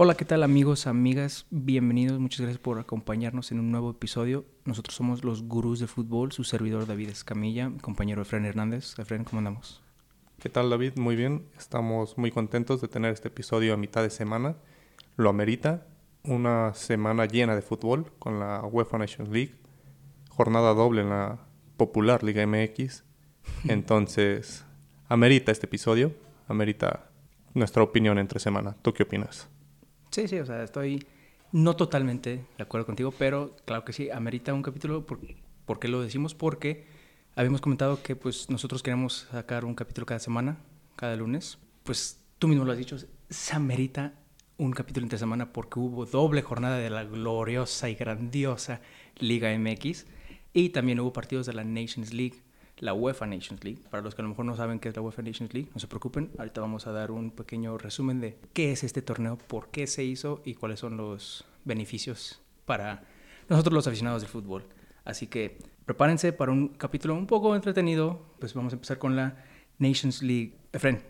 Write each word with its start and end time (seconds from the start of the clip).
Hola, 0.00 0.14
¿qué 0.14 0.24
tal 0.24 0.44
amigos, 0.44 0.86
amigas? 0.86 1.44
Bienvenidos, 1.50 2.20
muchas 2.20 2.42
gracias 2.42 2.62
por 2.62 2.78
acompañarnos 2.78 3.50
en 3.50 3.58
un 3.58 3.72
nuevo 3.72 3.90
episodio. 3.90 4.44
Nosotros 4.64 4.94
somos 4.94 5.24
los 5.24 5.42
gurús 5.42 5.80
de 5.80 5.88
fútbol, 5.88 6.30
su 6.30 6.44
servidor 6.44 6.86
David 6.86 7.08
Escamilla, 7.08 7.68
mi 7.68 7.80
compañero 7.80 8.22
Efren 8.22 8.44
Hernández. 8.44 8.96
Efren, 8.96 9.24
¿cómo 9.24 9.38
andamos? 9.38 9.82
¿Qué 10.38 10.48
tal 10.50 10.70
David? 10.70 10.92
Muy 10.98 11.16
bien, 11.16 11.48
estamos 11.58 12.16
muy 12.16 12.30
contentos 12.30 12.80
de 12.80 12.86
tener 12.86 13.12
este 13.12 13.26
episodio 13.26 13.74
a 13.74 13.76
mitad 13.76 14.04
de 14.04 14.10
semana. 14.10 14.54
Lo 15.16 15.30
amerita, 15.30 15.88
una 16.22 16.74
semana 16.74 17.26
llena 17.26 17.56
de 17.56 17.62
fútbol 17.62 18.12
con 18.20 18.38
la 18.38 18.62
UEFA 18.62 18.98
Nations 18.98 19.30
League, 19.30 19.56
jornada 20.28 20.74
doble 20.74 21.02
en 21.02 21.08
la 21.08 21.40
popular 21.76 22.22
Liga 22.22 22.46
MX. 22.46 23.02
Entonces, 23.66 24.64
amerita 25.08 25.50
este 25.50 25.66
episodio, 25.66 26.12
amerita 26.46 27.10
nuestra 27.52 27.82
opinión 27.82 28.20
entre 28.20 28.38
semana. 28.38 28.76
¿Tú 28.80 28.92
qué 28.92 29.02
opinas? 29.02 29.48
Sí, 30.10 30.28
sí, 30.28 30.38
o 30.38 30.46
sea, 30.46 30.62
estoy 30.62 31.06
no 31.52 31.76
totalmente 31.76 32.44
de 32.56 32.62
acuerdo 32.62 32.86
contigo, 32.86 33.12
pero 33.16 33.56
claro 33.64 33.84
que 33.84 33.92
sí, 33.92 34.10
amerita 34.10 34.54
un 34.54 34.62
capítulo. 34.62 35.06
¿Por, 35.06 35.20
¿por 35.64 35.78
qué 35.78 35.88
lo 35.88 36.00
decimos? 36.00 36.34
Porque 36.34 36.86
habíamos 37.34 37.60
comentado 37.60 38.02
que 38.02 38.16
pues 38.16 38.50
nosotros 38.50 38.82
queremos 38.82 39.28
sacar 39.30 39.64
un 39.64 39.74
capítulo 39.74 40.06
cada 40.06 40.20
semana, 40.20 40.58
cada 40.96 41.16
lunes. 41.16 41.58
Pues 41.84 42.20
tú 42.38 42.48
mismo 42.48 42.64
lo 42.64 42.72
has 42.72 42.78
dicho, 42.78 42.96
se 43.30 43.54
amerita 43.54 44.14
un 44.56 44.72
capítulo 44.72 45.04
entre 45.04 45.18
semana 45.18 45.52
porque 45.52 45.78
hubo 45.78 46.04
doble 46.04 46.42
jornada 46.42 46.78
de 46.78 46.90
la 46.90 47.04
gloriosa 47.04 47.88
y 47.88 47.94
grandiosa 47.94 48.80
Liga 49.18 49.56
MX 49.56 50.06
y 50.52 50.70
también 50.70 50.98
hubo 51.00 51.12
partidos 51.12 51.46
de 51.46 51.52
la 51.52 51.64
Nations 51.64 52.12
League 52.12 52.42
la 52.80 52.94
UEFA 52.94 53.26
Nations 53.26 53.62
League. 53.64 53.80
Para 53.90 54.02
los 54.02 54.14
que 54.14 54.22
a 54.22 54.24
lo 54.24 54.30
mejor 54.30 54.44
no 54.44 54.56
saben 54.56 54.78
qué 54.78 54.88
es 54.88 54.96
la 54.96 55.02
UEFA 55.02 55.22
Nations 55.22 55.52
League, 55.52 55.70
no 55.74 55.80
se 55.80 55.86
preocupen. 55.86 56.30
Ahorita 56.38 56.60
vamos 56.60 56.86
a 56.86 56.92
dar 56.92 57.10
un 57.10 57.30
pequeño 57.30 57.78
resumen 57.78 58.20
de 58.20 58.38
qué 58.52 58.72
es 58.72 58.84
este 58.84 59.02
torneo, 59.02 59.38
por 59.38 59.70
qué 59.70 59.86
se 59.86 60.04
hizo 60.04 60.42
y 60.44 60.54
cuáles 60.54 60.80
son 60.80 60.96
los 60.96 61.44
beneficios 61.64 62.40
para 62.64 63.04
nosotros 63.48 63.74
los 63.74 63.86
aficionados 63.86 64.22
del 64.22 64.30
fútbol. 64.30 64.64
Así 65.04 65.26
que 65.26 65.58
prepárense 65.86 66.32
para 66.32 66.52
un 66.52 66.68
capítulo 66.68 67.14
un 67.14 67.26
poco 67.26 67.54
entretenido. 67.56 68.20
Pues 68.38 68.54
vamos 68.54 68.72
a 68.72 68.76
empezar 68.76 68.98
con 68.98 69.16
la 69.16 69.42
Nations 69.78 70.22
League. 70.22 70.54
Efren, 70.72 71.02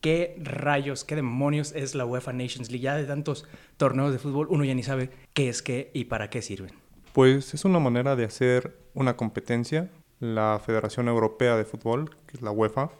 ¿qué 0.00 0.36
rayos, 0.38 1.04
qué 1.04 1.16
demonios 1.16 1.72
es 1.72 1.94
la 1.94 2.04
UEFA 2.04 2.32
Nations 2.32 2.70
League? 2.70 2.82
Ya 2.82 2.96
de 2.96 3.04
tantos 3.04 3.46
torneos 3.76 4.12
de 4.12 4.18
fútbol, 4.18 4.48
uno 4.50 4.64
ya 4.64 4.74
ni 4.74 4.82
sabe 4.82 5.10
qué 5.32 5.48
es 5.48 5.62
qué 5.62 5.90
y 5.94 6.04
para 6.04 6.30
qué 6.30 6.42
sirven. 6.42 6.72
Pues 7.12 7.54
es 7.54 7.64
una 7.64 7.78
manera 7.78 8.16
de 8.16 8.24
hacer 8.24 8.78
una 8.92 9.16
competencia 9.16 9.90
la 10.20 10.60
Federación 10.64 11.08
Europea 11.08 11.56
de 11.56 11.64
Fútbol, 11.64 12.10
que 12.26 12.36
es 12.36 12.42
la 12.42 12.50
UEFA, 12.50 12.90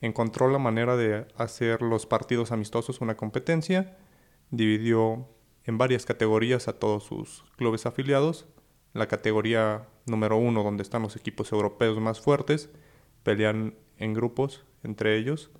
encontró 0.00 0.48
la 0.48 0.58
manera 0.58 0.96
de 0.96 1.26
hacer 1.36 1.82
los 1.82 2.06
partidos 2.06 2.52
amistosos 2.52 3.00
una 3.00 3.16
competencia, 3.16 3.96
dividió 4.50 5.28
en 5.64 5.78
varias 5.78 6.04
categorías 6.06 6.68
a 6.68 6.78
todos 6.78 7.04
sus 7.04 7.44
clubes 7.56 7.86
afiliados. 7.86 8.46
La 8.92 9.08
categoría 9.08 9.88
número 10.06 10.36
uno, 10.36 10.62
donde 10.62 10.82
están 10.82 11.02
los 11.02 11.16
equipos 11.16 11.52
europeos 11.52 11.98
más 12.00 12.20
fuertes, 12.20 12.70
pelean 13.22 13.74
en 13.96 14.14
grupos 14.14 14.64
entre 14.82 15.16
ellos 15.16 15.50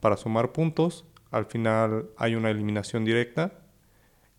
para 0.00 0.16
sumar 0.16 0.52
puntos. 0.52 1.06
Al 1.30 1.46
final 1.46 2.10
hay 2.16 2.34
una 2.34 2.50
eliminación 2.50 3.04
directa. 3.04 3.52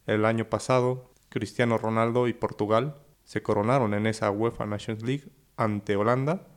El 0.05 0.25
año 0.25 0.49
pasado, 0.49 1.11
Cristiano 1.29 1.77
Ronaldo 1.77 2.27
y 2.27 2.33
Portugal 2.33 2.95
se 3.23 3.41
coronaron 3.41 3.93
en 3.93 4.07
esa 4.07 4.29
UEFA 4.29 4.65
Nations 4.65 5.03
League 5.03 5.29
ante 5.63 5.95
Holanda. 5.95 6.47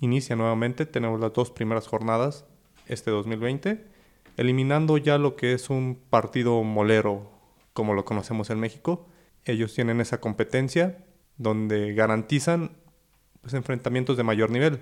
Inicia 0.00 0.36
nuevamente, 0.36 0.86
tenemos 0.86 1.20
las 1.20 1.32
dos 1.32 1.50
primeras 1.50 1.86
jornadas 1.86 2.44
este 2.86 3.10
2020, 3.10 3.86
eliminando 4.36 4.98
ya 4.98 5.18
lo 5.18 5.36
que 5.36 5.52
es 5.52 5.70
un 5.70 5.98
partido 6.10 6.62
molero 6.62 7.30
como 7.72 7.94
lo 7.94 8.04
conocemos 8.04 8.50
en 8.50 8.60
México. 8.60 9.06
Ellos 9.44 9.74
tienen 9.74 10.00
esa 10.00 10.20
competencia 10.20 11.04
donde 11.38 11.94
garantizan 11.94 12.76
pues, 13.40 13.54
enfrentamientos 13.54 14.16
de 14.16 14.24
mayor 14.24 14.50
nivel. 14.50 14.80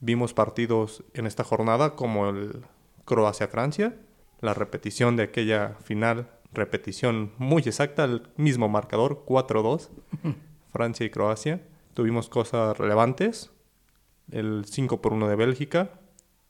Vimos 0.00 0.32
partidos 0.32 1.04
en 1.12 1.26
esta 1.26 1.44
jornada 1.44 1.96
como 1.96 2.28
el 2.28 2.64
Croacia-Francia, 3.04 3.96
la 4.40 4.54
repetición 4.54 5.16
de 5.16 5.24
aquella 5.24 5.76
final, 5.82 6.30
repetición 6.52 7.32
muy 7.36 7.62
exacta, 7.62 8.04
el 8.04 8.22
mismo 8.36 8.68
marcador, 8.68 9.24
4-2, 9.26 9.88
Francia 10.72 11.04
y 11.04 11.10
Croacia 11.10 11.60
tuvimos 11.98 12.28
cosas 12.28 12.78
relevantes. 12.78 13.50
El 14.30 14.66
5 14.66 15.02
por 15.02 15.12
1 15.14 15.26
de 15.26 15.34
Bélgica, 15.34 15.98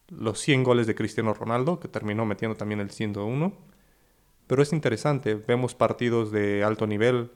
los 0.08 0.40
100 0.40 0.62
goles 0.62 0.86
de 0.86 0.94
Cristiano 0.94 1.32
Ronaldo, 1.32 1.80
que 1.80 1.88
terminó 1.88 2.26
metiendo 2.26 2.54
también 2.54 2.80
el 2.80 2.90
101. 2.90 3.54
Pero 4.46 4.62
es 4.62 4.74
interesante, 4.74 5.36
vemos 5.36 5.74
partidos 5.74 6.30
de 6.32 6.64
alto 6.64 6.86
nivel, 6.86 7.30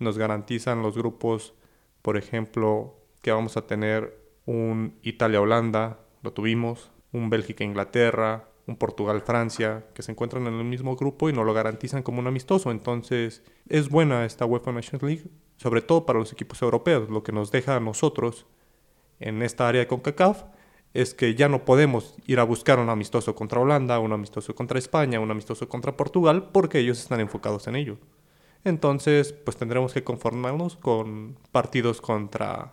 nos 0.00 0.18
garantizan 0.18 0.82
los 0.82 0.98
grupos, 0.98 1.54
por 2.02 2.16
ejemplo, 2.16 2.96
que 3.22 3.30
vamos 3.30 3.56
a 3.56 3.68
tener 3.68 4.18
un 4.44 4.98
Italia-Holanda, 5.02 6.00
lo 6.24 6.32
tuvimos, 6.32 6.90
un 7.12 7.30
Bélgica-Inglaterra, 7.30 8.48
un 8.66 8.74
Portugal-Francia, 8.74 9.86
que 9.94 10.02
se 10.02 10.10
encuentran 10.10 10.48
en 10.48 10.54
el 10.54 10.64
mismo 10.64 10.96
grupo 10.96 11.30
y 11.30 11.32
nos 11.32 11.46
lo 11.46 11.54
garantizan 11.54 12.02
como 12.02 12.18
un 12.18 12.26
amistoso. 12.26 12.72
Entonces, 12.72 13.44
es 13.68 13.88
buena 13.88 14.24
esta 14.24 14.46
UEFA 14.46 14.72
Nations 14.72 15.04
League, 15.04 15.30
sobre 15.56 15.82
todo 15.82 16.06
para 16.06 16.18
los 16.18 16.32
equipos 16.32 16.62
europeos. 16.62 17.08
Lo 17.08 17.22
que 17.22 17.32
nos 17.32 17.50
deja 17.50 17.76
a 17.76 17.80
nosotros 17.80 18.46
en 19.20 19.42
esta 19.42 19.68
área 19.68 19.80
de 19.80 19.86
CONCACAF 19.86 20.44
es 20.94 21.14
que 21.14 21.34
ya 21.34 21.48
no 21.48 21.64
podemos 21.64 22.14
ir 22.26 22.40
a 22.40 22.44
buscar 22.44 22.78
un 22.78 22.88
amistoso 22.88 23.34
contra 23.34 23.60
Holanda, 23.60 23.98
un 23.98 24.12
amistoso 24.12 24.54
contra 24.54 24.78
España, 24.78 25.20
un 25.20 25.30
amistoso 25.30 25.68
contra 25.68 25.96
Portugal, 25.96 26.50
porque 26.52 26.78
ellos 26.78 26.98
están 26.98 27.20
enfocados 27.20 27.66
en 27.66 27.76
ello. 27.76 27.98
Entonces, 28.64 29.32
pues 29.32 29.56
tendremos 29.56 29.92
que 29.92 30.02
conformarnos 30.02 30.76
con 30.76 31.36
partidos 31.52 32.00
contra 32.00 32.72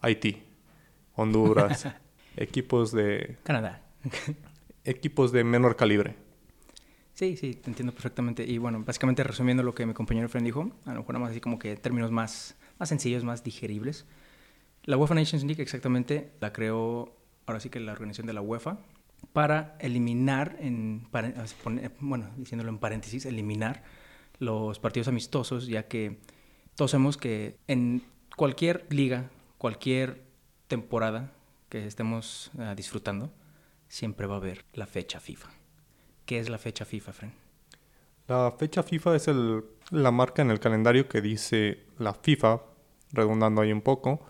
Haití, 0.00 0.42
Honduras, 1.16 1.88
equipos 2.36 2.92
de... 2.92 3.38
Canadá. 3.42 3.82
equipos 4.84 5.32
de 5.32 5.44
menor 5.44 5.76
calibre. 5.76 6.16
Sí, 7.14 7.36
sí, 7.36 7.54
te 7.54 7.70
entiendo 7.70 7.92
perfectamente. 7.92 8.44
Y 8.44 8.58
bueno, 8.58 8.82
básicamente 8.84 9.22
resumiendo 9.22 9.62
lo 9.62 9.74
que 9.74 9.86
mi 9.86 9.94
compañero 9.94 10.28
Fred 10.28 10.42
dijo, 10.42 10.72
a 10.84 10.92
lo 10.92 11.00
mejor 11.00 11.18
más 11.20 11.30
así 11.30 11.40
como 11.40 11.60
que 11.60 11.76
términos 11.76 12.10
más, 12.10 12.56
más 12.78 12.88
sencillos, 12.88 13.22
más 13.22 13.44
digeribles. 13.44 14.04
La 14.82 14.96
UEFA 14.96 15.14
Nations 15.14 15.44
League 15.44 15.62
exactamente 15.62 16.32
la 16.40 16.52
creó, 16.52 17.16
ahora 17.46 17.60
sí 17.60 17.70
que 17.70 17.78
la 17.78 17.92
organización 17.92 18.26
de 18.26 18.32
la 18.32 18.42
UEFA, 18.42 18.78
para 19.32 19.76
eliminar, 19.80 20.56
en, 20.58 21.06
bueno, 22.00 22.30
diciéndolo 22.36 22.70
en 22.70 22.78
paréntesis, 22.78 23.26
eliminar 23.26 23.84
los 24.40 24.80
partidos 24.80 25.06
amistosos, 25.06 25.68
ya 25.68 25.86
que 25.86 26.18
todos 26.74 26.90
sabemos 26.90 27.16
que 27.16 27.56
en 27.68 28.02
cualquier 28.36 28.86
liga, 28.90 29.30
cualquier 29.56 30.24
temporada 30.66 31.32
que 31.68 31.86
estemos 31.86 32.50
uh, 32.54 32.74
disfrutando, 32.74 33.32
siempre 33.88 34.26
va 34.26 34.34
a 34.34 34.38
haber 34.38 34.64
la 34.74 34.86
fecha 34.86 35.20
FIFA. 35.20 35.63
¿Qué 36.26 36.38
es 36.38 36.48
la 36.48 36.58
fecha 36.58 36.84
FIFA, 36.84 37.12
Fren? 37.12 37.32
La 38.26 38.54
fecha 38.58 38.82
FIFA 38.82 39.16
es 39.16 39.28
el, 39.28 39.64
la 39.90 40.10
marca 40.10 40.42
en 40.42 40.50
el 40.50 40.60
calendario 40.60 41.08
que 41.08 41.20
dice 41.20 41.84
la 41.98 42.14
FIFA, 42.14 42.62
redundando 43.12 43.60
ahí 43.60 43.72
un 43.72 43.82
poco, 43.82 44.24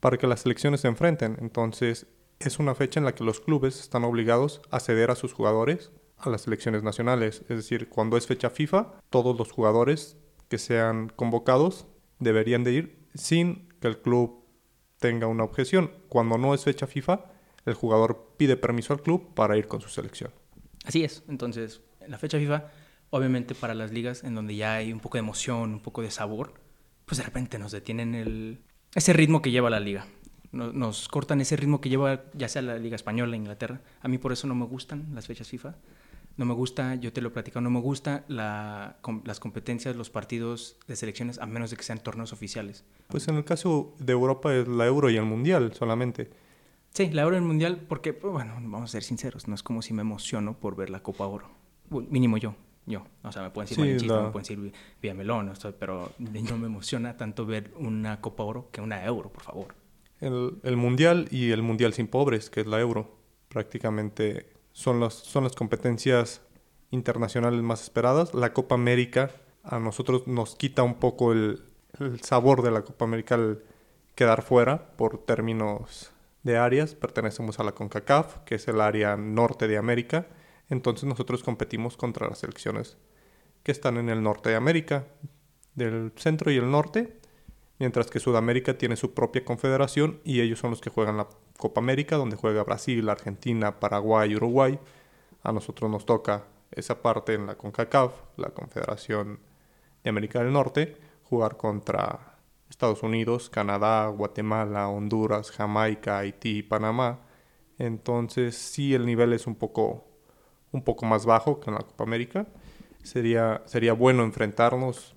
para 0.00 0.18
que 0.18 0.26
las 0.26 0.40
selecciones 0.40 0.82
se 0.82 0.88
enfrenten. 0.88 1.38
Entonces, 1.40 2.06
es 2.38 2.58
una 2.58 2.74
fecha 2.74 3.00
en 3.00 3.06
la 3.06 3.14
que 3.14 3.24
los 3.24 3.40
clubes 3.40 3.80
están 3.80 4.04
obligados 4.04 4.60
a 4.70 4.80
ceder 4.80 5.10
a 5.10 5.14
sus 5.14 5.32
jugadores 5.32 5.92
a 6.18 6.30
las 6.30 6.42
selecciones 6.42 6.82
nacionales. 6.82 7.42
Es 7.48 7.56
decir, 7.56 7.88
cuando 7.88 8.16
es 8.16 8.26
fecha 8.26 8.50
FIFA, 8.50 8.92
todos 9.10 9.36
los 9.36 9.50
jugadores 9.50 10.16
que 10.48 10.58
sean 10.58 11.08
convocados 11.08 11.86
deberían 12.18 12.64
de 12.64 12.72
ir 12.72 13.08
sin 13.14 13.68
que 13.80 13.88
el 13.88 14.00
club 14.00 14.44
tenga 14.98 15.26
una 15.26 15.44
objeción. 15.44 15.90
Cuando 16.08 16.38
no 16.38 16.54
es 16.54 16.64
fecha 16.64 16.86
FIFA, 16.86 17.24
el 17.64 17.74
jugador 17.74 18.34
pide 18.36 18.56
permiso 18.56 18.92
al 18.92 19.02
club 19.02 19.34
para 19.34 19.56
ir 19.56 19.66
con 19.66 19.80
su 19.80 19.88
selección. 19.88 20.32
Así 20.84 21.04
es. 21.04 21.22
Entonces, 21.28 21.80
en 22.00 22.10
la 22.10 22.18
fecha 22.18 22.38
FIFA, 22.38 22.66
obviamente 23.10 23.54
para 23.54 23.74
las 23.74 23.92
ligas 23.92 24.24
en 24.24 24.34
donde 24.34 24.56
ya 24.56 24.74
hay 24.76 24.92
un 24.92 25.00
poco 25.00 25.16
de 25.16 25.20
emoción, 25.20 25.74
un 25.74 25.80
poco 25.80 26.02
de 26.02 26.10
sabor, 26.10 26.54
pues 27.04 27.18
de 27.18 27.24
repente 27.24 27.58
nos 27.58 27.72
detienen 27.72 28.14
el, 28.14 28.62
ese 28.94 29.12
ritmo 29.12 29.42
que 29.42 29.50
lleva 29.50 29.70
la 29.70 29.80
liga. 29.80 30.06
Nos, 30.50 31.08
cortan 31.08 31.40
ese 31.40 31.56
ritmo 31.56 31.80
que 31.80 31.88
lleva 31.88 32.24
ya 32.34 32.48
sea 32.48 32.60
la 32.60 32.76
liga 32.76 32.96
española, 32.96 33.36
Inglaterra. 33.36 33.80
A 34.00 34.08
mí 34.08 34.18
por 34.18 34.32
eso 34.32 34.46
no 34.46 34.54
me 34.54 34.66
gustan 34.66 35.08
las 35.14 35.26
fechas 35.26 35.48
FIFA. 35.48 35.76
No 36.36 36.46
me 36.46 36.54
gusta, 36.54 36.94
yo 36.94 37.12
te 37.12 37.20
lo 37.20 37.28
he 37.28 37.30
platicado, 37.30 37.62
no 37.62 37.70
me 37.70 37.80
gusta 37.80 38.24
la, 38.28 38.96
las 39.24 39.40
competencias, 39.40 39.96
los 39.96 40.08
partidos 40.08 40.78
de 40.86 40.96
selecciones, 40.96 41.38
a 41.38 41.46
menos 41.46 41.70
de 41.70 41.76
que 41.76 41.82
sean 41.82 41.98
torneos 41.98 42.32
oficiales. 42.32 42.84
Pues 43.08 43.28
en 43.28 43.36
el 43.36 43.44
caso 43.44 43.94
de 43.98 44.12
Europa 44.12 44.54
es 44.54 44.66
la 44.66 44.86
Euro 44.86 45.10
y 45.10 45.16
el 45.16 45.24
Mundial 45.24 45.74
solamente. 45.74 46.30
Sí, 46.94 47.10
la 47.10 47.22
Euro 47.22 47.36
el 47.36 47.42
Mundial, 47.42 47.80
porque, 47.88 48.12
pues, 48.12 48.32
bueno, 48.32 48.54
vamos 48.54 48.82
a 48.82 48.86
ser 48.92 49.02
sinceros, 49.02 49.48
no 49.48 49.54
es 49.54 49.62
como 49.62 49.80
si 49.80 49.94
me 49.94 50.02
emociono 50.02 50.54
por 50.54 50.76
ver 50.76 50.90
la 50.90 51.02
Copa 51.02 51.26
Oro. 51.26 51.48
mínimo 51.88 52.36
yo, 52.36 52.54
yo. 52.84 53.04
O 53.22 53.32
sea, 53.32 53.42
me 53.42 53.50
pueden 53.50 53.68
decir 53.68 54.00
sí, 54.00 54.06
me 54.06 54.30
pueden 54.30 54.42
decir 54.42 54.72
Villamelón, 55.00 55.52
pero 55.78 56.12
no 56.18 56.58
me 56.58 56.66
emociona 56.66 57.16
tanto 57.16 57.46
ver 57.46 57.72
una 57.78 58.20
Copa 58.20 58.42
Oro 58.42 58.68
que 58.70 58.82
una 58.82 59.04
Euro, 59.04 59.30
por 59.30 59.42
favor. 59.42 59.74
El, 60.20 60.58
el, 60.62 60.76
Mundial 60.76 61.28
y 61.30 61.50
el 61.50 61.62
Mundial 61.62 61.94
sin 61.94 62.08
pobres, 62.08 62.50
que 62.50 62.60
es 62.60 62.66
la 62.66 62.78
Euro, 62.78 63.16
prácticamente 63.48 64.52
son 64.72 65.00
las, 65.00 65.14
son 65.14 65.44
las 65.44 65.54
competencias 65.54 66.42
internacionales 66.90 67.62
más 67.62 67.82
esperadas. 67.82 68.34
La 68.34 68.52
Copa 68.52 68.74
América 68.74 69.30
a 69.64 69.78
nosotros 69.78 70.26
nos 70.26 70.56
quita 70.56 70.82
un 70.82 70.94
poco 70.94 71.32
el, 71.32 71.62
el 71.98 72.20
sabor 72.20 72.62
de 72.62 72.70
la 72.70 72.82
Copa 72.82 73.06
América 73.06 73.36
al 73.36 73.62
quedar 74.14 74.42
fuera 74.42 74.94
por 74.96 75.18
términos 75.24 76.11
de 76.42 76.56
áreas. 76.56 76.94
Pertenecemos 76.94 77.60
a 77.60 77.64
la 77.64 77.72
CONCACAF, 77.72 78.38
que 78.44 78.56
es 78.56 78.68
el 78.68 78.80
área 78.80 79.16
norte 79.16 79.68
de 79.68 79.76
América. 79.76 80.26
Entonces 80.68 81.04
nosotros 81.04 81.42
competimos 81.42 81.96
contra 81.96 82.28
las 82.28 82.38
selecciones 82.38 82.96
que 83.62 83.72
están 83.72 83.96
en 83.96 84.08
el 84.08 84.22
norte 84.22 84.50
de 84.50 84.56
América, 84.56 85.06
del 85.74 86.12
centro 86.16 86.50
y 86.50 86.56
el 86.56 86.70
norte, 86.70 87.16
mientras 87.78 88.08
que 88.08 88.20
Sudamérica 88.20 88.76
tiene 88.76 88.96
su 88.96 89.14
propia 89.14 89.44
confederación 89.44 90.20
y 90.24 90.40
ellos 90.40 90.58
son 90.58 90.70
los 90.70 90.80
que 90.80 90.90
juegan 90.90 91.16
la 91.16 91.28
Copa 91.58 91.80
América, 91.80 92.16
donde 92.16 92.36
juega 92.36 92.64
Brasil, 92.64 93.08
Argentina, 93.08 93.78
Paraguay, 93.78 94.34
Uruguay. 94.34 94.78
A 95.42 95.52
nosotros 95.52 95.90
nos 95.90 96.06
toca 96.06 96.44
esa 96.70 97.02
parte 97.02 97.34
en 97.34 97.46
la 97.46 97.56
CONCACAF, 97.56 98.12
la 98.36 98.50
Confederación 98.50 99.40
de 100.02 100.10
América 100.10 100.42
del 100.42 100.52
Norte, 100.52 100.96
jugar 101.24 101.56
contra 101.56 102.31
Estados 102.72 103.02
Unidos, 103.02 103.50
Canadá, 103.50 104.08
Guatemala, 104.08 104.88
Honduras, 104.88 105.50
Jamaica, 105.50 106.18
Haití 106.18 106.58
y 106.58 106.62
Panamá. 106.62 107.20
Entonces 107.78 108.56
sí 108.56 108.94
el 108.94 109.04
nivel 109.04 109.34
es 109.34 109.46
un 109.46 109.56
poco, 109.56 110.06
un 110.72 110.82
poco 110.82 111.04
más 111.04 111.26
bajo 111.26 111.60
que 111.60 111.68
en 111.68 111.74
la 111.74 111.82
Copa 111.82 112.04
América. 112.04 112.46
Sería, 113.02 113.62
sería 113.66 113.92
bueno 113.92 114.24
enfrentarnos 114.24 115.14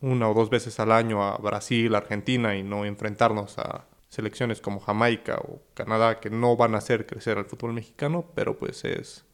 una 0.00 0.30
o 0.30 0.34
dos 0.34 0.48
veces 0.48 0.80
al 0.80 0.92
año 0.92 1.22
a 1.22 1.36
Brasil, 1.36 1.94
Argentina 1.94 2.56
y 2.56 2.62
no 2.62 2.86
enfrentarnos 2.86 3.58
a 3.58 3.84
selecciones 4.08 4.62
como 4.62 4.80
Jamaica 4.80 5.42
o 5.46 5.60
Canadá 5.74 6.20
que 6.20 6.30
no 6.30 6.56
van 6.56 6.74
a 6.74 6.78
hacer 6.78 7.04
crecer 7.06 7.36
al 7.36 7.44
fútbol 7.44 7.74
mexicano, 7.74 8.24
pero 8.34 8.58
pues 8.58 8.86
es, 8.86 9.26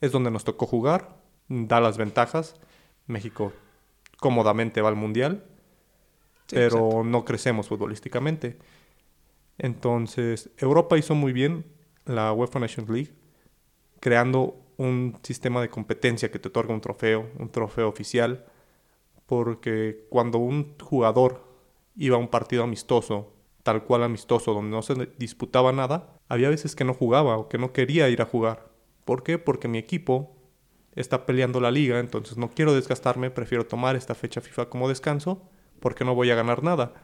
es 0.00 0.10
donde 0.10 0.32
nos 0.32 0.42
tocó 0.42 0.66
jugar, 0.66 1.16
da 1.48 1.80
las 1.80 1.98
ventajas. 1.98 2.56
México 3.06 3.52
cómodamente 4.18 4.82
va 4.82 4.88
al 4.88 4.96
Mundial, 4.96 5.44
pero 6.50 7.04
no 7.04 7.24
crecemos 7.24 7.68
futbolísticamente. 7.68 8.58
Entonces, 9.58 10.50
Europa 10.56 10.96
hizo 10.98 11.14
muy 11.14 11.32
bien 11.32 11.64
la 12.04 12.32
UEFA 12.32 12.60
Nations 12.60 12.88
League, 12.88 13.12
creando 14.00 14.56
un 14.76 15.18
sistema 15.22 15.60
de 15.60 15.68
competencia 15.68 16.30
que 16.30 16.38
te 16.38 16.48
otorga 16.48 16.72
un 16.72 16.80
trofeo, 16.80 17.28
un 17.38 17.50
trofeo 17.50 17.88
oficial, 17.88 18.46
porque 19.26 20.06
cuando 20.08 20.38
un 20.38 20.74
jugador 20.80 21.44
iba 21.96 22.16
a 22.16 22.18
un 22.18 22.28
partido 22.28 22.62
amistoso, 22.64 23.32
tal 23.62 23.84
cual 23.84 24.02
amistoso, 24.02 24.54
donde 24.54 24.70
no 24.70 24.82
se 24.82 24.94
disputaba 25.18 25.72
nada, 25.72 26.18
había 26.28 26.48
veces 26.48 26.74
que 26.74 26.84
no 26.84 26.94
jugaba 26.94 27.36
o 27.36 27.48
que 27.48 27.58
no 27.58 27.72
quería 27.72 28.08
ir 28.08 28.22
a 28.22 28.26
jugar. 28.26 28.70
¿Por 29.04 29.22
qué? 29.22 29.38
Porque 29.38 29.68
mi 29.68 29.78
equipo 29.78 30.34
está 30.94 31.26
peleando 31.26 31.60
la 31.60 31.70
liga, 31.70 31.98
entonces 31.98 32.38
no 32.38 32.50
quiero 32.50 32.74
desgastarme, 32.74 33.30
prefiero 33.30 33.66
tomar 33.66 33.96
esta 33.96 34.14
fecha 34.14 34.40
FIFA 34.40 34.70
como 34.70 34.88
descanso, 34.88 35.42
porque 35.80 36.04
no 36.04 36.14
voy 36.14 36.30
a 36.30 36.34
ganar 36.34 36.62
nada. 36.62 36.94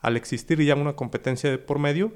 Al 0.00 0.16
existir 0.16 0.62
ya 0.62 0.74
una 0.74 0.96
competencia 0.96 1.64
por 1.64 1.78
medio, 1.78 2.12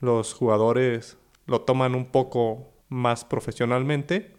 los 0.00 0.34
jugadores 0.34 1.18
lo 1.46 1.62
toman 1.62 1.94
un 1.94 2.06
poco 2.06 2.68
más 2.88 3.24
profesionalmente 3.24 4.34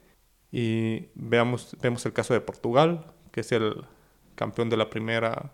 y 0.52 1.08
veamos, 1.16 1.76
vemos 1.82 2.06
el 2.06 2.14
caso 2.14 2.34
de 2.34 2.42
Portugal, 2.42 3.14
que 3.32 3.42
es 3.42 3.52
el 3.52 3.86
campeón 4.36 4.70
de 4.70 4.78
la 4.78 4.90
primera 4.90 5.54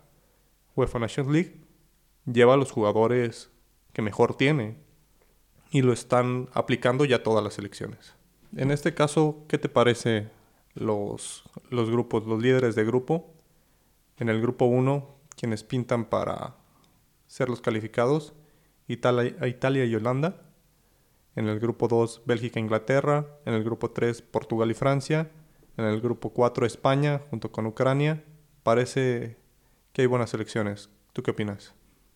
UEFA 0.74 0.98
Nations 0.98 1.30
League, 1.30 1.60
lleva 2.24 2.54
a 2.54 2.56
los 2.56 2.72
jugadores 2.72 3.50
que 3.92 4.02
mejor 4.02 4.36
tiene 4.36 4.78
y 5.70 5.82
lo 5.82 5.92
están 5.92 6.48
aplicando 6.52 7.04
ya 7.04 7.22
todas 7.22 7.42
las 7.42 7.54
selecciones. 7.54 8.14
En 8.56 8.70
este 8.70 8.94
caso, 8.94 9.44
¿qué 9.48 9.58
te 9.58 9.68
parece 9.68 10.28
los, 10.74 11.44
los 11.70 11.90
grupos, 11.90 12.26
los 12.26 12.40
líderes 12.40 12.74
de 12.74 12.84
grupo? 12.84 13.34
En 14.18 14.28
el 14.28 14.40
grupo 14.40 14.66
1, 14.66 15.15
quienes 15.36 15.64
pintan 15.64 16.06
para 16.06 16.56
ser 17.26 17.48
los 17.48 17.60
calificados, 17.60 18.34
Italia, 18.88 19.46
Italia 19.46 19.84
y 19.84 19.94
Holanda. 19.94 20.42
En 21.34 21.48
el 21.48 21.60
grupo 21.60 21.88
2, 21.88 22.22
Bélgica 22.24 22.58
e 22.58 22.62
Inglaterra. 22.62 23.26
En 23.44 23.54
el 23.54 23.62
grupo 23.62 23.90
3, 23.90 24.22
Portugal 24.22 24.70
y 24.70 24.74
Francia. 24.74 25.30
En 25.76 25.84
el 25.84 26.00
grupo 26.00 26.30
4, 26.30 26.64
España, 26.64 27.20
junto 27.30 27.52
con 27.52 27.66
Ucrania 27.66 28.24
parece 28.66 29.36
que 29.92 30.02
hay 30.02 30.06
buenas 30.06 30.30
selecciones. 30.30 30.90
¿Tú 31.12 31.22
qué 31.22 31.30
opinas? 31.30 31.72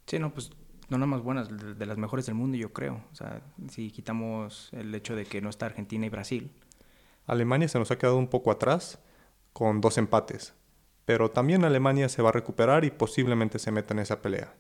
Sí, 0.07 0.19
no, 0.19 0.35
pues 0.35 0.51
no 0.89 0.99
nada 0.99 1.07
más 1.07 1.23
buenas, 1.23 1.49
de, 1.49 1.87
las 1.87 1.97
mejores 1.97 2.27
del 2.27 2.35
mundo, 2.35 2.57
yo 2.57 2.73
creo. 2.73 3.05
O 3.13 3.15
sea, 3.15 3.41
si 3.69 3.93
quitamos 3.93 4.69
el 4.73 4.93
hecho 4.93 5.15
de 5.15 5.27
que 5.27 5.41
no 5.41 5.49
está 5.49 5.67
Argentina 5.67 6.07
y 6.07 6.09
Brasil. 6.09 6.51
Alemania 7.25 7.69
se 7.69 7.79
nos 7.79 7.93
ha 7.93 7.99
quedado 7.99 8.17
un 8.17 8.27
poco 8.27 8.51
atrás 8.51 8.99
con 9.53 9.81
dos 9.81 9.97
empates. 9.97 10.55
Pero 11.05 11.31
también 11.31 11.65
Alemania 11.65 12.09
se 12.09 12.23
va 12.23 12.29
a 12.29 12.33
recuperar 12.33 12.85
y 12.85 12.91
posiblemente 12.91 13.59
se 13.59 13.73
meta 13.73 13.95
en 13.95 14.01
esa 14.01 14.23
pelea. 14.23 14.55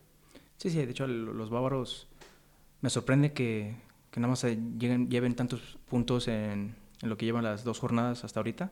Sí, 0.56 0.70
sí, 0.70 0.84
de 0.84 0.90
hecho 0.90 1.06
los 1.06 1.50
bávaros 1.50 2.08
me 2.80 2.90
sorprende 2.90 3.32
que, 3.32 3.76
que 4.10 4.20
nada 4.20 4.30
más 4.30 4.44
lleguen, 4.44 5.08
lleven 5.08 5.34
tantos 5.34 5.78
puntos 5.88 6.28
en, 6.28 6.74
lo 7.02 7.16
que 7.16 7.26
llevan 7.26 7.44
las 7.44 7.64
dos 7.64 7.78
jornadas 7.78 8.24
hasta 8.24 8.40
ahorita 8.40 8.70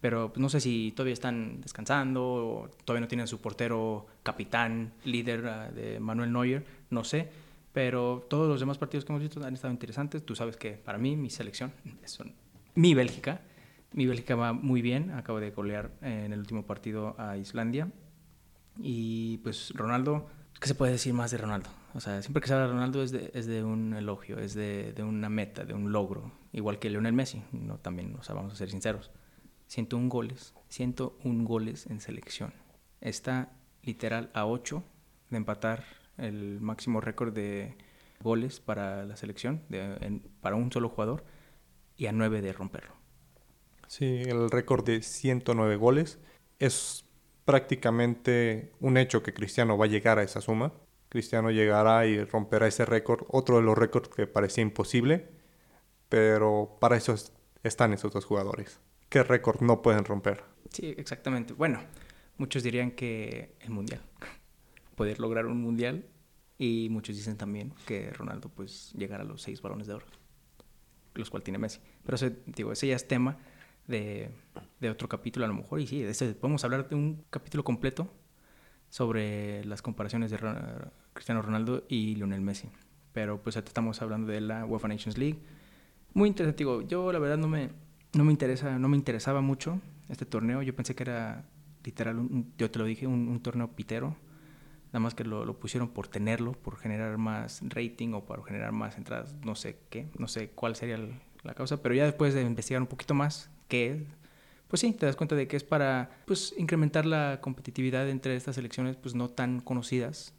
pero 0.00 0.28
pues, 0.28 0.40
no 0.40 0.48
sé 0.48 0.60
si 0.60 0.92
todavía 0.92 1.12
están 1.12 1.60
descansando 1.60 2.22
o 2.24 2.70
todavía 2.84 3.00
no 3.02 3.08
tienen 3.08 3.26
su 3.26 3.40
portero 3.40 4.06
capitán, 4.22 4.92
líder 5.04 5.46
ah, 5.46 5.70
de 5.70 5.98
Manuel 5.98 6.32
Neuer, 6.32 6.64
no 6.90 7.04
sé. 7.04 7.28
Pero 7.72 8.26
todos 8.28 8.48
los 8.48 8.60
demás 8.60 8.78
partidos 8.78 9.04
que 9.04 9.12
hemos 9.12 9.22
visto 9.22 9.44
han 9.44 9.54
estado 9.54 9.72
interesantes. 9.72 10.24
Tú 10.24 10.34
sabes 10.34 10.56
que 10.56 10.72
para 10.72 10.98
mí, 10.98 11.16
mi 11.16 11.30
selección, 11.30 11.72
es 12.02 12.18
mi 12.74 12.94
Bélgica. 12.94 13.40
Mi 13.92 14.06
Bélgica 14.06 14.34
va 14.36 14.52
muy 14.52 14.82
bien. 14.82 15.10
Acabo 15.12 15.40
de 15.40 15.50
golear 15.50 15.92
en 16.02 16.32
el 16.32 16.38
último 16.38 16.66
partido 16.66 17.14
a 17.18 17.36
Islandia. 17.36 17.90
Y 18.78 19.38
pues 19.38 19.72
Ronaldo, 19.74 20.28
¿qué 20.60 20.68
se 20.68 20.74
puede 20.74 20.92
decir 20.92 21.14
más 21.14 21.30
de 21.30 21.38
Ronaldo? 21.38 21.68
O 21.94 22.00
sea, 22.00 22.22
siempre 22.22 22.40
que 22.40 22.48
se 22.48 22.54
habla 22.54 22.66
de 22.66 22.72
Ronaldo 22.72 23.02
es 23.02 23.10
de, 23.10 23.30
es 23.34 23.46
de 23.46 23.64
un 23.64 23.94
elogio, 23.94 24.38
es 24.38 24.54
de, 24.54 24.92
de, 24.92 25.02
una 25.02 25.28
meta, 25.28 25.64
de 25.64 25.74
un 25.74 25.90
logro. 25.90 26.32
Igual 26.52 26.78
que 26.78 26.90
Lionel 26.90 27.12
Messi, 27.12 27.42
¿no? 27.52 27.78
también, 27.78 28.14
o 28.18 28.22
sea, 28.22 28.34
vamos 28.34 28.52
a 28.52 28.56
ser 28.56 28.70
sinceros. 28.70 29.10
101 29.66 30.08
goles, 30.08 30.54
101 30.68 31.44
goles 31.44 31.86
en 31.86 32.00
selección. 32.00 32.52
Está 33.00 33.52
literal 33.82 34.30
a 34.34 34.46
8 34.46 34.82
de 35.30 35.36
empatar 35.36 35.84
el 36.16 36.60
máximo 36.60 37.00
récord 37.00 37.32
de 37.32 37.76
goles 38.20 38.60
para 38.60 39.04
la 39.04 39.16
selección, 39.16 39.62
para 40.40 40.56
un 40.56 40.72
solo 40.72 40.88
jugador, 40.88 41.24
y 41.96 42.06
a 42.06 42.12
9 42.12 42.42
de 42.42 42.52
romperlo. 42.52 42.97
Sí, 43.88 44.22
el 44.26 44.50
récord 44.50 44.84
de 44.84 45.02
109 45.02 45.76
goles 45.76 46.18
es 46.58 47.04
prácticamente 47.44 48.72
un 48.80 48.96
hecho 48.96 49.22
que 49.22 49.34
Cristiano 49.34 49.76
va 49.76 49.86
a 49.86 49.88
llegar 49.88 50.18
a 50.18 50.22
esa 50.22 50.40
suma. 50.40 50.72
Cristiano 51.08 51.50
llegará 51.50 52.06
y 52.06 52.22
romperá 52.22 52.66
ese 52.66 52.84
récord, 52.84 53.24
otro 53.28 53.56
de 53.56 53.62
los 53.62 53.76
récords 53.76 54.10
que 54.10 54.26
parecía 54.26 54.62
imposible, 54.62 55.28
pero 56.08 56.76
para 56.80 56.96
eso 56.96 57.14
están 57.62 57.92
esos 57.94 58.12
dos 58.12 58.26
jugadores. 58.26 58.78
¿qué 59.08 59.22
récord 59.22 59.60
no 59.62 59.82
pueden 59.82 60.04
romper? 60.04 60.44
Sí, 60.70 60.94
exactamente. 60.96 61.54
Bueno, 61.54 61.80
muchos 62.36 62.62
dirían 62.62 62.90
que 62.90 63.54
el 63.60 63.70
mundial, 63.70 64.02
poder 64.96 65.20
lograr 65.20 65.46
un 65.46 65.60
mundial, 65.60 66.06
y 66.58 66.88
muchos 66.90 67.16
dicen 67.16 67.36
también 67.36 67.72
que 67.86 68.10
Ronaldo 68.10 68.48
pues 68.48 68.92
llegar 68.94 69.20
a 69.20 69.24
los 69.24 69.42
seis 69.42 69.62
balones 69.62 69.86
de 69.86 69.94
oro, 69.94 70.06
los 71.14 71.30
cuales 71.30 71.44
tiene 71.44 71.58
Messi. 71.58 71.80
Pero 72.04 72.16
ese, 72.16 72.36
digo, 72.46 72.72
ese 72.72 72.88
ya 72.88 72.96
es 72.96 73.06
tema 73.06 73.38
de, 73.88 74.30
de 74.78 74.90
otro 74.90 75.08
capítulo 75.08 75.44
a 75.44 75.48
lo 75.48 75.54
mejor, 75.54 75.80
y 75.80 75.86
sí, 75.86 76.02
ese, 76.02 76.34
podemos 76.34 76.62
hablar 76.62 76.88
de 76.88 76.94
un 76.94 77.24
capítulo 77.30 77.64
completo 77.64 78.08
sobre 78.90 79.64
las 79.64 79.82
comparaciones 79.82 80.30
de 80.30 80.38
Cristiano 81.12 81.42
Ronaldo 81.42 81.84
y 81.88 82.14
Lionel 82.14 82.40
Messi. 82.40 82.68
Pero 83.12 83.42
pues 83.42 83.56
estamos 83.56 84.00
hablando 84.02 84.30
de 84.30 84.40
la 84.40 84.64
UEFA 84.64 84.88
Nations 84.88 85.18
League. 85.18 85.38
Muy 86.14 86.28
interesante, 86.28 86.58
digo, 86.58 86.82
yo 86.82 87.12
la 87.12 87.18
verdad 87.18 87.36
no 87.36 87.48
me, 87.48 87.70
no 88.14 88.24
me 88.24 88.32
interesa, 88.32 88.78
no 88.78 88.88
me 88.88 88.96
interesaba 88.96 89.40
mucho 89.40 89.80
este 90.08 90.24
torneo. 90.24 90.62
Yo 90.62 90.74
pensé 90.74 90.94
que 90.94 91.02
era 91.02 91.44
literal, 91.84 92.28
yo 92.56 92.70
te 92.70 92.78
lo 92.78 92.84
dije, 92.84 93.06
un, 93.06 93.40
torneo 93.40 93.72
pitero. 93.72 94.16
Nada 94.88 95.00
más 95.00 95.14
que 95.14 95.24
lo, 95.24 95.58
pusieron 95.58 95.88
por 95.88 96.08
tenerlo, 96.08 96.52
por 96.52 96.78
generar 96.78 97.18
más 97.18 97.60
rating 97.62 98.14
o 98.14 98.24
por 98.24 98.44
generar 98.44 98.72
más 98.72 98.96
entradas, 98.96 99.34
no 99.44 99.54
sé 99.54 99.78
qué, 99.90 100.08
no 100.18 100.28
sé 100.28 100.48
cuál 100.50 100.76
sería 100.76 100.98
la 101.42 101.54
causa, 101.54 101.82
pero 101.82 101.94
ya 101.94 102.04
después 102.04 102.32
de 102.32 102.40
investigar 102.40 102.80
un 102.80 102.88
poquito 102.88 103.12
más 103.12 103.50
qué 103.68 104.06
pues 104.68 104.80
sí, 104.80 104.92
te 104.92 105.06
das 105.06 105.16
cuenta 105.16 105.34
de 105.34 105.48
que 105.48 105.56
es 105.56 105.64
para 105.64 106.10
pues 106.26 106.54
incrementar 106.58 107.06
la 107.06 107.40
competitividad 107.40 108.06
entre 108.10 108.36
estas 108.36 108.56
selecciones 108.56 108.96
pues 108.96 109.14
no 109.14 109.30
tan 109.30 109.60
conocidas 109.60 110.34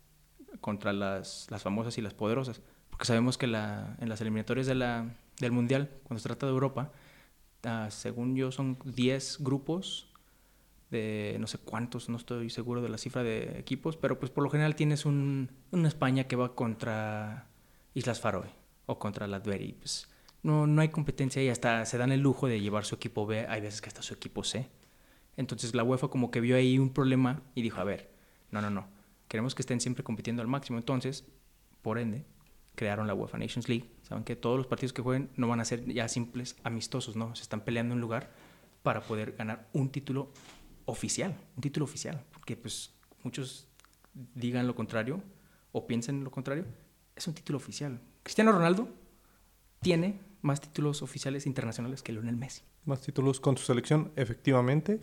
contra 0.62 0.94
las, 0.94 1.48
las 1.50 1.64
famosas 1.64 1.98
y 1.98 2.02
las 2.02 2.14
poderosas, 2.14 2.62
porque 2.92 3.06
sabemos 3.06 3.40
que 3.40 3.48
la, 3.48 3.98
en 4.00 4.08
las 4.08 4.22
eliminatorias 4.22 4.68
de 4.68 4.76
la, 4.76 5.16
del 5.40 5.52
Mundial, 5.52 5.90
cuando 6.04 6.20
se 6.20 6.28
trata 6.28 6.46
de 6.46 6.52
Europa, 6.52 6.92
Ah, 7.64 7.90
según 7.92 8.36
yo, 8.36 8.52
son 8.52 8.78
10 8.86 9.40
grupos 9.42 10.08
de 10.92 11.38
no 11.40 11.48
sé 11.48 11.58
cuántos, 11.58 12.10
no 12.10 12.18
estoy 12.18 12.50
seguro 12.50 12.82
de 12.82 12.90
la 12.90 12.98
cifra 12.98 13.22
de 13.22 13.60
equipos, 13.60 13.98
pero 13.98 14.20
pues 14.20 14.32
por 14.32 14.44
lo 14.44 14.50
general 14.50 14.76
tienes 14.76 15.06
un, 15.06 15.52
una 15.72 15.88
España 15.88 16.24
que 16.26 16.36
va 16.36 16.56
contra 16.56 17.48
Islas 17.94 18.20
Faroe 18.22 18.50
o 18.86 18.98
contra 18.98 19.28
la 19.28 19.44
Pues, 19.44 20.09
no, 20.44 20.68
no 20.68 20.82
hay 20.82 20.90
competencia 20.90 21.44
y 21.44 21.50
hasta 21.50 21.86
se 21.86 21.98
dan 21.98 22.12
el 22.12 22.22
lujo 22.22 22.48
de 22.48 22.62
llevar 22.62 22.86
su 22.86 22.96
equipo 22.96 23.26
B, 23.26 23.46
hay 23.48 23.62
veces 23.62 23.82
que 23.82 23.90
hasta 23.90 24.02
su 24.02 24.14
equipo 24.14 24.44
C. 24.44 24.70
Entonces 25.38 25.74
la 25.76 25.84
UEFA 25.84 26.10
como 26.10 26.32
que 26.32 26.42
vio 26.42 26.56
ahí 26.56 26.80
un 26.80 26.94
problema 26.94 27.42
y 27.56 27.62
dijo, 27.62 27.80
a 27.80 27.84
ver, 27.84 28.12
no, 28.52 28.62
no, 28.62 28.70
no, 28.70 28.88
queremos 29.28 29.56
que 29.56 29.62
estén 29.62 29.80
siempre 29.80 30.04
compitiendo 30.04 30.42
al 30.42 30.48
máximo. 30.48 30.78
Entonces, 30.78 31.26
por 31.82 31.98
ende, 31.98 32.26
crearon 32.76 33.08
la 33.08 33.14
UEFA 33.14 33.38
Nations 33.38 33.70
League. 33.70 33.90
Saben 34.04 34.24
que 34.24 34.36
todos 34.36 34.58
los 34.58 34.68
partidos 34.68 34.94
que 34.94 35.02
jueguen 35.02 35.30
no 35.36 35.48
van 35.48 35.60
a 35.60 35.66
ser 35.66 35.86
ya 35.86 36.08
simples 36.08 36.56
amistosos, 36.64 37.16
no, 37.16 37.36
se 37.36 37.44
están 37.44 37.62
peleando 37.62 37.94
en 37.94 38.02
lugar 38.02 38.32
para 38.84 39.02
poder 39.02 39.34
ganar 39.34 39.68
un 39.74 39.90
título 39.90 40.32
oficial, 40.86 41.38
un 41.56 41.62
título 41.62 41.84
oficial, 41.84 42.24
porque 42.32 42.56
pues 42.56 42.94
muchos 43.24 43.68
digan 44.14 44.66
lo 44.66 44.76
contrario 44.76 45.22
o 45.72 45.86
piensen 45.86 46.24
lo 46.24 46.32
contrario, 46.32 46.66
es 47.16 47.28
un 47.28 47.34
título 47.34 47.58
oficial. 47.58 48.00
Cristiano 48.24 48.52
Ronaldo 48.52 48.90
tiene 49.82 50.20
más 50.42 50.62
títulos 50.62 51.02
oficiales 51.02 51.46
internacionales 51.46 52.02
que 52.02 52.12
Lionel 52.12 52.38
Messi. 52.38 52.64
Más 52.86 53.02
títulos 53.02 53.40
con 53.40 53.58
su 53.58 53.66
selección, 53.66 54.12
efectivamente. 54.16 55.02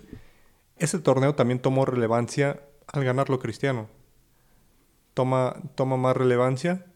Ese 0.77 0.99
torneo 0.99 1.35
también 1.35 1.61
tomó 1.61 1.85
relevancia 1.85 2.63
al 2.87 3.05
ganarlo 3.05 3.39
Cristiano. 3.39 3.89
Toma, 5.15 5.57
toma 5.75 5.97
más 5.97 6.17
relevancia 6.17 6.87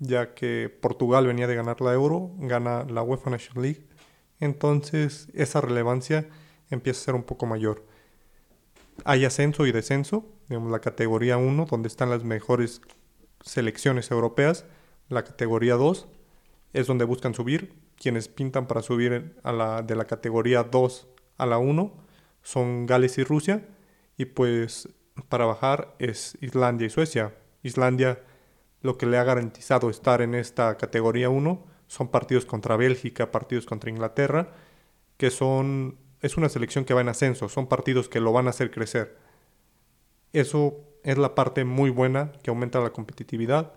ya 0.00 0.34
que 0.34 0.74
Portugal 0.80 1.26
venía 1.26 1.46
de 1.46 1.54
ganar 1.54 1.80
la 1.80 1.92
Euro, 1.92 2.32
gana 2.38 2.84
la 2.84 3.02
UEFA 3.02 3.30
National 3.30 3.62
League, 3.62 3.86
entonces 4.40 5.28
esa 5.34 5.60
relevancia 5.60 6.26
empieza 6.70 7.00
a 7.00 7.04
ser 7.04 7.14
un 7.14 7.22
poco 7.22 7.46
mayor. 7.46 7.86
Hay 9.04 9.24
ascenso 9.24 9.66
y 9.66 9.72
descenso, 9.72 10.26
digamos 10.48 10.72
la 10.72 10.80
categoría 10.80 11.36
1, 11.36 11.66
donde 11.66 11.88
están 11.88 12.10
las 12.10 12.24
mejores 12.24 12.80
selecciones 13.42 14.10
europeas, 14.10 14.64
la 15.08 15.22
categoría 15.22 15.74
2 15.74 16.08
es 16.72 16.86
donde 16.86 17.04
buscan 17.04 17.34
subir, 17.34 17.74
quienes 17.96 18.28
pintan 18.28 18.66
para 18.66 18.82
subir 18.82 19.36
a 19.42 19.52
la, 19.52 19.82
de 19.82 19.94
la 19.96 20.06
categoría 20.06 20.62
2 20.62 21.08
a 21.38 21.46
la 21.46 21.58
1 21.58 21.92
son 22.42 22.86
Gales 22.86 23.18
y 23.18 23.24
Rusia, 23.24 23.66
y 24.16 24.26
pues 24.26 24.88
para 25.28 25.44
bajar 25.44 25.94
es 25.98 26.36
Islandia 26.40 26.86
y 26.86 26.90
Suecia. 26.90 27.34
Islandia 27.62 28.20
lo 28.82 28.96
que 28.96 29.06
le 29.06 29.18
ha 29.18 29.24
garantizado 29.24 29.90
estar 29.90 30.22
en 30.22 30.34
esta 30.34 30.76
categoría 30.78 31.28
1 31.28 31.66
son 31.86 32.08
partidos 32.08 32.46
contra 32.46 32.76
Bélgica, 32.76 33.30
partidos 33.30 33.66
contra 33.66 33.90
Inglaterra, 33.90 34.52
que 35.16 35.30
son 35.30 35.98
es 36.22 36.36
una 36.36 36.48
selección 36.48 36.84
que 36.84 36.94
va 36.94 37.00
en 37.00 37.08
ascenso, 37.08 37.48
son 37.48 37.66
partidos 37.66 38.08
que 38.08 38.20
lo 38.20 38.32
van 38.32 38.46
a 38.46 38.50
hacer 38.50 38.70
crecer. 38.70 39.16
Eso 40.32 40.76
es 41.02 41.18
la 41.18 41.34
parte 41.34 41.64
muy 41.64 41.90
buena 41.90 42.32
que 42.42 42.50
aumenta 42.50 42.78
la 42.80 42.90
competitividad. 42.90 43.72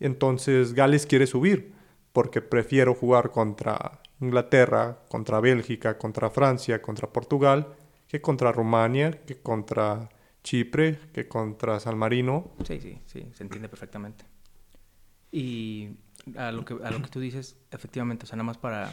Entonces 0.00 0.74
Gales 0.74 1.06
quiere 1.06 1.26
subir 1.26 1.72
porque 2.12 2.42
prefiero 2.42 2.94
jugar 2.94 3.30
contra 3.30 4.00
Inglaterra, 4.20 4.98
contra 5.08 5.40
Bélgica, 5.40 5.98
contra 5.98 6.30
Francia, 6.30 6.80
contra 6.82 7.08
Portugal, 7.08 7.74
que 8.08 8.20
contra 8.20 8.52
Rumania, 8.52 9.10
que 9.10 9.40
contra 9.40 10.10
Chipre, 10.42 10.98
que 11.12 11.28
contra 11.28 11.80
San 11.80 11.96
Marino. 11.96 12.50
Sí, 12.64 12.80
sí, 12.80 12.98
sí, 13.06 13.26
se 13.34 13.42
entiende 13.42 13.68
perfectamente. 13.68 14.24
Y 15.30 15.96
a 16.36 16.52
lo 16.52 16.64
que, 16.64 16.74
a 16.84 16.90
lo 16.90 17.00
que 17.02 17.08
tú 17.08 17.20
dices, 17.20 17.56
efectivamente, 17.70 18.24
o 18.24 18.26
sea, 18.26 18.36
nada 18.36 18.44
más 18.44 18.58
para 18.58 18.92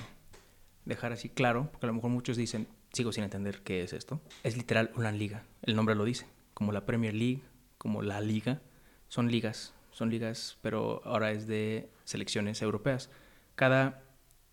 dejar 0.85 1.11
así 1.11 1.29
claro, 1.29 1.69
porque 1.71 1.85
a 1.85 1.87
lo 1.87 1.93
mejor 1.93 2.09
muchos 2.11 2.37
dicen, 2.37 2.67
sigo 2.93 3.11
sin 3.11 3.23
entender 3.23 3.61
qué 3.61 3.83
es 3.83 3.93
esto, 3.93 4.21
es 4.43 4.57
literal 4.57 4.91
una 4.95 5.11
liga, 5.11 5.43
el 5.63 5.75
nombre 5.75 5.95
lo 5.95 6.05
dice, 6.05 6.25
como 6.53 6.71
la 6.71 6.85
Premier 6.85 7.13
League, 7.13 7.41
como 7.77 8.01
la 8.01 8.21
liga, 8.21 8.61
son 9.09 9.29
ligas, 9.29 9.73
son 9.91 10.09
ligas, 10.09 10.57
pero 10.61 11.01
ahora 11.05 11.31
es 11.31 11.47
de 11.47 11.89
selecciones 12.03 12.61
europeas. 12.61 13.09
Cada 13.55 14.01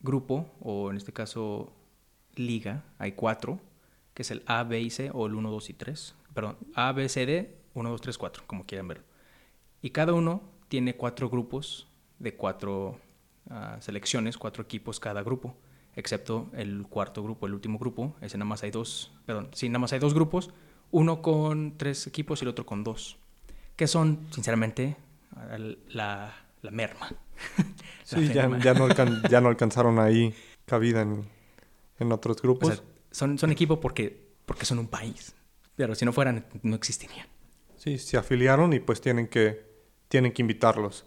grupo, 0.00 0.50
o 0.60 0.90
en 0.90 0.96
este 0.96 1.12
caso 1.12 1.72
liga, 2.34 2.84
hay 2.98 3.12
cuatro, 3.12 3.60
que 4.14 4.22
es 4.22 4.30
el 4.30 4.42
A, 4.46 4.64
B 4.64 4.80
y 4.80 4.90
C, 4.90 5.10
o 5.12 5.26
el 5.26 5.34
1, 5.34 5.50
2 5.50 5.70
y 5.70 5.72
3, 5.74 6.14
perdón, 6.34 6.56
A, 6.74 6.92
B, 6.92 7.08
C, 7.08 7.26
D, 7.26 7.56
1, 7.74 7.90
2, 7.90 8.00
3, 8.00 8.18
4, 8.18 8.44
como 8.46 8.64
quieran 8.64 8.88
verlo. 8.88 9.04
Y 9.82 9.90
cada 9.90 10.12
uno 10.14 10.42
tiene 10.68 10.96
cuatro 10.96 11.28
grupos 11.28 11.86
de 12.18 12.34
cuatro 12.34 12.98
uh, 13.50 13.80
selecciones, 13.80 14.38
cuatro 14.38 14.62
equipos 14.62 15.00
cada 15.00 15.22
grupo, 15.22 15.54
excepto 15.94 16.48
el 16.54 16.86
cuarto 16.88 17.22
grupo, 17.22 17.46
el 17.46 17.54
último 17.54 17.78
grupo, 17.78 18.14
ese 18.20 18.38
nada 18.38 18.48
más 18.48 18.62
hay 18.62 18.70
dos, 18.70 19.12
perdón, 19.26 19.48
sí, 19.52 19.68
nada 19.68 19.80
más 19.80 19.92
hay 19.92 19.98
dos 19.98 20.14
grupos, 20.14 20.50
uno 20.90 21.22
con 21.22 21.76
tres 21.76 22.06
equipos 22.06 22.40
y 22.40 22.44
el 22.44 22.48
otro 22.48 22.66
con 22.66 22.84
dos, 22.84 23.16
que 23.76 23.86
son, 23.86 24.26
sinceramente, 24.30 24.96
la, 25.88 26.34
la 26.62 26.70
merma. 26.70 27.10
sí, 28.04 28.28
ya, 28.28 28.48
ya, 28.58 28.74
no 28.74 28.88
ya, 29.28 29.40
no 29.40 29.48
alcanzaron 29.48 29.98
ahí 29.98 30.34
cabida 30.64 31.02
en, 31.02 31.28
en 31.98 32.12
otros 32.12 32.40
grupos. 32.40 32.68
O 32.68 32.74
sea, 32.74 32.84
son, 33.10 33.38
son 33.38 33.50
equipo 33.50 33.80
porque, 33.80 34.34
porque 34.44 34.64
son 34.64 34.78
un 34.78 34.88
país, 34.88 35.34
pero 35.76 35.94
si 35.94 36.04
no 36.04 36.12
fueran, 36.12 36.46
no 36.62 36.76
existirían. 36.76 37.26
Sí, 37.76 37.98
se 37.98 38.16
afiliaron 38.16 38.72
y 38.72 38.80
pues 38.80 39.00
tienen 39.00 39.28
que, 39.28 39.64
tienen 40.08 40.32
que 40.32 40.42
invitarlos. 40.42 41.06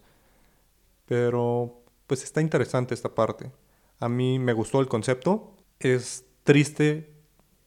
Pero 1.05 1.83
pues 2.07 2.23
está 2.23 2.41
interesante 2.41 2.93
esta 2.93 3.13
parte. 3.15 3.51
A 3.99 4.07
mí 4.07 4.39
me 4.39 4.53
gustó 4.53 4.79
el 4.79 4.87
concepto. 4.87 5.55
Es 5.79 6.25
triste 6.43 7.13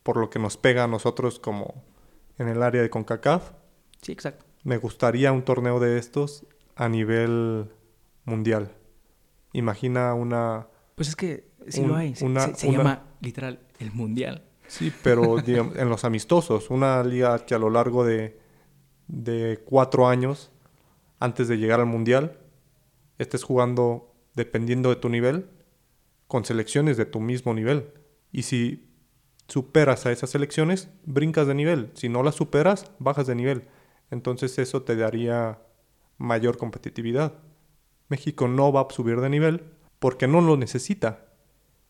por 0.02 0.16
lo 0.16 0.30
que 0.30 0.38
nos 0.38 0.56
pega 0.56 0.84
a 0.84 0.88
nosotros 0.88 1.38
como 1.38 1.84
en 2.38 2.48
el 2.48 2.62
área 2.62 2.82
de 2.82 2.90
CONCACAF. 2.90 3.52
Sí, 4.00 4.12
exacto. 4.12 4.44
Me 4.64 4.76
gustaría 4.76 5.32
un 5.32 5.42
torneo 5.42 5.80
de 5.80 5.98
estos 5.98 6.46
a 6.76 6.88
nivel 6.88 7.70
mundial. 8.24 8.72
Imagina 9.52 10.14
una... 10.14 10.68
Pues 10.94 11.08
es 11.08 11.16
que 11.16 11.48
sí 11.68 11.84
lo 11.84 11.96
hay. 11.96 12.14
se, 12.14 12.28
llama 12.70 13.04
literal 13.20 13.60
el 13.78 13.92
mundial. 13.92 14.44
Sí, 14.66 14.92
pero 15.02 15.38
en 15.46 15.88
los 15.88 16.04
amistosos. 16.04 16.70
Una 16.70 17.02
liga 17.02 17.44
que 17.44 17.54
a 17.54 17.58
lo 17.58 17.70
largo 17.70 18.04
de, 18.04 18.38
de 19.08 19.60
cuatro 19.64 20.08
años, 20.08 20.50
antes 21.18 21.48
de 21.48 21.58
llegar 21.58 21.80
al 21.80 21.86
mundial, 21.86 22.38
estés 23.18 23.42
jugando 23.42 24.14
dependiendo 24.34 24.88
de 24.88 24.96
tu 24.96 25.08
nivel, 25.08 25.48
con 26.26 26.44
selecciones 26.44 26.96
de 26.96 27.04
tu 27.04 27.20
mismo 27.20 27.52
nivel. 27.52 27.90
Y 28.30 28.42
si 28.42 28.88
superas 29.48 30.06
a 30.06 30.12
esas 30.12 30.30
selecciones, 30.30 30.88
brincas 31.04 31.46
de 31.46 31.54
nivel. 31.54 31.90
Si 31.94 32.08
no 32.08 32.22
las 32.22 32.34
superas, 32.34 32.90
bajas 32.98 33.26
de 33.26 33.34
nivel. 33.34 33.64
Entonces 34.12 34.58
eso 34.58 34.82
te 34.82 34.94
daría 34.94 35.58
mayor 36.18 36.58
competitividad. 36.58 37.32
México 38.08 38.46
no 38.46 38.70
va 38.70 38.82
a 38.82 38.92
subir 38.92 39.18
de 39.22 39.30
nivel 39.30 39.64
porque 39.98 40.28
no 40.28 40.42
lo 40.42 40.58
necesita. 40.58 41.32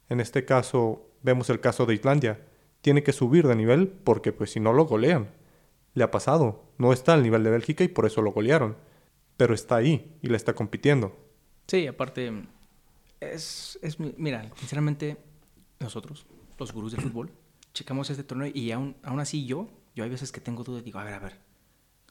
En 0.09 0.21
este 0.21 0.45
caso, 0.45 1.11
vemos 1.23 1.51
el 1.51 1.59
caso 1.59 1.85
de 1.85 1.95
Islandia. 1.95 2.47
Tiene 2.81 3.03
que 3.03 3.13
subir 3.13 3.49
de 3.49 3.57
nivel 3.57 3.89
porque 3.89 4.33
pues 4.33 4.53
si 4.53 4.61
no 4.61 4.73
lo 4.73 4.85
golean. 4.85 5.31
Le 5.95 6.05
ha 6.05 6.13
pasado. 6.13 6.63
No 6.79 6.93
está 6.93 7.15
al 7.15 7.25
nivel 7.25 7.43
de 7.43 7.51
Bélgica 7.51 7.83
y 7.83 7.89
por 7.89 8.07
eso 8.07 8.23
lo 8.23 8.31
golearon. 8.31 8.77
Pero 9.37 9.53
está 9.53 9.75
ahí 9.75 10.17
y 10.23 10.29
le 10.29 10.37
está 10.37 10.55
compitiendo. 10.55 11.17
Sí, 11.67 11.89
aparte, 11.89 12.33
es, 13.19 13.81
es, 13.83 13.99
mira, 13.99 14.49
sinceramente, 14.55 15.17
nosotros, 15.81 16.25
los 16.57 16.73
gurús 16.73 16.93
del 16.93 17.01
fútbol, 17.01 17.33
checamos 17.75 18.11
este 18.11 18.23
torneo 18.23 18.49
y 18.55 18.71
aún, 18.71 18.95
aún 19.03 19.19
así 19.19 19.45
yo, 19.45 19.69
yo 19.97 20.05
hay 20.05 20.11
veces 20.11 20.31
que 20.31 20.41
tengo 20.41 20.63
dudas 20.63 20.83
y 20.83 20.85
digo, 20.85 21.01
a 21.01 21.05
ver, 21.05 21.15
a 21.15 21.19
ver, 21.19 21.52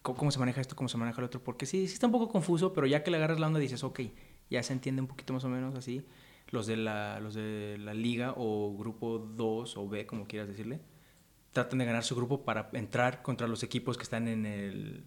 ¿cómo, 0.01 0.31
se 0.31 0.39
maneja 0.39 0.61
esto? 0.61 0.75
¿Cómo 0.75 0.89
se 0.89 0.97
maneja 0.97 1.19
el 1.19 1.25
otro? 1.25 1.43
Porque 1.43 1.65
sí, 1.65 1.87
sí 1.87 1.93
está 1.93 2.07
un 2.07 2.11
poco 2.11 2.29
confuso, 2.29 2.73
pero 2.73 2.87
ya 2.87 3.03
que 3.03 3.11
le 3.11 3.17
agarras 3.17 3.39
la 3.39 3.47
onda 3.47 3.59
dices, 3.59 3.83
ok, 3.83 4.01
ya 4.49 4.63
se 4.63 4.73
entiende 4.73 5.01
un 5.01 5.07
poquito 5.07 5.33
más 5.33 5.43
o 5.43 5.49
menos 5.49 5.75
así. 5.75 6.05
Los 6.49 6.67
de 6.67 6.77
la, 6.77 7.19
los 7.19 7.33
de 7.33 7.77
la 7.79 7.93
liga 7.93 8.33
o 8.35 8.75
grupo 8.77 9.19
2 9.19 9.77
o 9.77 9.87
B, 9.87 10.05
como 10.05 10.27
quieras 10.27 10.49
decirle, 10.49 10.81
tratan 11.51 11.79
de 11.79 11.85
ganar 11.85 12.03
su 12.03 12.15
grupo 12.15 12.43
para 12.43 12.69
entrar 12.73 13.21
contra 13.21 13.47
los 13.47 13.63
equipos 13.63 13.97
que 13.97 14.03
están 14.03 14.27
en, 14.27 14.45
el, 14.45 15.05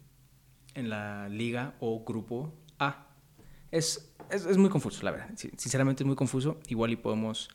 en 0.74 0.88
la 0.88 1.28
liga 1.28 1.74
o 1.80 2.04
grupo 2.04 2.54
A. 2.78 3.08
Es, 3.70 4.14
es, 4.30 4.56
muy 4.56 4.70
confuso, 4.70 5.02
la 5.04 5.10
verdad. 5.10 5.30
Sinceramente 5.36 6.04
es 6.04 6.06
muy 6.06 6.16
confuso. 6.16 6.60
Igual 6.68 6.92
y 6.92 6.96
podemos 6.96 7.48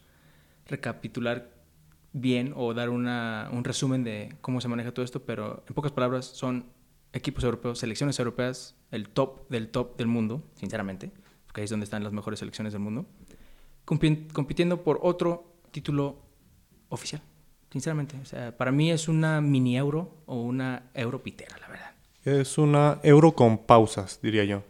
recapitular 0.68 1.52
bien 2.12 2.54
o 2.56 2.74
dar 2.74 2.90
una, 2.90 3.50
un 3.52 3.64
resumen 3.64 4.04
de 4.04 4.36
cómo 4.42 4.62
se 4.62 4.68
maneja 4.68 4.94
todo 4.94 5.06
esto, 5.06 5.24
pero 5.24 5.64
en 5.68 5.74
pocas 5.74 5.92
palabras 5.92 6.26
son 6.26 6.66
equipos 7.14 7.44
europeos, 7.44 7.80
selecciones 7.80 8.20
europeas, 8.20 8.76
el 8.92 9.10
top 9.10 9.48
del 9.50 9.70
top 9.70 9.98
del 9.98 10.08
mundo, 10.08 10.44
sinceramente, 10.56 11.12
porque 11.46 11.62
ahí 11.62 11.66
es 11.66 11.72
donde 11.72 11.84
están 11.84 12.04
las 12.04 12.14
mejores 12.14 12.40
selecciones 12.40 12.74
del 12.74 12.82
mundo, 12.82 13.06
compitiendo 13.86 14.84
por 14.84 15.00
otro 15.02 15.56
título 15.72 16.18
oficial, 16.90 17.22
sinceramente. 17.72 18.18
O 18.22 18.26
sea, 18.26 18.56
para 18.56 18.72
mí 18.72 18.92
es 18.92 19.08
una 19.08 19.42
mini 19.42 19.78
euro 19.78 20.18
o 20.26 20.42
una 20.42 20.84
europitera, 20.94 21.58
la 21.60 21.68
verdad. 21.68 21.92
Es 22.24 22.58
una 22.58 23.00
euro 23.04 23.32
con 23.32 23.58
pausas, 23.58 24.20
diría 24.22 24.44
yo. 24.44 24.64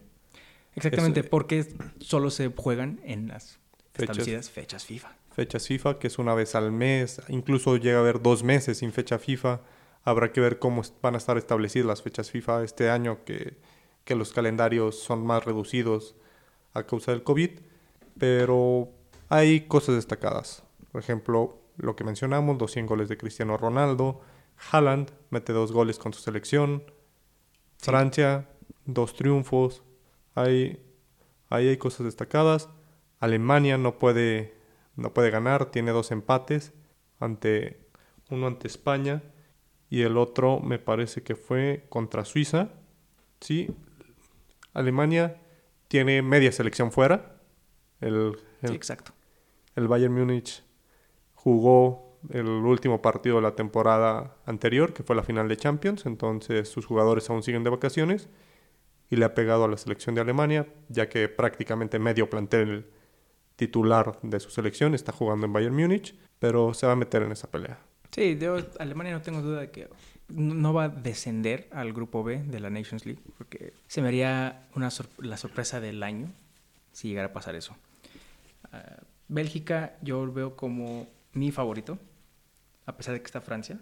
Exactamente, 0.75 1.23
porque 1.23 1.67
solo 1.99 2.29
se 2.29 2.47
juegan 2.55 3.01
en 3.03 3.27
las 3.27 3.59
fechas, 3.93 4.17
establecidas 4.17 4.49
fechas 4.49 4.85
FIFA. 4.85 5.15
Fechas 5.31 5.67
FIFA, 5.67 5.99
que 5.99 6.07
es 6.07 6.19
una 6.19 6.33
vez 6.33 6.55
al 6.55 6.71
mes, 6.71 7.21
incluso 7.27 7.75
llega 7.77 7.97
a 7.97 8.01
haber 8.01 8.21
dos 8.21 8.43
meses 8.43 8.77
sin 8.77 8.93
fecha 8.93 9.19
FIFA. 9.19 9.61
Habrá 10.09 10.31
que 10.31 10.41
ver 10.41 10.57
cómo 10.57 10.81
van 11.03 11.13
a 11.13 11.19
estar 11.19 11.37
establecidas 11.37 11.85
las 11.85 12.01
fechas 12.01 12.31
FIFA 12.31 12.63
este 12.63 12.89
año, 12.89 13.19
que, 13.25 13.57
los 14.07 14.33
calendarios 14.33 14.99
son 14.99 15.23
más 15.23 15.45
reducidos 15.45 16.15
a 16.73 16.81
causa 16.81 17.11
del 17.11 17.21
COVID. 17.21 17.59
Pero 18.17 18.89
hay 19.29 19.67
cosas 19.67 19.93
destacadas. 19.93 20.63
Por 20.91 20.99
ejemplo, 20.99 21.59
lo 21.77 21.95
que 21.95 22.03
mencionamos, 22.03 22.59
los 22.59 22.71
100 22.71 22.87
goles 22.87 23.07
de 23.07 23.17
Cristiano 23.17 23.55
Ronaldo. 23.55 24.21
Haaland 24.71 25.11
mete 25.29 25.53
dos 25.53 25.71
goles 25.71 25.99
con 25.99 26.11
su 26.11 26.21
selección. 26.21 26.85
Francia, 27.77 28.49
dos 28.85 29.13
triunfos. 29.13 29.83
Hay, 30.33 30.83
ahí 31.51 31.67
hay 31.67 31.77
cosas 31.77 32.05
destacadas. 32.05 32.67
Alemania 33.19 33.77
no 33.77 33.99
puede, 33.99 34.55
no 34.95 35.13
puede 35.13 35.29
ganar, 35.29 35.65
tiene 35.69 35.91
dos 35.91 36.09
empates. 36.09 36.73
Ante, 37.19 37.79
uno 38.31 38.47
ante 38.47 38.67
España 38.67 39.21
y 39.89 40.03
el 40.03 40.17
otro 40.17 40.59
me 40.59 40.79
parece 40.79 41.23
que 41.23 41.35
fue 41.35 41.85
contra 41.89 42.25
Suiza. 42.25 42.69
Sí, 43.39 43.69
Alemania 44.73 45.41
tiene 45.87 46.21
media 46.21 46.51
selección 46.51 46.91
fuera. 46.91 47.41
El, 48.01 48.37
sí, 48.63 48.73
exacto. 48.73 49.13
El 49.75 49.87
Bayern 49.87 50.13
Múnich 50.13 50.63
jugó 51.33 52.19
el 52.29 52.47
último 52.47 53.01
partido 53.01 53.37
de 53.37 53.41
la 53.41 53.55
temporada 53.55 54.35
anterior, 54.45 54.93
que 54.93 55.03
fue 55.03 55.15
la 55.15 55.23
final 55.23 55.47
de 55.47 55.57
Champions, 55.57 56.05
entonces 56.05 56.69
sus 56.69 56.85
jugadores 56.85 57.29
aún 57.29 57.43
siguen 57.43 57.63
de 57.63 57.69
vacaciones 57.69 58.27
y 59.09 59.15
le 59.15 59.25
ha 59.25 59.33
pegado 59.33 59.63
a 59.63 59.67
la 59.67 59.77
selección 59.77 60.15
de 60.15 60.21
Alemania, 60.21 60.67
ya 60.89 61.09
que 61.09 61.29
prácticamente 61.29 61.97
medio 61.97 62.29
plantel 62.29 62.87
titular 63.55 64.19
de 64.21 64.39
su 64.39 64.49
selección 64.49 64.93
está 64.93 65.11
jugando 65.11 65.45
en 65.45 65.53
Bayern 65.53 65.75
Múnich, 65.75 66.15
pero 66.37 66.73
se 66.73 66.85
va 66.85 66.93
a 66.93 66.95
meter 66.95 67.23
en 67.23 67.31
esa 67.31 67.49
pelea. 67.49 67.79
Sí, 68.11 68.35
de 68.35 68.65
Alemania 68.79 69.13
no 69.13 69.21
tengo 69.21 69.41
duda 69.41 69.61
de 69.61 69.71
que 69.71 69.89
no 70.29 70.73
va 70.73 70.85
a 70.85 70.89
descender 70.89 71.67
al 71.71 71.93
grupo 71.93 72.23
B 72.23 72.43
de 72.43 72.59
la 72.59 72.69
Nations 72.69 73.05
League, 73.05 73.21
porque 73.37 73.73
se 73.87 74.01
me 74.01 74.07
haría 74.07 74.67
una 74.75 74.89
la 75.19 75.37
sorpresa 75.37 75.79
del 75.79 76.03
año 76.03 76.31
si 76.91 77.09
llegara 77.09 77.29
a 77.29 77.33
pasar 77.33 77.55
eso. 77.55 77.75
Ah, 78.71 78.97
Bélgica 79.27 79.97
yo 80.01 80.25
lo 80.25 80.33
veo 80.33 80.55
como 80.55 81.07
mi 81.33 81.51
favorito, 81.51 81.99
a 82.85 82.97
pesar 82.97 83.13
de 83.13 83.21
que 83.21 83.25
está 83.25 83.41
Francia. 83.41 83.79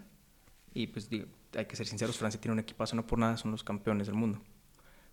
Y 0.74 0.88
pues 0.88 1.08
hay 1.56 1.64
que 1.64 1.76
ser 1.76 1.86
sinceros, 1.86 2.18
Francia 2.18 2.40
tiene 2.40 2.52
un 2.52 2.58
equipazo, 2.58 2.94
no 2.96 3.06
por 3.06 3.18
nada 3.18 3.36
son 3.36 3.50
los 3.50 3.64
campeones 3.64 4.06
del 4.06 4.16
mundo. 4.16 4.40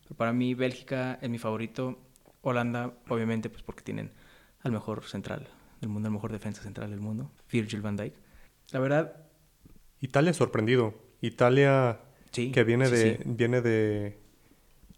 Pero 0.03 0.15
para 0.15 0.33
mí 0.33 0.53
Bélgica 0.53 1.17
es 1.21 1.29
mi 1.29 1.39
favorito. 1.39 1.97
Holanda, 2.41 2.93
obviamente, 3.09 3.49
pues 3.49 3.63
porque 3.63 3.81
tienen 3.81 4.11
al 4.61 4.71
mejor 4.71 5.03
central 5.05 5.47
del 5.81 5.89
mundo, 5.89 6.07
al 6.07 6.13
mejor 6.13 6.31
defensa 6.31 6.61
central 6.61 6.91
del 6.91 6.99
mundo, 6.99 7.31
Virgil 7.51 7.81
van 7.81 7.95
Dijk. 7.95 8.13
La 8.71 8.79
verdad... 8.79 9.27
Italia 10.01 10.33
sorprendido. 10.33 10.93
Italia 11.21 11.99
que 12.31 12.63
viene, 12.63 12.89
de, 12.89 13.21
viene 13.25 13.61
de 13.61 14.19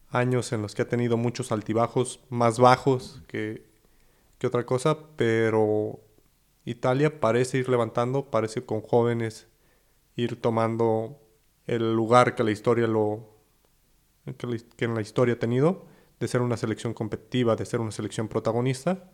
años 0.10 0.52
en 0.52 0.62
los 0.62 0.74
que 0.76 0.82
ha 0.82 0.88
tenido 0.90 1.18
muchos 1.18 1.52
altibajos, 1.52 2.20
más 2.30 2.60
bajos 2.60 3.22
que, 3.28 3.64
que 4.38 4.48
otra 4.48 4.66
cosa, 4.66 4.98
pero 5.16 6.00
Italia 6.66 7.20
parece 7.20 7.60
ir 7.60 7.70
levantando, 7.70 8.30
parece 8.32 8.66
con 8.66 8.82
jóvenes 8.82 9.48
ir 10.16 10.42
tomando 10.42 11.22
el 11.68 11.96
lugar 11.96 12.36
que 12.36 12.44
la 12.44 12.52
historia 12.52 12.88
lo 12.88 13.38
que, 14.38 14.86
en 14.86 14.96
la 14.96 15.02
historia 15.02 15.36
ha 15.36 15.40
tenido 15.40 15.86
de 16.20 16.28
ser 16.28 16.42
una 16.42 16.58
selección 16.58 16.94
competitiva, 16.94 17.56
de 17.56 17.66
ser 17.66 17.80
una 17.80 17.92
selección 17.92 18.28
protagonista 18.28 19.12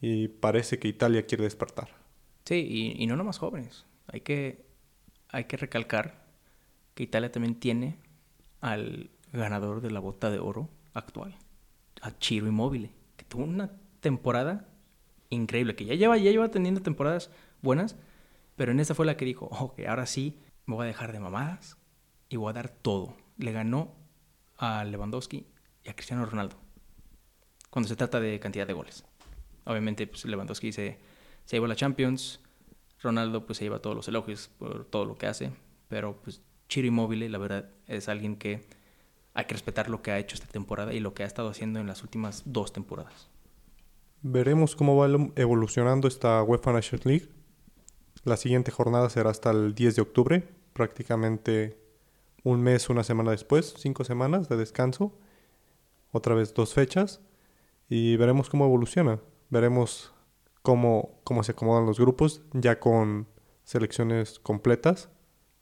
y 0.00 0.28
parece 0.28 0.78
que 0.78 0.88
Italia 0.88 1.26
quiere 1.26 1.44
despertar. 1.44 1.88
Sí, 2.48 2.66
y, 2.96 3.02
y 3.02 3.06
no 3.06 3.14
nomás 3.14 3.36
jóvenes. 3.36 3.84
Hay 4.06 4.22
que 4.22 4.64
hay 5.28 5.44
que 5.44 5.58
recalcar 5.58 6.24
que 6.94 7.02
Italia 7.02 7.30
también 7.30 7.60
tiene 7.60 7.98
al 8.62 9.10
ganador 9.34 9.82
de 9.82 9.90
la 9.90 10.00
bota 10.00 10.30
de 10.30 10.38
oro 10.38 10.70
actual, 10.94 11.36
a 12.00 12.16
Chiro 12.16 12.46
Immobile, 12.46 12.90
que 13.18 13.26
tuvo 13.26 13.44
una 13.44 13.70
temporada 14.00 14.66
increíble, 15.28 15.76
que 15.76 15.84
ya 15.84 15.94
lleva, 15.94 16.16
ya 16.16 16.30
lleva 16.30 16.50
teniendo 16.50 16.80
temporadas 16.80 17.30
buenas, 17.60 17.96
pero 18.56 18.72
en 18.72 18.80
esta 18.80 18.94
fue 18.94 19.04
la 19.04 19.18
que 19.18 19.26
dijo, 19.26 19.44
ok, 19.50 19.80
ahora 19.86 20.06
sí 20.06 20.38
me 20.64 20.74
voy 20.74 20.84
a 20.84 20.86
dejar 20.86 21.12
de 21.12 21.20
mamadas 21.20 21.76
y 22.30 22.36
voy 22.36 22.48
a 22.48 22.54
dar 22.54 22.70
todo. 22.70 23.14
Le 23.36 23.52
ganó 23.52 23.94
a 24.56 24.84
Lewandowski 24.84 25.46
y 25.84 25.90
a 25.90 25.94
Cristiano 25.94 26.24
Ronaldo 26.24 26.56
cuando 27.68 27.90
se 27.90 27.96
trata 27.96 28.20
de 28.20 28.40
cantidad 28.40 28.66
de 28.66 28.72
goles. 28.72 29.04
Obviamente, 29.66 30.06
pues 30.06 30.24
Lewandowski 30.24 30.72
se, 30.72 30.98
se 31.48 31.56
llevó 31.56 31.66
la 31.66 31.76
Champions, 31.76 32.40
Ronaldo 33.00 33.46
pues 33.46 33.56
se 33.56 33.64
lleva 33.64 33.78
todos 33.78 33.96
los 33.96 34.06
elogios 34.06 34.50
por 34.58 34.84
todo 34.84 35.06
lo 35.06 35.16
que 35.16 35.26
hace, 35.26 35.50
pero 35.88 36.20
pues 36.20 36.42
Chiro 36.68 36.88
Immobile 36.88 37.26
la 37.30 37.38
verdad 37.38 37.70
es 37.86 38.10
alguien 38.10 38.36
que 38.36 38.66
hay 39.32 39.46
que 39.46 39.54
respetar 39.54 39.88
lo 39.88 40.02
que 40.02 40.10
ha 40.10 40.18
hecho 40.18 40.34
esta 40.34 40.46
temporada 40.46 40.92
y 40.92 41.00
lo 41.00 41.14
que 41.14 41.22
ha 41.22 41.26
estado 41.26 41.48
haciendo 41.48 41.80
en 41.80 41.86
las 41.86 42.02
últimas 42.02 42.42
dos 42.44 42.74
temporadas. 42.74 43.30
Veremos 44.20 44.76
cómo 44.76 44.94
va 44.94 45.08
evolucionando 45.36 46.06
esta 46.06 46.42
UEFA 46.42 46.74
Nations 46.74 47.06
League. 47.06 47.30
La 48.24 48.36
siguiente 48.36 48.70
jornada 48.70 49.08
será 49.08 49.30
hasta 49.30 49.50
el 49.50 49.74
10 49.74 49.96
de 49.96 50.02
octubre, 50.02 50.48
prácticamente 50.74 51.78
un 52.44 52.60
mes, 52.60 52.90
una 52.90 53.04
semana 53.04 53.30
después, 53.30 53.72
cinco 53.78 54.04
semanas 54.04 54.50
de 54.50 54.58
descanso, 54.58 55.18
otra 56.12 56.34
vez 56.34 56.52
dos 56.52 56.74
fechas, 56.74 57.22
y 57.88 58.16
veremos 58.18 58.50
cómo 58.50 58.66
evoluciona. 58.66 59.18
Veremos 59.48 60.12
cómo, 60.68 61.18
cómo 61.24 61.42
se 61.44 61.52
acomodan 61.52 61.86
los 61.86 61.98
grupos, 61.98 62.42
ya 62.52 62.78
con 62.78 63.26
selecciones 63.64 64.38
completas, 64.38 65.08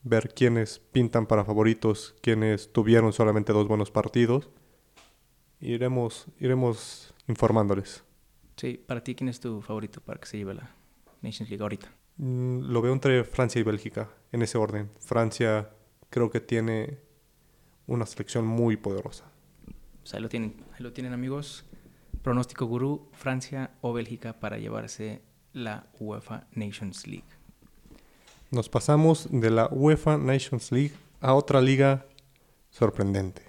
ver 0.03 0.35
quiénes 0.35 0.81
pintan 0.81 1.29
para 1.29 1.45
favoritos, 1.45 2.17
quiénes 2.23 2.73
tuvieron 2.73 3.13
solamente 3.13 3.53
dos 3.53 3.69
buenos 3.69 3.93
partidos. 3.93 4.51
Iremos, 5.61 6.27
iremos 6.41 7.15
informándoles. 7.29 8.03
Sí, 8.57 8.83
para 8.85 9.05
ti, 9.05 9.15
¿quién 9.15 9.29
es 9.29 9.39
tu 9.39 9.63
favorito 9.63 10.01
para 10.01 10.19
que 10.19 10.27
se 10.27 10.39
lleve 10.39 10.55
la 10.55 10.75
Nations 11.23 11.51
League 11.51 11.63
ahorita? 11.63 11.87
Mm, 12.17 12.63
lo 12.63 12.83
veo 12.83 12.93
entre 12.93 13.23
Francia 13.23 13.61
y 13.61 13.63
Bélgica, 13.63 14.11
en 14.33 14.43
ese 14.43 14.59
orden. 14.59 14.91
Francia 14.99 15.71
creo 16.11 16.31
que 16.31 16.41
tiene 16.41 16.99
una 17.87 18.07
selección 18.07 18.45
muy 18.45 18.77
poderosa. 18.77 19.31
O 20.03 20.07
sea, 20.07 20.17
ahí 20.17 20.23
lo 20.25 20.29
tienen, 20.29 20.57
ahí 20.73 20.83
lo 20.83 20.93
tienen 20.93 21.13
amigos. 21.13 21.65
Pronóstico 22.27 22.67
gurú, 22.67 23.09
Francia 23.13 23.71
o 23.83 23.93
Bélgica 23.93 24.33
para 24.41 24.59
llevarse 24.59 25.23
la 25.53 25.87
UEFA 26.01 26.49
Nations 26.57 27.07
League. 27.07 27.29
Nos 28.51 28.69
pasamos 28.69 29.29
de 29.31 29.49
la 29.49 29.69
UEFA 29.71 30.17
Nations 30.19 30.73
League 30.73 30.91
a 31.21 31.35
otra 31.35 31.61
liga 31.61 32.05
sorprendente. 32.71 33.43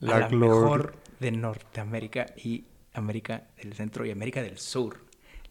La, 0.00 0.20
la 0.20 0.28
mejor 0.30 0.94
de 1.20 1.32
Norteamérica 1.32 2.24
y 2.34 2.64
América 2.94 3.48
del 3.62 3.74
Centro 3.74 4.06
y 4.06 4.10
América 4.10 4.40
del 4.40 4.56
Sur. 4.56 5.04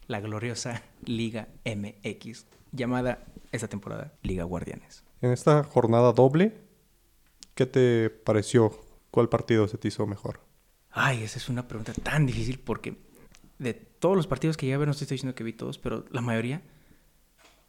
La 0.07 0.19
gloriosa 0.19 0.81
Liga 1.05 1.49
MX, 1.63 2.47
llamada 2.71 3.23
esta 3.51 3.67
temporada 3.67 4.13
Liga 4.23 4.45
Guardianes. 4.45 5.03
En 5.21 5.31
esta 5.31 5.63
jornada 5.63 6.11
doble, 6.11 6.57
¿qué 7.53 7.67
te 7.67 8.09
pareció? 8.09 8.71
¿Cuál 9.11 9.29
partido 9.29 9.67
se 9.67 9.77
te 9.77 9.89
hizo 9.89 10.07
mejor? 10.07 10.46
Ay, 10.91 11.23
esa 11.23 11.37
es 11.37 11.49
una 11.49 11.67
pregunta 11.67 11.93
tan 11.93 12.25
difícil 12.25 12.59
porque 12.59 12.97
de 13.59 13.73
todos 13.73 14.15
los 14.15 14.27
partidos 14.27 14.57
que 14.57 14.65
llegué 14.65 14.75
a 14.75 14.79
ver, 14.79 14.87
no 14.87 14.91
estoy 14.91 15.07
diciendo 15.07 15.35
que 15.35 15.43
vi 15.43 15.53
todos, 15.53 15.77
pero 15.77 16.05
la 16.11 16.21
mayoría 16.21 16.61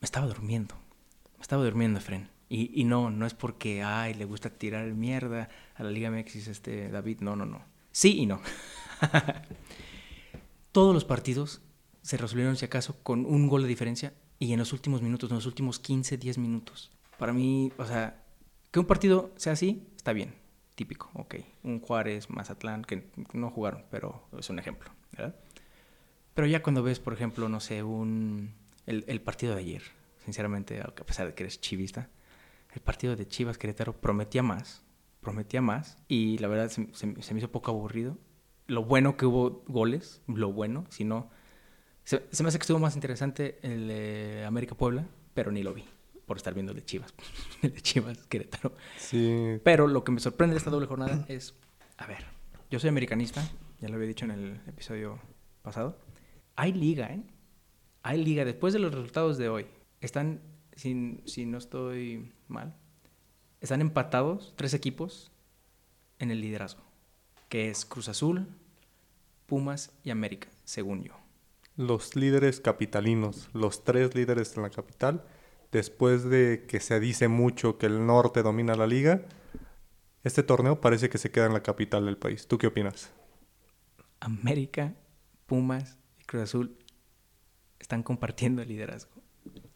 me 0.01 0.05
estaba 0.05 0.27
durmiendo. 0.27 0.75
Me 1.37 1.43
estaba 1.43 1.65
durmiendo, 1.65 1.99
Efren. 1.99 2.31
Y, 2.49 2.81
y 2.81 2.85
no, 2.85 3.11
no 3.11 3.27
es 3.27 3.35
porque, 3.35 3.83
ay, 3.83 4.15
le 4.15 4.25
gusta 4.25 4.51
tirar 4.51 4.87
mierda 4.95 5.49
a 5.75 5.83
la 5.83 5.91
Liga 5.91 6.11
MX 6.11 6.49
este 6.49 6.89
David. 6.89 7.21
No, 7.21 7.37
no, 7.37 7.45
no. 7.45 7.63
Sí 7.93 8.19
y 8.19 8.27
no. 8.27 8.41
todos 10.73 10.95
los 10.95 11.05
partidos 11.05 11.61
se 12.03 12.17
resolvieron, 12.17 12.57
si 12.57 12.65
acaso, 12.65 12.97
con 13.03 13.27
un 13.27 13.49
gol 13.49 13.63
de 13.63 13.69
diferencia 13.69 14.15
y 14.39 14.53
en 14.53 14.59
los 14.59 14.73
últimos 14.73 15.03
minutos, 15.03 15.31
en 15.31 15.37
los 15.37 15.47
últimos 15.47 15.79
15, 15.79 16.17
10 16.17 16.39
minutos. 16.39 16.91
Para 17.19 17.33
mí, 17.33 17.73
o 17.77 17.85
sea, 17.85 18.25
que 18.71 18.81
un 18.81 18.87
partido 18.87 19.33
sea 19.37 19.53
así, 19.53 19.87
está 19.97 20.13
bien 20.13 20.38
típico, 20.79 21.11
ok. 21.15 21.35
Un 21.65 21.81
Juárez, 21.81 22.31
Mazatlán, 22.31 22.85
que 22.85 23.11
no 23.33 23.51
jugaron, 23.51 23.85
pero 23.91 24.23
es 24.39 24.49
un 24.49 24.61
ejemplo, 24.61 24.89
¿verdad? 25.11 25.35
Pero 26.35 26.47
ya 26.47 26.63
cuando 26.63 26.85
ves, 26.85 27.01
por 27.01 27.13
ejemplo, 27.13 27.49
no 27.49 27.59
sé, 27.59 27.83
un, 27.83 28.55
el, 28.87 29.21
partido 29.21 29.57
de 29.57 29.61
ayer, 29.61 29.83
sinceramente, 30.25 30.81
a 30.81 30.93
pesar 30.95 31.27
de 31.27 31.35
que 31.35 31.43
eres 31.43 31.61
chivista, 31.61 32.09
el 32.73 32.81
partido 32.81 33.17
de 33.17 33.27
Chivas 33.27 33.59
Querétaro 33.59 33.93
prometía 33.93 34.45
más, 34.45 34.85
prometía 35.21 35.61
más, 35.61 35.99
y 36.07 36.39
la 36.39 36.47
verdad 36.47 36.71
se, 36.71 37.07
me 37.07 37.39
hizo 37.39 37.51
poco 37.51 37.73
aburrido. 37.73 38.17
Lo 38.69 38.85
bueno 38.85 39.17
que 39.17 39.27
hubo 39.27 39.65
goles, 39.67 40.23
lo 40.29 40.53
bueno, 40.53 40.87
si 40.91 41.03
no... 41.03 41.29
Se, 42.05 42.21
me 42.41 42.49
hace 42.49 42.59
que 42.59 42.63
estuvo 42.63 42.79
más 42.79 42.95
interesante 42.95 43.59
el 43.63 43.89
de 43.89 44.45
América 44.47 44.77
Puebla, 44.77 45.09
pero 45.35 45.51
ni 45.51 45.65
lo 45.65 45.75
vi 45.75 45.85
por 46.29 46.37
estar 46.37 46.55
viendo 46.55 46.71
el 46.71 46.79
de 46.79 46.85
Chivas, 46.85 47.13
el 47.63 47.73
de 47.75 47.81
Chivas 47.81 48.19
Querétaro. 48.29 48.73
Sí. 48.97 49.59
Pero 49.65 49.89
lo 49.89 50.05
que 50.05 50.13
me 50.13 50.21
sorprende 50.21 50.55
de 50.55 50.59
esta 50.59 50.71
doble 50.71 50.87
jornada 50.87 51.25
es, 51.27 51.55
a 51.97 52.07
ver, 52.07 52.25
yo 52.71 52.79
soy 52.79 52.89
americanista, 52.89 53.43
ya 53.81 53.89
lo 53.89 53.97
había 53.97 54.07
dicho 54.07 54.25
en 54.27 54.31
el 54.31 54.61
episodio 54.69 55.19
pasado. 55.63 55.99
Hay 56.55 56.73
liga, 56.73 57.07
¿eh? 57.09 57.23
Hay 58.03 58.23
liga. 58.23 58.45
Después 58.45 58.73
de 58.73 58.79
los 58.79 58.95
resultados 58.95 59.39
de 59.39 59.49
hoy, 59.49 59.67
están, 60.01 60.41
si, 60.77 61.21
si 61.25 61.47
no 61.47 61.59
estoy 61.59 62.31
mal, 62.47 62.77
están 63.61 63.81
empatados 63.81 64.55
tres 64.57 64.75
equipos 64.75 65.33
en 66.21 66.31
el 66.31 66.41
liderazgo, 66.41 66.83
que 67.49 67.71
es 67.71 67.85
Cruz 67.85 68.09
Azul, 68.09 68.47
Pumas 69.47 69.91
y 70.05 70.11
América, 70.11 70.49
según 70.65 71.03
yo. 71.03 71.15
los 71.77 72.17
líderes 72.17 72.61
capitalinos, 72.61 73.49
los 73.55 73.85
tres 73.85 74.15
líderes 74.15 74.57
en 74.57 74.63
la 74.65 74.71
capital, 74.71 75.25
después 75.73 76.25
de 76.25 76.65
que 76.69 76.81
se 76.81 77.01
dice 77.01 77.29
mucho 77.29 77.79
que 77.79 77.87
el 77.87 78.07
norte 78.07 78.43
domina 78.43 78.75
la 78.75 78.87
liga, 78.87 79.23
este 80.25 80.43
torneo 80.43 80.81
parece 80.81 81.09
que 81.09 81.19
se 81.19 81.31
queda 81.31 81.47
en 81.47 81.53
la 81.53 81.63
capital 81.63 82.07
del 82.07 82.17
país. 82.17 82.47
¿Tú 82.47 82.59
qué 82.59 82.67
opinas? 82.67 83.11
América, 84.21 84.95
Pumas 85.47 85.97
y 86.21 86.25
Cruz 86.25 86.43
Azul 86.43 86.77
están 87.79 88.03
compartiendo 88.03 88.63
el 88.63 88.69
liderazgo. 88.69 89.13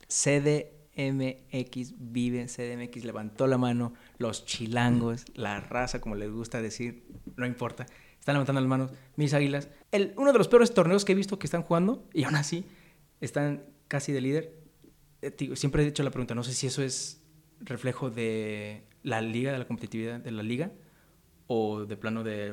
CDMX 0.08 1.94
vive, 1.96 2.46
CDMX 2.46 3.04
levantó 3.04 3.46
la 3.46 3.56
mano, 3.56 3.94
los 4.18 4.44
chilangos, 4.44 5.24
la 5.34 5.60
raza, 5.60 6.00
como 6.00 6.16
les 6.16 6.30
gusta 6.30 6.60
decir, 6.60 7.06
no 7.36 7.46
importa, 7.46 7.86
están 8.18 8.34
levantando 8.34 8.60
las 8.60 8.68
manos, 8.68 8.92
mis 9.16 9.32
águilas. 9.34 9.68
El, 9.90 10.12
uno 10.16 10.32
de 10.32 10.38
los 10.38 10.48
peores 10.48 10.74
torneos 10.74 11.04
que 11.04 11.12
he 11.12 11.14
visto 11.14 11.38
que 11.38 11.46
están 11.46 11.62
jugando 11.62 12.06
y 12.12 12.24
aún 12.24 12.34
así 12.34 12.66
están 13.20 13.64
casi 13.88 14.12
de 14.12 14.20
líder. 14.20 14.61
Eh, 15.22 15.56
siempre 15.56 15.84
he 15.84 15.86
hecho 15.86 16.02
la 16.02 16.10
pregunta, 16.10 16.34
no 16.34 16.44
sé 16.44 16.52
si 16.52 16.66
eso 16.66 16.82
es 16.82 17.22
reflejo 17.60 18.10
de 18.10 18.84
la 19.02 19.20
liga, 19.20 19.52
de 19.52 19.58
la 19.58 19.66
competitividad 19.66 20.20
de 20.20 20.30
la 20.32 20.42
liga, 20.42 20.72
o 21.46 21.84
de 21.86 21.96
plano 21.96 22.24
de 22.24 22.52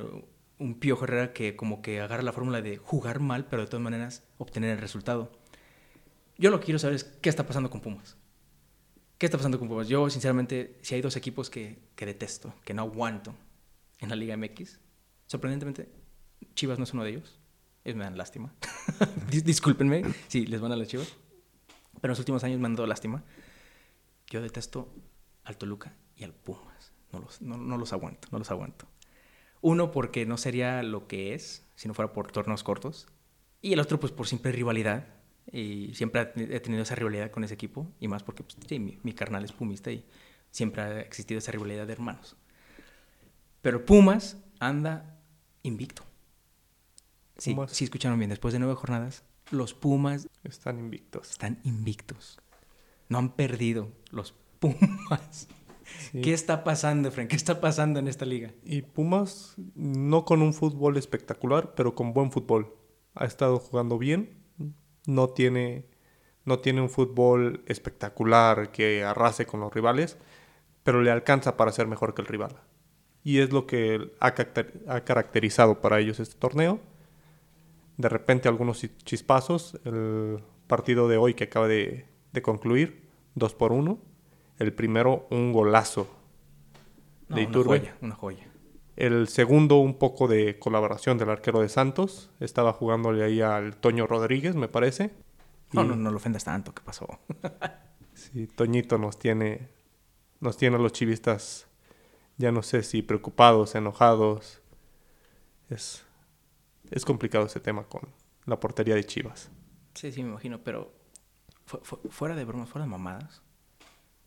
un 0.60 0.76
Pío 0.80 1.02
Herrera 1.02 1.34
que 1.34 1.56
como 1.56 1.82
que 1.82 2.02
agarra 2.02 2.22
la 2.22 2.34
fórmula 2.34 2.62
de 2.62 2.78
jugar 2.78 3.20
mal, 3.20 3.46
pero 3.46 3.64
de 3.64 3.68
todas 3.68 3.84
maneras 3.84 4.24
obtener 4.38 4.72
el 4.72 4.78
resultado. 4.78 5.32
Yo 6.38 6.52
lo 6.52 6.60
que 6.60 6.66
quiero 6.66 6.80
saber 6.80 6.96
es 6.96 7.04
qué 7.04 7.30
está 7.30 7.46
pasando 7.46 7.70
con 7.70 7.82
Pumas. 7.82 8.18
¿Qué 9.18 9.26
está 9.26 9.38
pasando 9.38 9.60
con 9.60 9.68
Pumas? 9.68 9.88
Yo, 9.88 10.10
sinceramente, 10.10 10.78
si 10.82 10.96
hay 10.96 11.02
dos 11.02 11.16
equipos 11.16 11.50
que, 11.50 11.80
que 11.96 12.06
detesto, 12.06 12.54
que 12.64 12.74
no 12.74 12.84
aguanto 12.84 13.36
en 14.00 14.10
la 14.10 14.16
Liga 14.16 14.38
MX, 14.38 14.80
sorprendentemente, 15.28 15.90
Chivas 16.56 16.78
no 16.78 16.84
es 16.84 16.94
uno 16.94 17.04
de 17.04 17.12
ellos. 17.12 17.40
Ellos 17.84 17.98
me 17.98 18.04
dan 18.04 18.18
lástima. 18.18 18.54
Discúlpenme 19.32 20.04
si 20.28 20.46
les 20.46 20.62
van 20.62 20.72
a 20.72 20.76
las 20.76 20.88
Chivas. 20.88 21.14
Pero 21.94 22.12
en 22.12 22.12
los 22.12 22.20
últimos 22.20 22.44
años 22.44 22.60
me 22.60 22.68
han 22.68 22.76
dado 22.76 22.88
lástima. 22.88 23.24
Yo 24.28 24.42
detesto 24.42 24.94
al 25.44 25.58
Toluca 25.58 25.94
y 26.16 26.24
al 26.24 26.34
Pumas. 26.34 26.94
No 27.12 27.20
los, 27.20 27.42
no, 27.42 27.58
no 27.58 27.78
los 27.78 27.94
aguanto, 27.94 28.28
no 28.32 28.40
los 28.40 28.52
aguanto. 28.52 28.88
Uno, 29.62 29.92
porque 29.92 30.26
no 30.26 30.38
sería 30.38 30.84
lo 30.84 31.08
que 31.08 31.34
es 31.34 31.66
si 31.76 31.88
no 31.88 31.94
fuera 31.94 32.14
por 32.14 32.32
torneos 32.32 32.64
cortos. 32.64 33.08
Y 33.62 33.74
el 33.74 33.80
otro, 33.80 34.00
pues 34.00 34.12
por 34.12 34.28
simple 34.28 34.52
rivalidad. 34.52 35.08
Y 35.52 35.94
siempre 35.96 36.32
he 36.36 36.60
tenido 36.60 36.84
esa 36.84 36.96
rivalidad 36.96 37.32
con 37.32 37.44
ese 37.44 37.54
equipo. 37.54 37.92
Y 38.00 38.08
más 38.08 38.24
porque 38.24 38.44
pues, 38.44 38.58
sí, 38.68 38.80
mi, 38.80 39.14
carnal 39.14 39.44
es 39.44 39.52
pumista 39.52 39.92
y 39.92 40.06
siempre 40.52 40.82
ha 40.82 41.00
existido 41.02 41.40
esa 41.40 41.52
rivalidad 41.52 41.88
de 41.88 41.94
hermanos. 41.94 42.36
Pero 43.62 43.86
Pumas 43.86 44.38
anda 44.60 45.20
invicto. 45.64 46.04
Sí, 47.38 47.56
sí 47.68 47.84
escucharon 47.86 48.20
bien. 48.20 48.30
Después 48.30 48.54
de 48.54 48.60
nueve 48.60 48.76
jornadas, 48.76 49.24
los 49.52 49.74
Pumas... 49.74 50.28
Están 50.44 50.80
invictos. 50.80 51.32
Están 51.32 51.60
invictos. 51.64 52.40
No 53.08 53.18
han 53.18 53.36
perdido 53.36 53.92
los 54.12 54.34
Pumas. 54.60 55.48
¿Qué 56.12 56.34
está 56.34 56.64
pasando, 56.64 57.12
Frank? 57.12 57.30
¿Qué 57.30 57.36
está 57.36 57.62
pasando 57.62 58.00
en 58.00 58.08
esta 58.08 58.26
liga? 58.26 58.52
Y 58.64 58.82
Pumas, 58.82 59.56
no 59.76 60.26
con 60.26 60.42
un 60.42 60.54
fútbol 60.54 60.98
espectacular, 60.98 61.74
pero 61.76 61.96
con 61.96 62.14
buen 62.14 62.32
fútbol. 62.32 62.76
Ha 63.16 63.26
estado 63.26 63.60
jugando 63.60 63.98
bien. 63.98 64.38
No 65.06 65.30
tiene, 65.30 65.86
no 66.46 66.60
tiene 66.60 66.82
un 66.82 66.90
fútbol 66.90 67.64
espectacular 67.68 68.72
que 68.72 69.04
arrase 69.04 69.46
con 69.46 69.60
los 69.60 69.74
rivales, 69.74 70.18
pero 70.84 71.02
le 71.02 71.12
alcanza 71.12 71.58
para 71.58 71.72
ser 71.72 71.88
mejor 71.88 72.14
que 72.14 72.22
el 72.22 72.28
rival. 72.28 72.62
Y 73.24 73.40
es 73.40 73.52
lo 73.52 73.68
que 73.68 74.12
ha, 74.20 74.34
caracterizado 74.34 75.82
para 75.82 76.00
ellos 76.00 76.20
este 76.20 76.36
torneo. 76.38 76.80
De 78.00 78.10
repente 78.10 78.48
algunos 78.48 78.82
chispazos. 79.04 79.80
El 79.86 80.40
partido 80.66 81.08
de 81.08 81.18
hoy 81.18 81.36
que 81.36 81.44
acaba 81.44 81.68
de, 81.68 82.08
de 82.32 82.42
concluir, 82.42 83.10
2 83.36 83.54
por 83.54 83.72
1 83.72 84.10
el 84.60 84.74
primero, 84.74 85.26
un 85.32 85.54
golazo 85.54 86.08
de 87.30 87.44
Iturbe. 87.44 87.78
Una 87.78 87.80
joya, 87.80 87.98
una 88.02 88.16
joya. 88.16 88.48
El 88.98 89.30
segundo, 89.30 89.78
un 89.78 89.98
poco 89.98 90.28
de 90.28 90.60
colaboración 90.60 91.18
del 91.18 91.30
arquero 91.30 91.62
de 91.62 91.70
Santos. 91.70 92.30
Estaba 92.42 92.74
jugándole 92.74 93.24
ahí 93.24 93.42
al 93.42 93.78
Toño 93.78 94.06
Rodríguez, 94.06 94.56
me 94.56 94.68
parece. 94.68 95.12
No, 95.72 95.86
no, 95.86 95.96
no 95.96 96.12
lo 96.12 96.18
ofendas 96.18 96.44
tanto, 96.44 96.74
¿qué 96.74 96.82
pasó? 96.84 97.08
sí, 98.14 98.48
Toñito 98.48 98.98
nos 98.98 99.18
tiene, 99.18 99.70
nos 100.42 100.58
tiene 100.58 100.76
a 100.76 100.80
los 100.80 100.92
chivistas, 100.92 101.68
ya 102.38 102.52
no 102.52 102.62
sé 102.62 102.84
si 102.84 103.02
preocupados, 103.02 103.76
enojados. 103.76 104.62
Es, 105.70 106.04
es 106.92 107.06
complicado 107.06 107.46
ese 107.46 107.60
tema 107.60 107.84
con 107.84 108.02
la 108.46 108.60
portería 108.60 108.96
de 108.96 109.06
Chivas. 109.06 109.50
Sí, 109.94 110.12
sí, 110.12 110.24
me 110.24 110.30
imagino, 110.30 110.60
pero 110.64 110.92
fuera 112.10 112.36
de 112.36 112.46
bromas, 112.46 112.70
fuera 112.70 112.86
de 112.86 112.92
mamadas. 112.92 113.42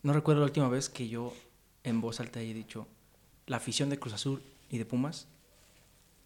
No 0.02 0.12
recuerdo 0.12 0.40
la 0.40 0.46
última 0.46 0.68
vez 0.68 0.88
que 0.88 1.08
yo 1.08 1.32
en 1.84 2.00
voz 2.00 2.20
alta 2.20 2.40
haya 2.40 2.54
dicho, 2.54 2.86
la 3.46 3.56
afición 3.56 3.90
de 3.90 3.98
Cruz 3.98 4.14
Azul 4.14 4.42
y 4.70 4.78
de 4.78 4.84
Pumas 4.84 5.28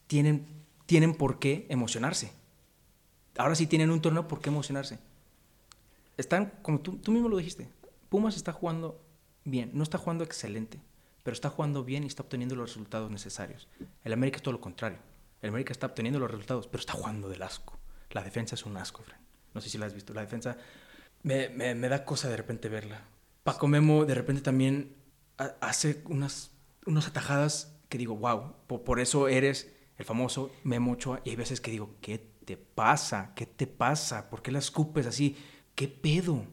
tienen, 0.07 0.46
tienen 0.87 1.14
por 1.14 1.38
qué 1.38 1.66
emocionarse. 1.68 2.33
Ahora 3.38 3.55
sí 3.55 3.66
tienen 3.66 3.90
un 3.90 4.01
torneo, 4.01 4.29
¿por 4.29 4.40
qué 4.40 4.51
emocionarse? 4.51 4.99
Están, 6.16 6.53
como 6.62 6.81
tú, 6.81 6.96
tú 6.96 7.12
mismo 7.12 7.29
lo 7.29 7.37
dijiste, 7.37 7.68
Pumas 8.09 8.37
está 8.37 8.53
jugando 8.53 9.01
bien, 9.44 9.70
no 9.75 9.83
está 9.83 9.99
jugando 9.99 10.25
excelente, 10.25 10.81
pero 11.22 11.35
está 11.35 11.51
jugando 11.51 11.85
bien 11.85 12.05
y 12.05 12.07
está 12.07 12.22
obteniendo 12.22 12.55
los 12.57 12.70
resultados 12.70 13.11
necesarios. 13.11 13.68
El 14.05 14.12
América 14.12 14.37
es 14.37 14.42
todo 14.42 14.53
lo 14.53 14.61
contrario. 14.61 14.99
El 15.46 15.50
América 15.50 15.70
está 15.70 15.87
obteniendo 15.87 16.18
los 16.18 16.28
resultados, 16.28 16.66
pero 16.66 16.80
está 16.80 16.94
jugando 16.94 17.28
del 17.28 17.40
asco. 17.40 17.78
La 18.11 18.24
defensa 18.24 18.56
es 18.56 18.66
un 18.66 18.76
asco, 18.76 19.04
Fran. 19.04 19.20
No 19.54 19.61
sé 19.61 19.70
si 19.70 19.78
la 19.78 19.87
has 19.87 19.94
visto. 19.94 20.12
La 20.12 20.22
defensa 20.22 20.56
me, 21.22 21.48
me, 21.50 21.88
da 21.88 22.04
cosa 22.04 22.28
de 22.28 22.37
repente 22.37 22.68
verla. 22.68 23.04
Paco 23.44 23.68
Memo 23.68 24.04
de 24.04 24.16
repente 24.16 24.42
también 24.42 24.96
hace 25.61 26.02
unas, 26.06 26.50
unas 26.85 27.06
atajadas 27.06 27.78
que 27.88 27.96
digo, 27.96 28.16
wow, 28.16 28.54
por, 28.66 28.98
eso 28.98 29.28
eres 29.28 29.72
el 29.98 30.04
famoso 30.04 30.50
Memo 30.64 30.90
Ochoa. 30.90 31.20
Y 31.22 31.30
hay 31.30 31.37
veces 31.37 31.61
que 31.61 31.70
digo, 31.70 31.94
¿qué 32.00 32.18
te 32.44 32.56
pasa? 32.56 33.32
¿Qué 33.37 33.46
te 33.46 33.68
pasa? 33.68 34.28
¿Por 34.28 34.42
qué 34.42 34.50
la 34.50 34.59
escupes 34.59 35.06
así? 35.06 35.37
¿Qué 35.76 35.87
pedo? 35.87 36.44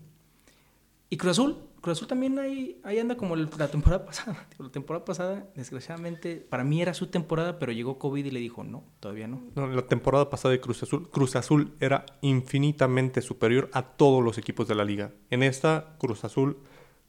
Y 1.09 1.17
Cruz 1.17 1.31
Azul, 1.31 1.67
Cruz 1.83 1.97
Azul 1.97 2.07
también 2.07 2.39
ahí, 2.39 2.79
ahí 2.83 2.97
anda 2.97 3.17
como 3.17 3.35
la 3.35 3.67
temporada 3.67 4.05
pasada. 4.07 4.47
La 4.57 4.69
temporada 4.69 5.03
pasada, 5.03 5.47
desgraciadamente, 5.53 6.37
para 6.37 6.63
mí 6.63 6.81
era 6.81 6.93
su 6.93 7.07
temporada, 7.07 7.59
pero 7.59 7.73
llegó 7.73 7.99
COVID 7.99 8.25
y 8.25 8.31
le 8.31 8.39
dijo, 8.39 8.63
no, 8.63 8.85
todavía 9.01 9.27
no. 9.27 9.43
No, 9.55 9.67
la 9.67 9.81
temporada 9.81 10.29
pasada 10.29 10.53
de 10.53 10.61
Cruz 10.61 10.81
Azul, 10.81 11.09
Cruz 11.09 11.35
Azul 11.35 11.73
era 11.81 12.05
infinitamente 12.21 13.21
superior 13.21 13.69
a 13.73 13.83
todos 13.83 14.23
los 14.23 14.37
equipos 14.37 14.65
de 14.69 14.75
la 14.75 14.85
liga. 14.85 15.11
En 15.29 15.43
esta, 15.43 15.97
Cruz 15.99 16.23
Azul 16.23 16.57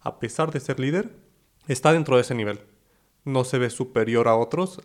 a 0.00 0.18
pesar 0.18 0.50
de 0.50 0.58
ser 0.58 0.80
líder, 0.80 1.16
está 1.68 1.92
dentro 1.92 2.16
de 2.16 2.22
ese 2.22 2.34
nivel. 2.34 2.60
No 3.24 3.44
se 3.44 3.58
ve 3.58 3.70
superior 3.70 4.26
a 4.26 4.34
otros. 4.34 4.80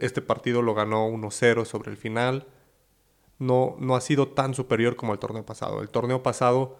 Este 0.00 0.22
partido 0.22 0.62
lo 0.62 0.74
ganó 0.74 1.08
1-0 1.08 1.64
sobre 1.66 1.90
el 1.90 1.96
final. 1.98 2.46
No, 3.40 3.74
no 3.80 3.96
ha 3.96 4.00
sido 4.00 4.28
tan 4.28 4.54
superior 4.54 4.94
como 4.94 5.12
el 5.12 5.18
torneo 5.18 5.44
pasado. 5.44 5.82
El 5.82 5.90
torneo 5.90 6.22
pasado 6.22 6.78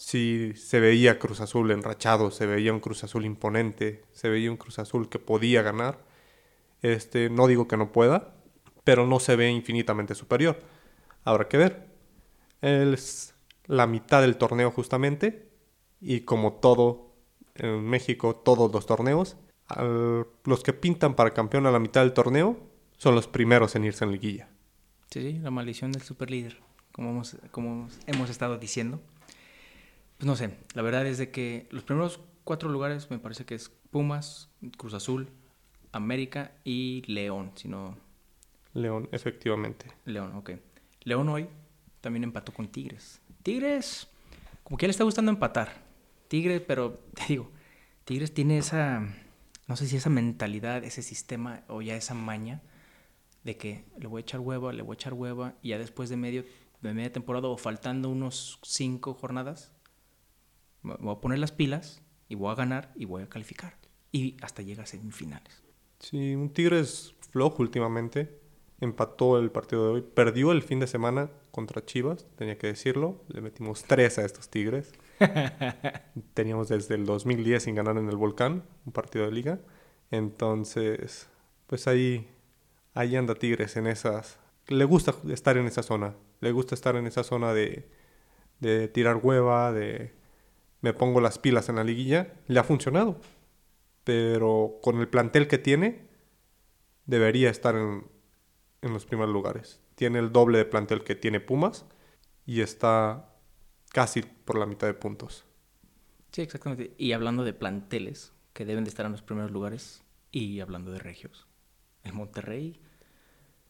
sí 0.00 0.54
se 0.56 0.80
veía 0.80 1.18
Cruz 1.18 1.40
Azul 1.40 1.70
enrachado, 1.70 2.30
se 2.30 2.46
veía 2.46 2.72
un 2.72 2.80
Cruz 2.80 3.04
Azul 3.04 3.26
imponente, 3.26 4.02
se 4.12 4.30
veía 4.30 4.50
un 4.50 4.56
Cruz 4.56 4.78
Azul 4.78 5.10
que 5.10 5.18
podía 5.18 5.60
ganar. 5.60 6.02
Este, 6.80 7.28
no 7.28 7.46
digo 7.46 7.68
que 7.68 7.76
no 7.76 7.92
pueda, 7.92 8.34
pero 8.82 9.06
no 9.06 9.20
se 9.20 9.36
ve 9.36 9.50
infinitamente 9.50 10.14
superior. 10.14 10.58
Habrá 11.22 11.48
que 11.48 11.58
ver. 11.58 11.86
Es 12.62 13.34
la 13.66 13.86
mitad 13.86 14.22
del 14.22 14.38
torneo 14.38 14.70
justamente 14.70 15.50
y 16.00 16.20
como 16.22 16.54
todo 16.54 17.12
en 17.54 17.84
México, 17.84 18.34
todos 18.34 18.72
los 18.72 18.86
torneos, 18.86 19.36
los 20.44 20.62
que 20.62 20.72
pintan 20.72 21.14
para 21.14 21.34
campeón 21.34 21.66
a 21.66 21.70
la 21.70 21.78
mitad 21.78 22.00
del 22.00 22.14
torneo 22.14 22.58
son 22.96 23.14
los 23.14 23.28
primeros 23.28 23.76
en 23.76 23.84
irse 23.84 24.04
en 24.06 24.12
liguilla. 24.12 24.48
Sí, 25.10 25.20
sí, 25.20 25.38
la 25.40 25.50
maldición 25.50 25.92
del 25.92 26.02
superlíder, 26.02 26.58
como 26.90 27.10
hemos, 27.10 27.36
como 27.50 27.88
hemos 28.06 28.30
estado 28.30 28.56
diciendo. 28.56 28.98
Pues 30.20 30.26
no 30.26 30.36
sé, 30.36 30.54
la 30.74 30.82
verdad 30.82 31.06
es 31.06 31.16
de 31.16 31.30
que 31.30 31.66
los 31.70 31.82
primeros 31.82 32.20
cuatro 32.44 32.68
lugares 32.68 33.10
me 33.10 33.18
parece 33.18 33.46
que 33.46 33.54
es 33.54 33.70
Pumas, 33.70 34.50
Cruz 34.76 34.92
Azul, 34.92 35.30
América 35.92 36.52
y 36.62 37.02
León, 37.06 37.52
si 37.54 37.68
no... 37.68 37.96
León, 38.74 39.08
efectivamente. 39.12 39.86
León, 40.04 40.36
ok. 40.36 40.50
León 41.04 41.26
hoy 41.30 41.48
también 42.02 42.24
empató 42.24 42.52
con 42.52 42.68
Tigres. 42.68 43.22
Tigres, 43.42 44.08
como 44.62 44.76
que 44.76 44.88
le 44.88 44.90
está 44.90 45.04
gustando 45.04 45.30
empatar. 45.30 45.72
Tigres, 46.28 46.60
pero 46.66 46.92
te 47.14 47.24
digo, 47.26 47.50
Tigres 48.04 48.34
tiene 48.34 48.58
esa, 48.58 49.00
no 49.68 49.76
sé 49.76 49.86
si 49.86 49.96
esa 49.96 50.10
mentalidad, 50.10 50.84
ese 50.84 51.00
sistema 51.00 51.64
o 51.66 51.80
ya 51.80 51.96
esa 51.96 52.12
maña 52.12 52.60
de 53.42 53.56
que 53.56 53.86
le 53.98 54.06
voy 54.06 54.20
a 54.20 54.24
echar 54.24 54.40
hueva, 54.40 54.74
le 54.74 54.82
voy 54.82 54.92
a 54.92 54.98
echar 54.98 55.14
hueva 55.14 55.54
y 55.62 55.70
ya 55.70 55.78
después 55.78 56.10
de, 56.10 56.18
medio, 56.18 56.44
de 56.82 56.92
media 56.92 57.10
temporada 57.10 57.48
o 57.48 57.56
faltando 57.56 58.10
unos 58.10 58.58
cinco 58.62 59.14
jornadas, 59.14 59.72
voy 60.82 61.14
a 61.14 61.20
poner 61.20 61.38
las 61.38 61.52
pilas 61.52 62.02
y 62.28 62.34
voy 62.34 62.50
a 62.50 62.54
ganar 62.54 62.92
y 62.94 63.04
voy 63.04 63.22
a 63.22 63.28
calificar. 63.28 63.74
Y 64.12 64.36
hasta 64.42 64.62
llega 64.62 64.82
a 64.84 64.86
semifinales. 64.86 65.62
Sí, 65.98 66.34
un 66.34 66.50
Tigres 66.50 67.14
flojo 67.30 67.62
últimamente. 67.62 68.38
empató 68.80 69.38
el 69.38 69.50
partido 69.50 69.86
de 69.86 69.92
hoy, 69.92 70.00
perdió 70.02 70.52
el 70.52 70.62
fin 70.62 70.80
de 70.80 70.86
semana 70.86 71.30
contra 71.50 71.84
Chivas, 71.84 72.26
tenía 72.36 72.56
que 72.56 72.68
decirlo, 72.68 73.22
le 73.28 73.42
metimos 73.42 73.84
tres 73.84 74.18
a 74.18 74.24
estos 74.24 74.48
Tigres. 74.48 74.92
Teníamos 76.34 76.68
desde 76.68 76.94
el 76.94 77.04
2010 77.04 77.62
sin 77.62 77.74
ganar 77.74 77.98
en 77.98 78.08
el 78.08 78.16
Volcán, 78.16 78.64
un 78.86 78.92
partido 78.92 79.26
de 79.26 79.32
liga. 79.32 79.60
Entonces, 80.10 81.28
pues 81.66 81.86
ahí, 81.86 82.28
ahí 82.94 83.16
anda 83.16 83.34
Tigres 83.34 83.76
en 83.76 83.86
esas... 83.86 84.38
Le 84.68 84.84
gusta 84.84 85.14
estar 85.30 85.58
en 85.58 85.66
esa 85.66 85.82
zona, 85.82 86.14
le 86.40 86.52
gusta 86.52 86.74
estar 86.74 86.96
en 86.96 87.06
esa 87.06 87.24
zona 87.24 87.52
de, 87.52 87.88
de 88.60 88.88
tirar 88.88 89.16
hueva, 89.16 89.72
de 89.72 90.12
me 90.80 90.92
pongo 90.92 91.20
las 91.20 91.38
pilas 91.38 91.68
en 91.68 91.76
la 91.76 91.84
liguilla. 91.84 92.34
Le 92.46 92.60
ha 92.60 92.64
funcionado, 92.64 93.20
pero 94.04 94.78
con 94.82 95.00
el 95.00 95.08
plantel 95.08 95.48
que 95.48 95.58
tiene, 95.58 96.08
debería 97.06 97.50
estar 97.50 97.76
en, 97.76 98.06
en 98.82 98.92
los 98.92 99.06
primeros 99.06 99.32
lugares. 99.32 99.80
Tiene 99.94 100.18
el 100.18 100.32
doble 100.32 100.58
de 100.58 100.64
plantel 100.64 101.04
que 101.04 101.14
tiene 101.14 101.40
Pumas 101.40 101.84
y 102.46 102.62
está 102.62 103.34
casi 103.90 104.22
por 104.22 104.58
la 104.58 104.66
mitad 104.66 104.86
de 104.86 104.94
puntos. 104.94 105.44
Sí, 106.32 106.42
exactamente. 106.42 106.94
Y 106.96 107.12
hablando 107.12 107.44
de 107.44 107.52
planteles 107.52 108.32
que 108.52 108.64
deben 108.64 108.84
de 108.84 108.90
estar 108.90 109.06
en 109.06 109.12
los 109.12 109.22
primeros 109.22 109.50
lugares 109.50 110.02
y 110.30 110.60
hablando 110.60 110.92
de 110.92 110.98
regios, 110.98 111.46
el 112.04 112.12
Monterrey, 112.12 112.80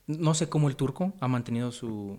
no 0.06 0.34
sé 0.34 0.48
cómo 0.48 0.68
el 0.68 0.76
turco 0.76 1.12
ha 1.20 1.28
mantenido 1.28 1.72
su, 1.72 2.18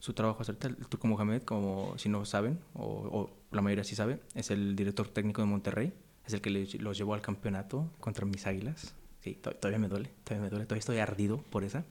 su 0.00 0.12
trabajo 0.14 0.42
acerca. 0.42 0.68
El 0.68 0.86
turco 0.86 1.06
Mohamed, 1.06 1.42
como 1.42 1.96
si 1.96 2.08
no 2.08 2.24
saben, 2.24 2.60
o, 2.74 3.30
la 3.50 3.62
mayoría 3.62 3.84
sí 3.84 3.94
sabe, 3.94 4.20
es 4.34 4.50
el 4.50 4.76
director 4.76 5.08
técnico 5.08 5.42
de 5.42 5.46
Monterrey, 5.46 5.92
es 6.26 6.34
el 6.34 6.40
que 6.40 6.50
los 6.50 6.98
llevó 6.98 7.14
al 7.14 7.22
campeonato 7.22 7.90
contra 8.00 8.26
mis 8.26 8.46
águilas. 8.46 8.94
Sí, 9.20 9.34
todavía 9.34 9.78
me 9.78 9.88
duele, 9.88 10.10
todavía 10.24 10.44
me 10.44 10.50
duele, 10.50 10.66
todavía 10.66 10.80
estoy 10.80 10.98
ardido 10.98 11.38
por 11.50 11.64
esa. 11.64 11.84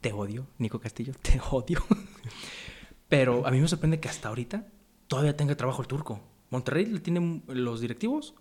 Te 0.00 0.12
odio, 0.12 0.46
Nico 0.58 0.80
Castillo, 0.80 1.14
te 1.22 1.40
odio. 1.50 1.80
Pero 3.08 3.46
a 3.46 3.50
mí 3.50 3.60
me 3.60 3.68
sorprende 3.68 4.00
que 4.00 4.08
hasta 4.08 4.28
ahorita 4.28 4.66
todavía 5.06 5.36
tenga 5.36 5.56
trabajo 5.56 5.82
el 5.82 5.88
turco. 5.88 6.20
Monterrey 6.50 6.86
le 6.86 7.00
tiene 7.00 7.42
los 7.48 7.80
directivos 7.80 8.34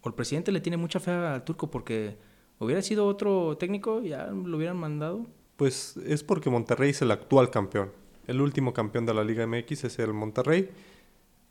o 0.00 0.08
el 0.08 0.14
presidente 0.14 0.52
le 0.52 0.60
tiene 0.60 0.76
mucha 0.76 1.00
fe 1.00 1.10
al 1.10 1.44
turco 1.44 1.70
porque 1.70 2.16
hubiera 2.58 2.82
sido 2.82 3.06
otro 3.06 3.56
técnico 3.58 4.02
ya 4.02 4.26
lo 4.26 4.56
hubieran 4.56 4.78
mandado. 4.78 5.26
Pues 5.56 5.96
es 5.98 6.24
porque 6.24 6.50
Monterrey 6.50 6.90
es 6.90 7.02
el 7.02 7.10
actual 7.10 7.50
campeón. 7.50 7.92
El 8.26 8.40
último 8.40 8.72
campeón 8.72 9.06
de 9.06 9.14
la 9.14 9.24
Liga 9.24 9.46
MX 9.46 9.84
es 9.84 9.98
el 9.98 10.12
Monterrey. 10.12 10.70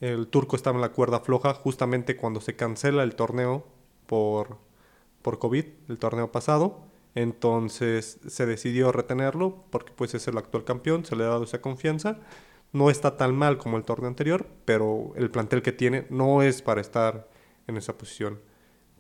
El 0.01 0.27
turco 0.27 0.55
estaba 0.55 0.77
en 0.77 0.81
la 0.81 0.91
cuerda 0.93 1.19
floja 1.19 1.53
justamente 1.53 2.17
cuando 2.17 2.41
se 2.41 2.55
cancela 2.55 3.03
el 3.03 3.15
torneo 3.15 3.67
por, 4.07 4.57
por 5.21 5.37
COVID, 5.37 5.65
el 5.89 5.99
torneo 5.99 6.31
pasado. 6.31 6.79
Entonces 7.13 8.19
se 8.27 8.47
decidió 8.47 8.91
retenerlo 8.91 9.63
porque 9.69 9.93
pues 9.95 10.15
es 10.15 10.27
el 10.27 10.39
actual 10.39 10.63
campeón, 10.63 11.05
se 11.05 11.15
le 11.15 11.23
ha 11.23 11.27
dado 11.27 11.43
esa 11.43 11.61
confianza. 11.61 12.19
No 12.73 12.89
está 12.89 13.15
tan 13.15 13.35
mal 13.35 13.59
como 13.59 13.77
el 13.77 13.83
torneo 13.83 14.07
anterior, 14.07 14.47
pero 14.65 15.13
el 15.17 15.29
plantel 15.29 15.61
que 15.61 15.71
tiene 15.71 16.07
no 16.09 16.41
es 16.41 16.63
para 16.63 16.81
estar 16.81 17.29
en 17.67 17.77
esa 17.77 17.95
posición. 17.95 18.39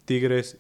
Tigres 0.05 0.59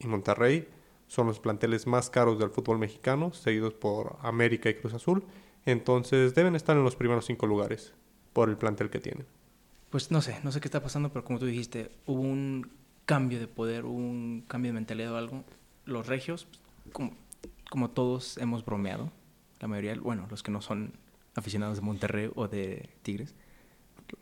y 0.00 0.08
Monterrey 0.08 0.68
son 1.06 1.28
los 1.28 1.38
planteles 1.38 1.86
más 1.86 2.10
caros 2.10 2.40
del 2.40 2.50
fútbol 2.50 2.78
mexicano, 2.78 3.32
seguidos 3.32 3.74
por 3.74 4.16
América 4.22 4.68
y 4.68 4.74
Cruz 4.74 4.94
Azul. 4.94 5.24
Entonces 5.64 6.34
deben 6.34 6.56
estar 6.56 6.76
en 6.76 6.82
los 6.82 6.96
primeros 6.96 7.26
cinco 7.26 7.46
lugares 7.46 7.94
por 8.32 8.48
el 8.48 8.56
plantel 8.56 8.90
que 8.90 8.98
tienen. 8.98 9.35
Pues 9.90 10.10
no 10.10 10.20
sé, 10.20 10.38
no 10.42 10.52
sé 10.52 10.60
qué 10.60 10.68
está 10.68 10.82
pasando, 10.82 11.10
pero 11.10 11.24
como 11.24 11.38
tú 11.38 11.46
dijiste, 11.46 11.90
hubo 12.06 12.20
un 12.20 12.70
cambio 13.04 13.38
de 13.38 13.46
poder, 13.46 13.84
hubo 13.84 13.96
un 13.96 14.44
cambio 14.46 14.70
de 14.70 14.74
mentalidad 14.74 15.12
o 15.12 15.16
algo. 15.16 15.44
Los 15.84 16.06
regios, 16.06 16.48
como, 16.92 17.16
como 17.70 17.90
todos 17.90 18.38
hemos 18.38 18.64
bromeado, 18.64 19.12
la 19.60 19.68
mayoría, 19.68 19.94
bueno, 20.00 20.26
los 20.30 20.42
que 20.42 20.50
no 20.50 20.60
son 20.60 20.92
aficionados 21.34 21.76
de 21.76 21.82
Monterrey 21.82 22.30
o 22.34 22.48
de 22.48 22.90
Tigres, 23.02 23.34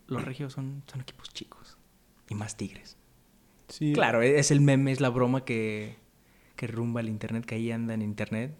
los 0.07 0.24
regios 0.24 0.53
son, 0.53 0.83
son 0.87 1.00
equipos 1.00 1.33
chicos 1.33 1.77
y 2.29 2.35
más 2.35 2.57
Tigres. 2.57 2.96
Sí. 3.68 3.92
Claro, 3.92 4.22
es 4.22 4.50
el 4.50 4.61
meme, 4.61 4.92
es 4.92 5.00
la 5.00 5.09
broma 5.09 5.44
que, 5.44 5.96
que 6.57 6.66
rumba 6.66 7.00
el 7.00 7.09
internet, 7.09 7.44
que 7.44 7.55
ahí 7.55 7.70
anda 7.70 7.94
en 7.94 8.03
internet 8.03 8.55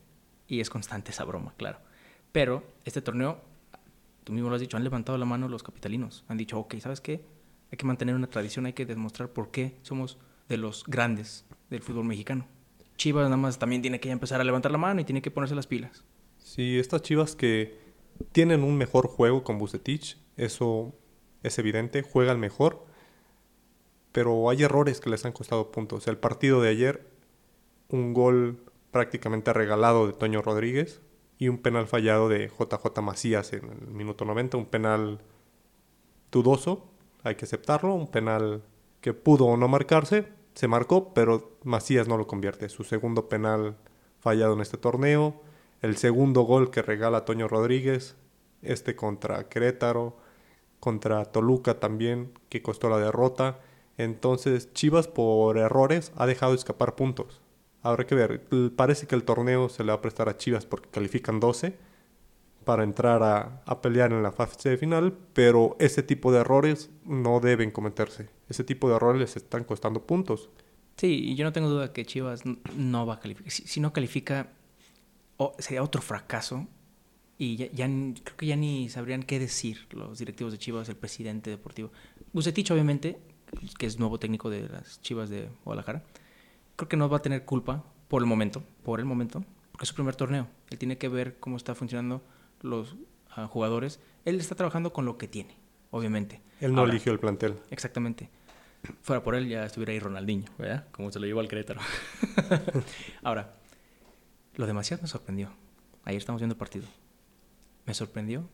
y 0.49 0.61
es 0.61 0.71
constante 0.71 1.11
esa 1.11 1.25
broma, 1.25 1.55
claro. 1.57 1.79
Pero 2.33 2.65
este 2.85 3.01
torneo, 3.01 3.41
tú 4.25 4.33
mismo 4.33 4.49
lo 4.49 4.57
has 4.57 4.61
dicho, 4.61 4.77
han 4.77 4.85
levantado 4.85 5.17
la 5.19 5.25
mano 5.25 5.49
los 5.49 5.63
capitalinos. 5.63 6.25
Han 6.29 6.39
dicho, 6.39 6.59
ok, 6.59 6.77
¿sabes 6.81 7.01
qué? 7.01 7.25
Hay 7.71 7.79
que 7.79 7.87
mantener 7.87 8.15
una 8.15 8.27
tradición, 8.27 8.67
hay 8.67 8.73
que 8.73 8.87
demostrar 8.87 9.29
por 9.31 9.51
qué 9.51 9.77
somos 9.83 10.19
de 10.49 10.57
los 10.57 10.85
grandes 10.87 11.45
del 11.71 11.83
fútbol 11.83 12.05
mexicano. 12.05 12.47
Chivas 12.97 13.25
nada 13.25 13.37
más 13.37 13.59
también 13.59 13.83
tiene 13.83 14.01
que 14.01 14.11
empezar 14.11 14.41
a 14.41 14.45
levantar 14.45 14.73
la 14.73 14.79
mano 14.79 15.01
y 15.01 15.05
tiene 15.05 15.23
que 15.23 15.31
ponerse 15.31 15.55
las 15.55 15.67
pilas. 15.67 16.05
Sí, 16.39 16.79
estas 16.79 17.03
Chivas 17.03 17.35
que 17.37 17.79
tienen 18.33 18.63
un 18.63 18.77
mejor 18.77 19.09
juego 19.09 19.43
con 19.43 19.59
Bucetich, 19.59 20.19
eso 20.37 20.95
es 21.43 21.59
evidente, 21.59 22.03
juegan 22.03 22.39
mejor, 22.39 22.87
pero 24.13 24.49
hay 24.49 24.63
errores 24.63 25.01
que 25.01 25.11
les 25.11 25.25
han 25.25 25.33
costado 25.33 25.73
puntos. 25.73 26.07
El 26.07 26.19
partido 26.19 26.61
de 26.61 26.69
ayer, 26.69 27.11
un 27.89 28.15
gol 28.15 28.63
prácticamente 28.93 29.53
regalado 29.53 30.07
de 30.07 30.13
Toño 30.13 30.41
Rodríguez 30.41 31.01
y 31.39 31.49
un 31.49 31.59
penal 31.59 31.87
fallado 31.87 32.29
de 32.29 32.49
JJ 32.49 33.01
Macías 33.03 33.53
en 33.53 33.65
el 33.71 33.89
minuto 33.89 34.25
90, 34.25 34.57
un 34.57 34.67
penal 34.67 35.21
dudoso, 36.31 36.85
hay 37.23 37.35
que 37.37 37.45
aceptarlo, 37.45 37.95
un 37.95 38.09
penal 38.09 38.63
que 39.01 39.15
pudo 39.15 39.47
o 39.47 39.57
no 39.57 39.69
marcarse, 39.69 40.27
se 40.55 40.69
marcó, 40.69 41.13
pero 41.15 41.57
Macías 41.65 42.09
no 42.09 42.17
lo 42.17 42.27
convierte. 42.27 42.69
Su 42.69 42.85
segundo 42.85 43.29
penal 43.29 43.77
fallado 44.21 44.55
en 44.55 44.61
este 44.61 44.79
torneo, 44.79 45.41
el 45.83 45.97
segundo 45.97 46.43
gol 46.43 46.71
que 46.71 46.83
regala 46.83 47.25
Toño 47.25 47.49
Rodríguez, 47.49 48.17
este 48.63 48.97
contra 48.97 49.49
Querétaro, 49.49 50.17
contra 50.81 51.25
Toluca 51.25 51.81
también, 51.81 52.33
que 52.49 52.63
costó 52.63 52.89
la 52.89 52.99
derrota. 52.99 53.61
Entonces 53.99 54.73
Chivas 54.73 55.09
por 55.09 55.59
errores 55.59 56.13
ha 56.17 56.27
dejado 56.27 56.55
escapar 56.55 56.95
puntos. 56.95 57.41
Habrá 57.85 58.07
que 58.07 58.15
ver, 58.15 58.43
parece 58.75 59.07
que 59.07 59.15
el 59.15 59.25
torneo 59.25 59.69
se 59.69 59.85
le 59.85 59.89
va 59.89 59.99
a 59.99 60.01
prestar 60.01 60.31
a 60.31 60.39
Chivas 60.39 60.65
porque 60.65 60.89
califican 60.89 61.39
12 61.39 61.77
para 62.65 62.83
entrar 62.83 63.23
a, 63.23 63.83
pelear 63.83 64.11
en 64.11 64.23
la 64.23 64.33
fase 64.33 64.79
final, 64.79 65.15
pero 65.35 65.77
ese 65.79 66.03
tipo 66.03 66.33
de 66.33 66.41
errores 66.41 66.89
no 67.05 67.41
deben 67.41 67.71
cometerse. 67.71 68.31
Ese 68.49 68.65
tipo 68.65 68.89
de 68.89 68.97
errores 68.97 69.21
les 69.21 69.37
están 69.37 69.65
costando 69.65 70.07
puntos. 70.07 70.49
Sí, 70.97 71.35
yo 71.35 71.45
no 71.45 71.53
tengo 71.53 71.69
duda 71.69 71.93
que 71.93 72.07
Chivas 72.07 72.45
no 72.75 73.05
va 73.05 73.17
a 73.17 73.21
calificar. 73.21 73.53
Si, 73.53 73.81
no 73.81 73.93
califica, 73.93 74.51
sería 75.59 75.83
otro 75.83 76.01
fracaso. 76.01 76.67
Y 77.37 77.57
ya, 77.57 77.67
ya, 77.71 77.87
creo 77.87 78.37
que 78.39 78.47
ya 78.47 78.57
ni 78.57 78.89
sabrían 78.89 79.25
qué 79.25 79.39
decir 79.39 79.89
los 79.91 80.19
directivos 80.19 80.55
de 80.55 80.59
Chivas, 80.59 80.89
el 80.89 80.97
presidente 80.97 81.51
deportivo. 81.51 81.93
Bucetich, 82.33 82.71
obviamente, 82.71 83.19
que 83.79 83.85
es 83.85 83.99
nuevo 83.99 84.19
técnico 84.19 84.49
de 84.49 84.71
las 84.71 85.03
Chivas 85.03 85.29
de 85.29 85.51
Guadalajara, 85.67 86.03
creo 86.77 86.89
que 86.89 86.97
no 86.97 87.09
va 87.09 87.19
a 87.19 87.23
tener 87.23 87.45
culpa 87.45 87.85
por 88.09 88.23
el 88.23 88.27
momento, 88.27 88.63
por 88.83 89.01
el 89.01 89.07
momento, 89.07 89.45
porque 89.73 89.85
es 89.85 89.89
su 89.89 89.95
primer 89.95 90.17
torneo. 90.17 90.49
Él 90.71 90.79
tiene 90.79 90.99
que 90.99 91.09
ver 91.09 91.39
cómo 91.39 91.57
está 91.57 91.75
funcionando 91.75 92.23
los 92.61 92.95
uh, 93.37 93.47
jugadores. 93.49 94.01
Él 94.25 94.39
está 94.41 94.55
trabajando 94.55 94.93
con 94.93 95.05
lo 95.05 95.19
que 95.19 95.29
tiene, 95.29 95.57
obviamente. 95.91 96.41
Él 96.61 96.75
no 96.75 96.85
eligió 96.85 97.13
el 97.13 97.19
plantel. 97.19 97.57
Exactamente. 97.71 98.31
Fuera 99.03 99.23
por 99.23 99.35
él 99.35 99.49
ya 99.49 99.65
estuviera 99.65 99.93
ahí 99.93 99.99
Ronaldinho, 99.99 100.51
¿verdad? 100.59 100.87
Como 100.93 101.11
se 101.11 101.19
lo 101.19 101.27
llevó 101.27 101.41
al 101.41 101.49
Querétaro. 101.49 101.81
Ahora, 103.23 103.55
lo 104.57 104.67
demasiado 104.67 105.03
me 105.03 105.09
sorprendió. 105.09 105.51
Ayer 106.05 106.19
estamos 106.19 106.41
viendo 106.41 106.53
el 106.53 106.59
partido. 106.59 106.87
Me 107.87 107.95
sorprendió 107.95 108.49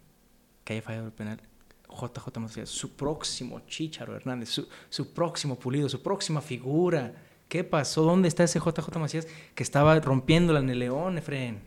que 0.65 0.75
haya 0.75 0.83
fallado 0.83 1.07
el 1.07 1.13
penal 1.13 1.41
JJ 1.89 2.39
Macías, 2.39 2.69
su 2.69 2.95
próximo 2.95 3.61
Chicharo 3.67 4.15
Hernández, 4.15 4.51
su, 4.51 4.69
su 4.89 5.13
próximo 5.13 5.59
pulido, 5.59 5.89
su 5.89 6.01
próxima 6.01 6.41
figura 6.41 7.13
¿Qué 7.51 7.65
pasó? 7.65 8.05
¿Dónde 8.05 8.29
está 8.29 8.45
ese 8.45 8.61
JJ 8.61 8.97
Macías 9.01 9.27
que 9.57 9.65
estaba 9.65 9.99
rompiéndola 9.99 10.61
en 10.61 10.71
el 10.71 10.79
León, 10.79 11.19
Efren? 11.19 11.59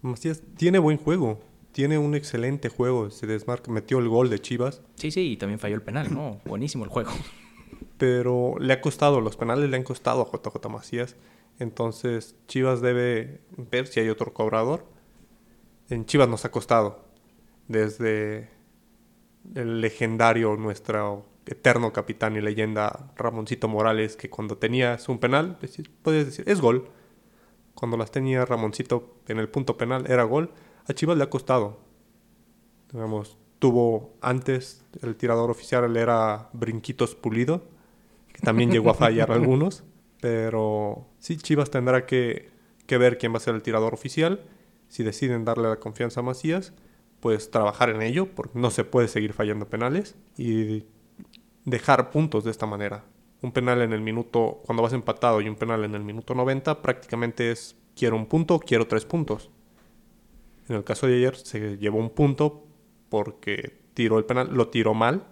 Macías 0.00 0.42
tiene 0.56 0.78
buen 0.78 0.96
juego. 0.96 1.38
Tiene 1.72 1.98
un 1.98 2.14
excelente 2.14 2.70
juego. 2.70 3.10
Se 3.10 3.26
desmarca, 3.26 3.70
metió 3.70 3.98
el 3.98 4.08
gol 4.08 4.30
de 4.30 4.40
Chivas. 4.40 4.80
Sí, 4.94 5.10
sí, 5.10 5.32
y 5.32 5.36
también 5.36 5.58
falló 5.58 5.74
el 5.74 5.82
penal, 5.82 6.14
¿no? 6.14 6.40
Buenísimo 6.46 6.84
el 6.84 6.90
juego. 6.90 7.10
Pero 7.98 8.54
le 8.58 8.72
ha 8.72 8.80
costado, 8.80 9.20
los 9.20 9.36
penales 9.36 9.68
le 9.68 9.76
han 9.76 9.82
costado 9.82 10.22
a 10.22 10.34
JJ 10.34 10.66
Macías. 10.70 11.14
Entonces 11.58 12.34
Chivas 12.48 12.80
debe 12.80 13.42
ver 13.70 13.88
si 13.88 14.00
hay 14.00 14.08
otro 14.08 14.32
cobrador. 14.32 14.86
En 15.90 16.06
Chivas 16.06 16.30
nos 16.30 16.46
ha 16.46 16.50
costado. 16.50 17.04
Desde 17.68 18.48
el 19.54 19.82
legendario 19.82 20.56
nuestro 20.56 21.26
eterno 21.46 21.92
capitán 21.92 22.36
y 22.36 22.40
leyenda 22.40 23.12
Ramoncito 23.16 23.68
Morales, 23.68 24.16
que 24.16 24.28
cuando 24.28 24.58
tenías 24.58 25.08
un 25.08 25.18
penal, 25.18 25.58
puedes 26.02 26.26
decir, 26.26 26.44
es 26.48 26.60
gol. 26.60 26.88
Cuando 27.74 27.96
las 27.96 28.10
tenía 28.10 28.44
Ramoncito 28.44 29.20
en 29.28 29.38
el 29.38 29.48
punto 29.48 29.76
penal, 29.76 30.10
era 30.10 30.24
gol. 30.24 30.50
A 30.88 30.92
Chivas 30.92 31.16
le 31.16 31.24
ha 31.24 31.30
costado. 31.30 31.78
Digamos, 32.92 33.38
tuvo 33.58 34.14
antes 34.20 34.84
el 35.02 35.16
tirador 35.16 35.50
oficial 35.50 35.96
era 35.96 36.48
Brinquitos 36.52 37.14
Pulido, 37.14 37.64
que 38.32 38.40
también 38.40 38.70
llegó 38.70 38.90
a 38.90 38.94
fallar 39.06 39.30
algunos. 39.30 39.84
Pero 40.20 41.06
sí, 41.18 41.36
Chivas 41.36 41.70
tendrá 41.70 42.06
que, 42.06 42.50
que 42.86 42.98
ver 42.98 43.18
quién 43.18 43.32
va 43.32 43.36
a 43.36 43.40
ser 43.40 43.54
el 43.54 43.62
tirador 43.62 43.94
oficial. 43.94 44.42
Si 44.88 45.02
deciden 45.02 45.44
darle 45.44 45.68
la 45.68 45.76
confianza 45.76 46.20
a 46.20 46.22
Macías, 46.22 46.72
pues 47.20 47.50
trabajar 47.50 47.90
en 47.90 48.02
ello, 48.02 48.34
porque 48.34 48.58
no 48.58 48.70
se 48.70 48.84
puede 48.84 49.08
seguir 49.08 49.32
fallando 49.32 49.68
penales 49.68 50.16
y 50.36 50.84
dejar 51.66 52.10
puntos 52.10 52.44
de 52.44 52.50
esta 52.50 52.64
manera. 52.64 53.04
Un 53.42 53.52
penal 53.52 53.82
en 53.82 53.92
el 53.92 54.00
minuto, 54.00 54.62
cuando 54.64 54.82
vas 54.82 54.94
empatado 54.94 55.42
y 55.42 55.48
un 55.48 55.56
penal 55.56 55.84
en 55.84 55.94
el 55.94 56.02
minuto 56.02 56.34
90, 56.34 56.80
prácticamente 56.80 57.50
es 57.50 57.76
quiero 57.94 58.16
un 58.16 58.26
punto, 58.26 58.58
quiero 58.58 58.86
tres 58.86 59.04
puntos. 59.04 59.50
En 60.68 60.76
el 60.76 60.84
caso 60.84 61.06
de 61.06 61.16
ayer 61.16 61.36
se 61.36 61.76
llevó 61.76 61.98
un 61.98 62.10
punto 62.10 62.66
porque 63.10 63.78
tiró 63.92 64.18
el 64.18 64.24
penal, 64.24 64.48
lo 64.52 64.68
tiró 64.68 64.94
mal. 64.94 65.26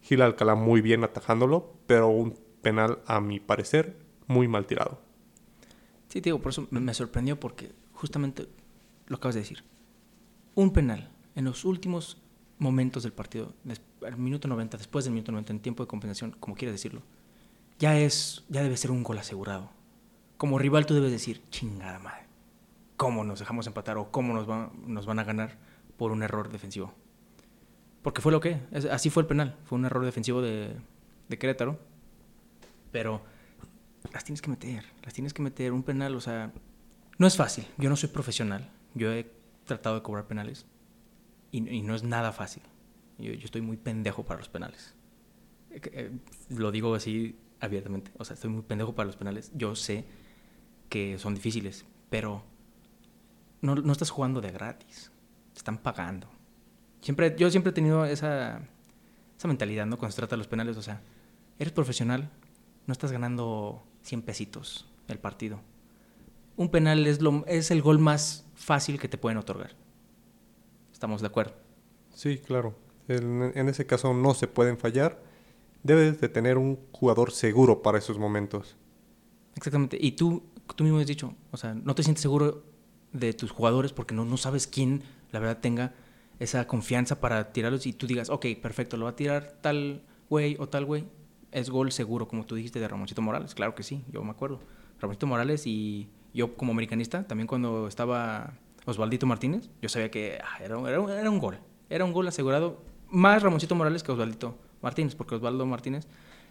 Gil 0.00 0.22
Alcalá 0.22 0.54
muy 0.54 0.80
bien 0.80 1.04
atajándolo, 1.04 1.74
pero 1.86 2.08
un 2.08 2.38
penal 2.62 3.00
a 3.06 3.20
mi 3.20 3.40
parecer 3.40 3.98
muy 4.26 4.48
mal 4.48 4.66
tirado. 4.66 5.00
Sí, 6.08 6.20
digo, 6.20 6.40
por 6.40 6.50
eso 6.50 6.66
me 6.70 6.94
sorprendió 6.94 7.38
porque 7.38 7.72
justamente 7.92 8.48
lo 9.06 9.16
acabas 9.16 9.34
de 9.34 9.42
decir. 9.42 9.64
Un 10.54 10.72
penal 10.72 11.10
en 11.34 11.44
los 11.44 11.64
últimos 11.64 12.20
momentos 12.58 13.02
del 13.02 13.12
partido, 13.12 13.54
al 14.06 14.16
minuto 14.16 14.48
90, 14.48 14.76
después 14.76 15.04
del 15.04 15.14
minuto 15.14 15.32
90, 15.32 15.52
en 15.52 15.60
tiempo 15.60 15.82
de 15.82 15.88
compensación, 15.88 16.34
como 16.38 16.56
quieras 16.56 16.74
decirlo, 16.74 17.02
ya 17.78 17.98
es, 17.98 18.44
ya 18.48 18.62
debe 18.62 18.76
ser 18.76 18.90
un 18.90 19.02
gol 19.02 19.18
asegurado. 19.18 19.70
Como 20.36 20.58
rival 20.58 20.86
tú 20.86 20.94
debes 20.94 21.12
decir, 21.12 21.42
chingada 21.50 21.98
madre, 21.98 22.24
¿cómo 22.96 23.24
nos 23.24 23.38
dejamos 23.38 23.66
empatar 23.66 23.96
o 23.98 24.10
cómo 24.10 24.34
nos, 24.34 24.46
nos 24.86 25.06
van 25.06 25.18
a 25.18 25.24
ganar 25.24 25.58
por 25.96 26.12
un 26.12 26.22
error 26.22 26.50
defensivo? 26.50 26.92
Porque 28.02 28.20
fue 28.20 28.32
lo 28.32 28.40
que, 28.40 28.60
así 28.90 29.10
fue 29.10 29.22
el 29.22 29.28
penal, 29.28 29.56
fue 29.64 29.78
un 29.78 29.84
error 29.84 30.04
defensivo 30.04 30.42
de, 30.42 30.76
de 31.28 31.38
Querétaro, 31.38 31.78
pero 32.90 33.22
las 34.12 34.24
tienes 34.24 34.42
que 34.42 34.50
meter, 34.50 34.84
las 35.02 35.14
tienes 35.14 35.32
que 35.32 35.42
meter, 35.42 35.72
un 35.72 35.82
penal, 35.82 36.14
o 36.16 36.20
sea, 36.20 36.52
no 37.18 37.26
es 37.26 37.36
fácil, 37.36 37.66
yo 37.78 37.88
no 37.88 37.96
soy 37.96 38.08
profesional, 38.08 38.70
yo 38.94 39.12
he 39.12 39.30
tratado 39.64 39.94
de 39.94 40.02
cobrar 40.02 40.26
penales, 40.26 40.66
y, 41.52 41.82
no 41.82 41.94
es 41.94 42.02
nada 42.02 42.32
fácil. 42.32 42.62
Yo, 43.18 43.32
estoy 43.32 43.60
muy 43.60 43.76
pendejo 43.76 44.24
para 44.24 44.38
los 44.38 44.48
penales. 44.48 44.94
Eh, 45.70 45.80
eh, 45.92 46.10
lo 46.50 46.70
digo 46.70 46.94
así 46.94 47.36
abiertamente. 47.60 48.10
O 48.18 48.24
sea, 48.24 48.34
estoy 48.34 48.50
muy 48.50 48.62
pendejo 48.62 48.94
para 48.94 49.06
los 49.06 49.16
penales. 49.16 49.52
Yo 49.54 49.74
sé 49.74 50.04
que 50.88 51.18
son 51.18 51.34
difíciles, 51.34 51.86
pero 52.10 52.42
no, 53.60 53.74
no 53.74 53.92
estás 53.92 54.10
jugando 54.10 54.40
de 54.40 54.50
gratis. 54.50 55.10
Te 55.52 55.58
están 55.58 55.78
pagando. 55.78 56.28
Siempre, 57.00 57.34
yo 57.38 57.50
siempre 57.50 57.70
he 57.70 57.74
tenido 57.74 58.04
esa, 58.04 58.60
esa 59.36 59.48
mentalidad, 59.48 59.86
¿no? 59.86 59.98
Cuando 59.98 60.12
se 60.12 60.16
trata 60.16 60.36
de 60.36 60.38
los 60.38 60.48
penales. 60.48 60.76
O 60.76 60.82
sea, 60.82 61.02
eres 61.58 61.72
profesional, 61.72 62.30
no 62.86 62.92
estás 62.92 63.12
ganando 63.12 63.84
100 64.02 64.22
pesitos 64.22 64.88
el 65.08 65.18
partido. 65.18 65.60
Un 66.56 66.70
penal 66.70 67.06
es, 67.06 67.20
lo, 67.20 67.44
es 67.46 67.70
el 67.70 67.82
gol 67.82 67.98
más 67.98 68.46
fácil 68.54 69.00
que 69.00 69.08
te 69.08 69.18
pueden 69.18 69.38
otorgar. 69.38 69.74
¿Estamos 70.92 71.20
de 71.20 71.26
acuerdo? 71.26 71.54
Sí, 72.14 72.38
claro. 72.38 72.76
En, 73.08 73.68
ese 73.68 73.86
caso 73.86 74.14
no 74.14 74.34
se 74.34 74.48
pueden 74.48 74.78
fallar. 74.78 75.22
Debes 75.82 76.20
de 76.20 76.28
tener 76.28 76.58
un 76.58 76.78
jugador 76.92 77.32
seguro 77.32 77.82
para 77.82 77.98
esos 77.98 78.18
momentos. 78.18 78.76
Exactamente. 79.56 79.98
Y 80.00 80.12
tú, 80.12 80.42
tú 80.76 80.84
mismo 80.84 80.98
has 80.98 81.06
dicho, 81.06 81.34
o 81.50 81.56
sea, 81.56 81.74
no 81.74 81.94
te 81.94 82.02
sientes 82.02 82.22
seguro 82.22 82.62
de 83.12 83.32
tus 83.32 83.50
jugadores 83.50 83.92
porque 83.92 84.14
no, 84.14 84.24
no 84.24 84.36
sabes 84.36 84.66
quién, 84.66 85.02
la 85.32 85.40
verdad, 85.40 85.58
tenga 85.60 85.92
esa 86.38 86.66
confianza 86.66 87.20
para 87.20 87.52
tirarlos 87.52 87.86
y 87.86 87.92
tú 87.92 88.06
digas, 88.06 88.30
ok, 88.30 88.46
perfecto, 88.60 88.96
lo 88.96 89.04
va 89.04 89.10
a 89.10 89.16
tirar 89.16 89.58
tal 89.60 90.02
güey 90.30 90.56
o 90.58 90.68
tal 90.68 90.84
güey. 90.84 91.04
Es 91.50 91.68
gol 91.68 91.92
seguro, 91.92 92.26
como 92.28 92.46
tú 92.46 92.54
dijiste 92.54 92.80
de 92.80 92.88
Ramoncito 92.88 93.20
Morales. 93.20 93.54
Claro 93.54 93.74
que 93.74 93.82
sí, 93.82 94.04
yo 94.10 94.24
me 94.24 94.30
acuerdo. 94.30 94.60
Ramoncito 95.00 95.26
Morales 95.26 95.66
y 95.66 96.08
yo 96.32 96.56
como 96.56 96.72
americanista, 96.72 97.26
también 97.26 97.46
cuando 97.46 97.86
estaba 97.86 98.54
Osvaldito 98.86 99.26
Martínez, 99.26 99.68
yo 99.80 99.88
sabía 99.88 100.10
que 100.10 100.38
ah, 100.42 100.64
era, 100.64 100.78
era, 100.80 101.20
era, 101.20 101.30
un 101.30 101.38
gol. 101.38 101.58
Era 101.90 102.04
un 102.04 102.12
gol 102.12 102.26
asegurado. 102.26 102.82
Más 103.12 103.42
Ramoncito 103.42 103.74
Morales 103.74 104.02
que 104.02 104.10
Osvaldito 104.10 104.58
Martínez, 104.82 105.14
porque 105.14 105.36
Osvaldo 105.36 105.64
Martínez 105.64 106.08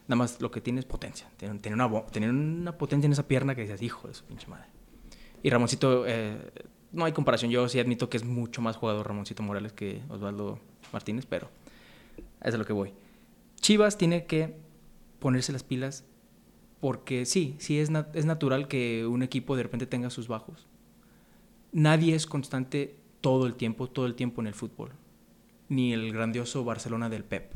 nada 0.08 0.16
más 0.16 0.42
lo 0.42 0.50
que 0.50 0.62
tiene 0.62 0.80
es 0.80 0.86
potencia. 0.86 1.30
Tiene, 1.38 1.74
una, 1.74 1.88
una 1.88 2.78
potencia 2.78 3.06
en 3.06 3.12
esa 3.12 3.28
pierna 3.28 3.54
que 3.56 3.62
dices, 3.62 3.82
hijo 3.82 4.08
de 4.08 4.14
su 4.14 4.24
pinche 4.24 4.48
madre. 4.48 4.68
Y 5.44 5.50
Ramoncito, 5.50 6.06
eh, 6.08 6.38
no 6.94 7.04
hay 7.04 7.12
comparación. 7.12 7.52
Yo 7.52 7.68
sí 7.68 7.80
admito 7.80 8.10
que 8.10 8.18
es 8.18 8.24
mucho 8.24 8.62
más 8.62 8.78
jugador 8.78 9.06
Ramoncito 9.06 9.44
Morales 9.44 9.74
que 9.74 10.02
Osvaldo 10.08 10.60
Martínez, 10.94 11.26
pero 11.26 11.50
es 12.42 12.54
a 12.54 12.58
lo 12.58 12.66
que 12.66 12.74
voy. 12.74 12.94
Chivas 13.60 13.98
tiene 13.98 14.26
que 14.26 14.56
ponerse 15.20 15.52
las 15.52 15.64
pilas 15.64 16.06
porque 16.80 17.26
sí, 17.26 17.56
sí 17.60 17.80
es, 17.80 17.92
es 18.14 18.26
natural 18.26 18.68
que 18.68 19.06
un 19.06 19.22
equipo 19.22 19.56
de 19.56 19.64
repente 19.64 19.86
tenga 19.86 20.10
sus 20.10 20.28
bajos 20.28 20.68
nadie 21.72 22.16
es 22.16 22.26
constante 22.26 22.96
todo 23.22 23.46
el 23.46 23.56
tiempo, 23.56 23.88
todo 23.88 24.06
el 24.06 24.16
tiempo 24.16 24.42
en 24.42 24.48
el 24.48 24.54
fútbol. 24.54 24.92
Ni 25.72 25.94
el 25.94 26.12
grandioso 26.12 26.66
Barcelona 26.66 27.08
del 27.08 27.24
Pep, 27.24 27.54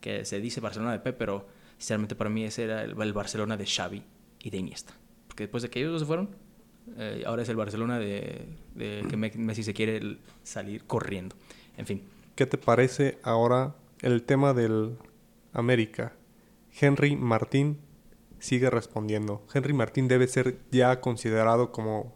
que 0.00 0.24
se 0.24 0.40
dice 0.40 0.60
Barcelona 0.60 0.92
del 0.92 1.02
Pep, 1.02 1.16
pero 1.18 1.48
sinceramente 1.78 2.14
para 2.14 2.30
mí 2.30 2.44
ese 2.44 2.62
era 2.62 2.84
el, 2.84 3.12
Barcelona 3.12 3.56
de 3.56 3.66
Xavi 3.66 4.04
y 4.40 4.50
de 4.50 4.58
Iniesta. 4.58 4.94
Porque 5.26 5.42
después 5.42 5.64
de 5.64 5.70
que 5.70 5.80
ellos 5.80 6.00
se 6.00 6.06
fueron, 6.06 6.30
eh, 6.96 7.24
ahora 7.26 7.42
es 7.42 7.48
el 7.48 7.56
Barcelona 7.56 7.98
de, 7.98 8.46
de, 8.76 9.04
que 9.10 9.16
Messi 9.16 9.64
se 9.64 9.74
quiere 9.74 10.18
salir 10.44 10.84
corriendo. 10.84 11.34
En 11.76 11.86
fin. 11.86 12.04
¿Qué 12.36 12.46
te 12.46 12.56
parece 12.56 13.18
ahora 13.24 13.74
el 14.00 14.22
tema 14.22 14.54
del 14.54 14.96
América? 15.52 16.12
Henry 16.80 17.16
Martín 17.16 17.80
sigue 18.38 18.70
respondiendo. 18.70 19.44
Henry 19.52 19.72
Martín 19.72 20.06
debe 20.06 20.28
ser 20.28 20.60
ya 20.70 21.00
considerado 21.00 21.72
como 21.72 22.14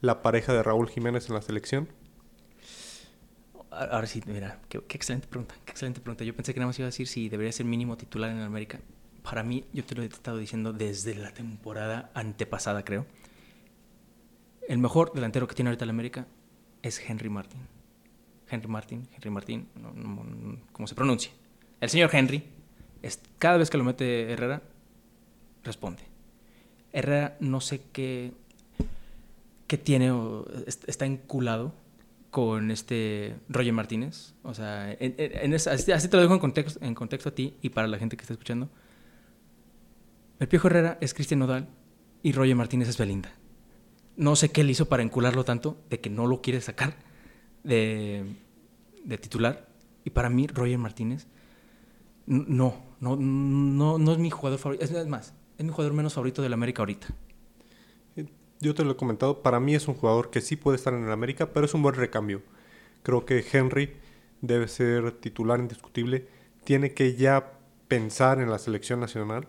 la 0.00 0.22
pareja 0.22 0.52
de 0.52 0.64
Raúl 0.64 0.88
Jiménez 0.88 1.28
en 1.28 1.34
la 1.34 1.42
selección? 1.42 1.88
Ahora 3.76 4.06
sí, 4.06 4.22
mira, 4.26 4.58
qué, 4.68 4.78
excelente 4.78 5.28
pregunta, 5.28 5.54
qué 5.64 5.72
excelente 5.72 6.00
pregunta. 6.00 6.24
Yo 6.24 6.34
pensé 6.34 6.54
que 6.54 6.60
nada 6.60 6.68
más 6.68 6.78
iba 6.78 6.86
a 6.86 6.88
decir 6.88 7.06
si 7.06 7.28
debería 7.28 7.52
ser 7.52 7.66
mínimo 7.66 7.96
titular 7.96 8.30
en 8.30 8.40
América. 8.40 8.80
Para 9.22 9.42
mí, 9.42 9.64
yo 9.72 9.84
te 9.84 9.94
lo 9.94 10.02
he 10.02 10.06
estado 10.06 10.38
diciendo 10.38 10.72
desde 10.72 11.14
la 11.14 11.32
temporada 11.32 12.10
antepasada, 12.14 12.84
creo. 12.84 13.06
El 14.66 14.78
mejor 14.78 15.12
delantero 15.12 15.46
que 15.46 15.54
tiene 15.54 15.68
ahorita 15.70 15.84
el 15.84 15.90
América 15.90 16.26
es 16.82 17.00
Henry 17.06 17.28
Martin. 17.28 17.60
Henry 18.48 18.68
Martin, 18.68 19.08
Henry 19.14 19.30
Martin, 19.30 19.68
no, 19.74 20.58
como 20.72 20.86
se 20.86 20.94
pronuncia. 20.94 21.32
El 21.80 21.90
señor 21.90 22.10
Henry, 22.14 22.44
es, 23.02 23.20
cada 23.38 23.58
vez 23.58 23.68
que 23.68 23.76
lo 23.76 23.84
mete 23.84 24.32
Herrera, 24.32 24.62
responde. 25.64 26.02
Herrera 26.92 27.36
no 27.40 27.60
sé 27.60 27.82
qué 27.92 28.32
que 29.66 29.76
tiene 29.76 30.12
o 30.12 30.46
está 30.86 31.06
enculado 31.06 31.74
con 32.30 32.70
este 32.70 33.36
Roger 33.48 33.72
Martínez. 33.72 34.34
O 34.42 34.54
sea, 34.54 34.94
en, 34.98 35.54
así, 35.54 36.08
te 36.08 36.16
lo 36.16 36.22
dejo 36.22 36.34
en 36.34 36.40
contexto, 36.40 36.84
en 36.84 36.94
contexto 36.94 37.30
a 37.30 37.34
ti 37.34 37.56
y 37.62 37.70
para 37.70 37.88
la 37.88 37.98
gente 37.98 38.16
que 38.16 38.22
está 38.22 38.34
escuchando. 38.34 38.68
El 40.38 40.48
Piojo 40.48 40.68
Herrera 40.68 40.98
es 41.00 41.14
Cristian 41.14 41.40
Nodal 41.40 41.68
y 42.22 42.32
Roger 42.32 42.56
Martínez 42.56 42.88
es 42.88 42.98
Belinda. 42.98 43.32
No 44.16 44.36
sé 44.36 44.50
qué 44.50 44.64
le 44.64 44.72
hizo 44.72 44.88
para 44.88 45.02
encularlo 45.02 45.44
tanto 45.44 45.82
de 45.90 46.00
que 46.00 46.10
no 46.10 46.26
lo 46.26 46.42
quiere 46.42 46.60
sacar 46.60 46.96
de, 47.64 48.36
de 49.04 49.18
titular. 49.18 49.68
Y 50.04 50.10
para 50.10 50.30
mí, 50.30 50.46
Roger 50.46 50.78
Martínez, 50.78 51.26
no, 52.26 52.82
no, 53.00 53.16
no, 53.16 53.98
no 53.98 54.12
es 54.12 54.18
mi 54.18 54.30
jugador 54.30 54.58
favorito. 54.58 54.84
Es 54.84 55.06
más, 55.06 55.34
es 55.58 55.64
mi 55.64 55.70
jugador 55.70 55.94
menos 55.94 56.14
favorito 56.14 56.42
del 56.42 56.52
América 56.52 56.82
ahorita 56.82 57.08
yo 58.66 58.74
te 58.74 58.84
lo 58.84 58.92
he 58.92 58.96
comentado, 58.96 59.42
para 59.42 59.60
mí 59.60 59.74
es 59.74 59.88
un 59.88 59.94
jugador 59.94 60.30
que 60.30 60.40
sí 60.40 60.56
puede 60.56 60.76
estar 60.76 60.92
en 60.92 61.04
el 61.04 61.12
América, 61.12 61.52
pero 61.52 61.66
es 61.66 61.74
un 61.74 61.82
buen 61.82 61.94
recambio. 61.94 62.42
Creo 63.02 63.24
que 63.24 63.44
Henry 63.50 63.96
debe 64.40 64.68
ser 64.68 65.12
titular 65.12 65.60
indiscutible. 65.60 66.26
Tiene 66.64 66.92
que 66.92 67.14
ya 67.14 67.52
pensar 67.88 68.40
en 68.40 68.50
la 68.50 68.58
selección 68.58 69.00
nacional. 69.00 69.48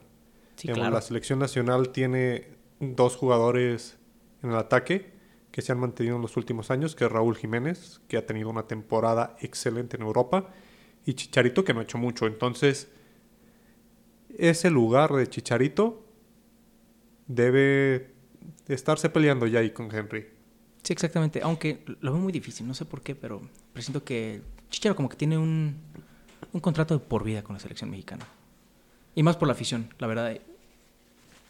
Sí, 0.55 0.67
claro. 0.67 0.93
La 0.93 1.01
selección 1.01 1.39
nacional 1.39 1.89
tiene 1.89 2.47
dos 2.79 3.15
jugadores 3.15 3.97
en 4.43 4.51
el 4.51 4.55
ataque 4.57 5.11
que 5.51 5.61
se 5.61 5.71
han 5.71 5.79
mantenido 5.79 6.17
en 6.17 6.21
los 6.21 6.37
últimos 6.37 6.69
años, 6.69 6.95
que 6.95 7.05
es 7.05 7.11
Raúl 7.11 7.35
Jiménez, 7.35 8.01
que 8.07 8.17
ha 8.17 8.25
tenido 8.25 8.49
una 8.49 8.67
temporada 8.67 9.35
excelente 9.41 9.97
en 9.97 10.03
Europa, 10.03 10.49
y 11.05 11.15
Chicharito, 11.15 11.63
que 11.63 11.73
no 11.73 11.79
ha 11.79 11.83
hecho 11.83 11.97
mucho. 11.97 12.27
Entonces, 12.27 12.89
ese 14.37 14.69
lugar 14.69 15.11
de 15.13 15.27
Chicharito 15.27 16.05
debe 17.27 18.16
estarse 18.67 19.09
peleando 19.09 19.47
ya 19.47 19.59
ahí 19.59 19.71
con 19.71 19.93
Henry. 19.93 20.27
Sí, 20.83 20.93
exactamente. 20.93 21.41
Aunque 21.43 21.83
lo 22.01 22.13
veo 22.13 22.21
muy 22.21 22.31
difícil, 22.31 22.67
no 22.67 22.73
sé 22.73 22.85
por 22.85 23.01
qué, 23.01 23.15
pero 23.15 23.41
presiento 23.73 24.03
que 24.03 24.41
Chicharo 24.69 24.95
como 24.95 25.09
que 25.09 25.17
tiene 25.17 25.37
un, 25.37 25.77
un 26.53 26.59
contrato 26.59 26.97
de 26.97 27.03
por 27.03 27.23
vida 27.23 27.43
con 27.43 27.55
la 27.55 27.59
selección 27.59 27.89
mexicana. 27.89 28.25
Y 29.15 29.23
más 29.23 29.35
por 29.35 29.47
la 29.47 29.53
afición, 29.53 29.93
la 29.99 30.07
verdad. 30.07 30.37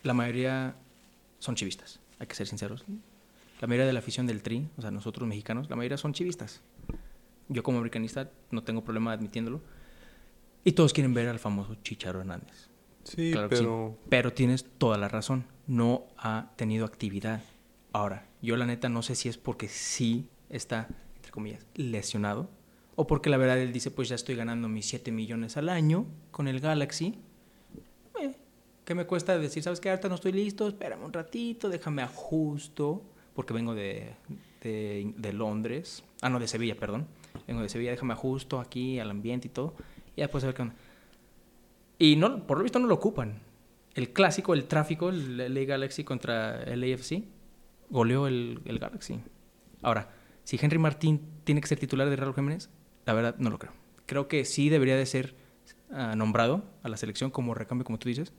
La 0.04 0.14
mayoría 0.14 0.76
son 1.40 1.56
chivistas, 1.56 2.00
hay 2.20 2.28
que 2.28 2.36
ser 2.36 2.48
sinceros. 2.48 2.86
La 3.60 3.68
mayoría 3.68 3.88
de 3.88 3.94
la 3.94 4.00
afición 4.00 4.28
del 4.28 4.42
Tri, 4.42 4.70
o 4.78 4.82
sea, 4.82 4.92
nosotros 4.92 5.28
mexicanos, 5.28 5.70
la 5.70 5.76
mayoría 5.76 5.98
son 5.98 6.14
chivistas. 6.14 6.62
Yo 7.50 7.64
como 7.64 7.78
americanista 7.78 8.30
no 8.52 8.64
tengo 8.64 8.84
problema 8.84 9.12
admitiéndolo. 9.12 9.62
Y 10.64 10.74
todos 10.74 10.94
quieren 10.94 11.14
ver 11.14 11.30
al 11.30 11.40
famoso 11.40 11.76
Chicharo 11.82 12.20
Hernández. 12.20 12.70
Sí, 13.08 13.34
pero... 13.50 13.98
Pero 14.10 14.34
tienes 14.34 14.66
toda 14.78 14.98
la 14.98 15.08
razón. 15.08 15.46
No 15.66 16.06
ha 16.18 16.52
tenido 16.56 16.86
actividad. 16.86 17.42
Ahora, 17.94 18.28
yo 18.42 18.58
la 18.58 18.66
neta 18.66 18.90
no 18.90 19.02
sé 19.02 19.16
si 19.16 19.30
es 19.30 19.38
porque 19.38 19.68
sí 19.68 20.30
está, 20.50 20.88
entre 21.16 21.32
comillas, 21.32 21.66
lesionado. 21.76 22.50
O 22.96 23.08
porque 23.08 23.30
la 23.30 23.38
verdad 23.38 23.60
él 23.60 23.72
dice, 23.72 23.92
pues 23.92 24.10
ya 24.10 24.16
estoy 24.16 24.36
ganando 24.36 24.68
mis 24.68 24.88
7 24.88 25.12
millones 25.12 25.56
al 25.56 25.70
año 25.70 26.06
con 26.32 26.48
el 26.48 26.60
Galaxy. 26.60 27.20
Eh, 28.20 28.36
¿Qué 28.84 28.96
me 28.96 29.06
cuesta 29.06 29.38
decir, 29.38 29.64
sabes 29.64 29.80
que 29.80 29.90
ahorita 29.90 30.10
no 30.10 30.16
estoy 30.16 30.32
listo? 30.32 30.68
Espérame 30.68 31.04
un 31.04 31.14
ratito, 31.14 31.70
déjame 31.70 32.02
ajusto. 32.02 33.04
Porque 33.34 33.54
vengo 33.54 33.76
de, 33.76 34.16
de, 34.62 35.14
de 35.16 35.34
Londres. 35.34 36.04
Ah, 36.22 36.30
no, 36.30 36.40
de 36.40 36.48
Sevilla, 36.48 36.76
perdón. 36.76 37.08
Vengo 37.48 37.62
de 37.62 37.70
Sevilla, 37.70 37.92
déjame 37.92 38.14
ajusto 38.14 38.60
aquí 38.60 39.00
al 39.00 39.12
ambiente 39.12 39.48
y 39.48 39.52
todo. 39.52 39.76
Y 40.16 40.22
después 40.22 40.44
a 40.44 40.48
ver 40.48 40.56
qué 40.56 40.62
onda. 40.64 40.76
Y 42.00 42.16
no, 42.16 42.46
por 42.46 42.58
lo 42.58 42.64
visto 42.64 42.80
no 42.80 42.88
lo 42.88 42.96
ocupan. 42.96 43.42
El 43.96 44.14
clásico, 44.14 44.54
el 44.54 44.66
tráfico, 44.66 45.10
el 45.10 45.38
LA 45.54 45.66
Galaxy 45.66 46.04
contra 46.04 46.64
el 46.64 46.84
AFC, 46.84 47.24
goleó 47.90 48.28
el, 48.28 48.62
el 48.66 48.80
Galaxy. 48.80 49.20
Ahora, 49.82 50.10
si 50.44 50.60
Henry 50.62 50.78
Martín 50.78 51.22
tiene 51.44 51.62
que 51.62 51.68
ser 51.68 51.80
titular 51.80 52.10
de 52.10 52.16
Raúl 52.16 52.36
Jiménez, 52.36 52.70
la 53.06 53.14
verdad 53.14 53.36
no 53.40 53.50
lo 53.50 53.60
creo. 53.60 53.74
Creo 54.06 54.28
que 54.28 54.46
sí 54.46 54.70
debería 54.70 54.96
de 54.96 55.06
ser 55.06 55.36
uh, 55.90 56.16
nombrado 56.16 56.64
a 56.84 56.90
la 56.90 56.98
selección 56.98 57.32
como 57.32 57.54
recambio, 57.54 57.86
como 57.86 58.00
tú 58.00 58.10
dices. 58.10 58.32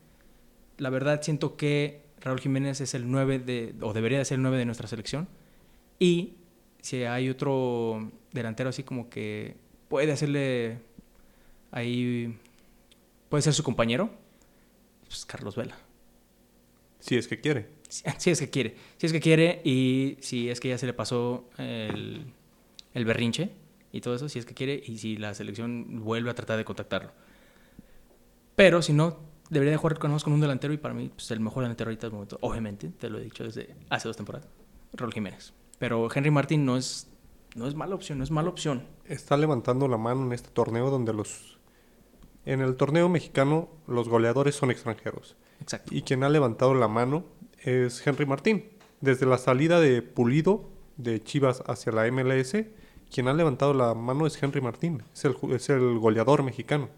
La 0.78 0.90
verdad 0.90 1.20
siento 1.22 1.56
que 1.56 2.08
Raúl 2.20 2.40
Jiménez 2.40 2.80
es 2.80 2.94
el 2.94 3.10
9 3.10 3.38
de, 3.40 3.74
o 3.80 3.92
debería 3.92 4.18
de 4.18 4.24
ser 4.24 4.36
el 4.36 4.42
9 4.42 4.58
de 4.58 4.64
nuestra 4.64 4.88
selección. 4.88 5.28
Y 5.98 6.36
si 6.80 7.04
hay 7.04 7.28
otro 7.28 8.10
delantero 8.32 8.70
así 8.70 8.82
como 8.82 9.10
que 9.10 9.56
puede 9.88 10.12
hacerle 10.12 10.78
ahí, 11.70 12.38
puede 13.28 13.42
ser 13.42 13.54
su 13.54 13.62
compañero, 13.62 14.10
pues 15.06 15.24
Carlos 15.26 15.56
Vela. 15.56 15.76
Si 17.00 17.16
es 17.16 17.28
que 17.28 17.40
quiere. 17.40 17.68
Si, 17.88 18.04
si, 18.18 18.30
es 18.30 18.40
que 18.40 18.50
quiere. 18.50 18.76
Si 18.96 19.06
es 19.06 19.12
que 19.12 19.20
quiere 19.20 19.60
y 19.64 20.18
si 20.20 20.50
es 20.50 20.60
que 20.60 20.68
ya 20.68 20.78
se 20.78 20.86
le 20.86 20.92
pasó 20.92 21.48
el, 21.58 22.32
el 22.94 23.04
berrinche 23.04 23.50
y 23.92 24.00
todo 24.00 24.14
eso, 24.14 24.28
si 24.28 24.38
es 24.38 24.46
que 24.46 24.54
quiere 24.54 24.82
y 24.84 24.98
si 24.98 25.16
la 25.16 25.34
selección 25.34 26.04
vuelve 26.04 26.30
a 26.30 26.34
tratar 26.34 26.56
de 26.56 26.64
contactarlo. 26.64 27.12
Pero 28.56 28.82
si 28.82 28.92
no, 28.92 29.18
debería 29.50 29.72
de 29.72 29.76
jugar 29.76 29.98
con, 29.98 30.18
con 30.18 30.32
un 30.32 30.40
delantero 30.40 30.72
y 30.72 30.78
para 30.78 30.94
mí 30.94 31.10
pues, 31.14 31.30
el 31.30 31.40
mejor 31.40 31.62
delantero 31.62 31.90
ahorita 31.90 32.08
es 32.08 32.12
momento, 32.12 32.38
obviamente, 32.40 32.88
te 32.88 33.08
lo 33.08 33.18
he 33.18 33.22
dicho 33.22 33.44
desde 33.44 33.74
hace 33.88 34.08
dos 34.08 34.16
temporadas, 34.16 34.48
Raúl 34.92 35.12
Jiménez. 35.12 35.52
Pero 35.78 36.08
Henry 36.12 36.30
Martin 36.30 36.64
no 36.64 36.76
es, 36.76 37.08
no 37.54 37.66
es 37.66 37.74
mala 37.74 37.94
opción, 37.94 38.18
no 38.18 38.24
es 38.24 38.30
mala 38.30 38.48
opción. 38.48 38.84
Está 39.04 39.36
levantando 39.36 39.86
la 39.88 39.96
mano 39.96 40.24
en 40.24 40.32
este 40.32 40.50
torneo 40.50 40.90
donde 40.90 41.12
los... 41.12 41.57
En 42.48 42.62
el 42.62 42.76
torneo 42.76 43.10
mexicano 43.10 43.68
los 43.86 44.08
goleadores 44.08 44.54
son 44.54 44.70
extranjeros. 44.70 45.36
Exacto. 45.60 45.94
Y 45.94 46.00
quien 46.00 46.24
ha 46.24 46.30
levantado 46.30 46.72
la 46.72 46.88
mano 46.88 47.26
es 47.62 48.06
Henry 48.06 48.24
Martín. 48.24 48.64
Desde 49.02 49.26
la 49.26 49.36
salida 49.36 49.80
de 49.80 50.00
Pulido 50.00 50.70
de 50.96 51.22
Chivas 51.22 51.62
hacia 51.66 51.92
la 51.92 52.10
MLS, 52.10 52.56
quien 53.12 53.28
ha 53.28 53.34
levantado 53.34 53.74
la 53.74 53.92
mano 53.92 54.26
es 54.26 54.42
Henry 54.42 54.62
Martín. 54.62 55.02
Es 55.12 55.26
el, 55.26 55.36
es 55.50 55.68
el 55.68 55.98
goleador 55.98 56.42
mexicano. 56.42 56.88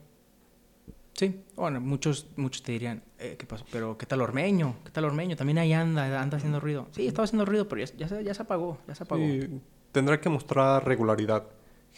Sí, 1.14 1.42
bueno, 1.57 1.80
muchos, 1.80 2.28
muchos 2.36 2.62
te 2.62 2.70
dirían, 2.70 3.03
eh, 3.18 3.34
¿qué 3.36 3.44
pasó? 3.44 3.64
Pero 3.72 3.98
¿qué 3.98 4.07
tal 4.07 4.20
Ormeño? 4.20 4.76
¿Qué 4.84 4.92
tal 4.92 5.05
Ormeño? 5.05 5.34
También 5.34 5.59
ahí 5.59 5.72
anda, 5.72 6.22
anda 6.22 6.36
haciendo 6.36 6.61
ruido. 6.61 6.86
Sí, 6.92 7.09
estaba 7.09 7.24
haciendo 7.24 7.44
ruido, 7.44 7.66
pero 7.66 7.84
ya, 7.84 7.92
ya, 7.96 8.07
se, 8.07 8.22
ya 8.22 8.34
se 8.34 8.42
apagó, 8.42 8.78
ya 8.86 8.94
se 8.94 9.03
apagó. 9.03 9.24
Sí, 9.24 9.61
tendrá 9.90 10.20
que 10.20 10.28
mostrar 10.28 10.86
regularidad. 10.86 11.42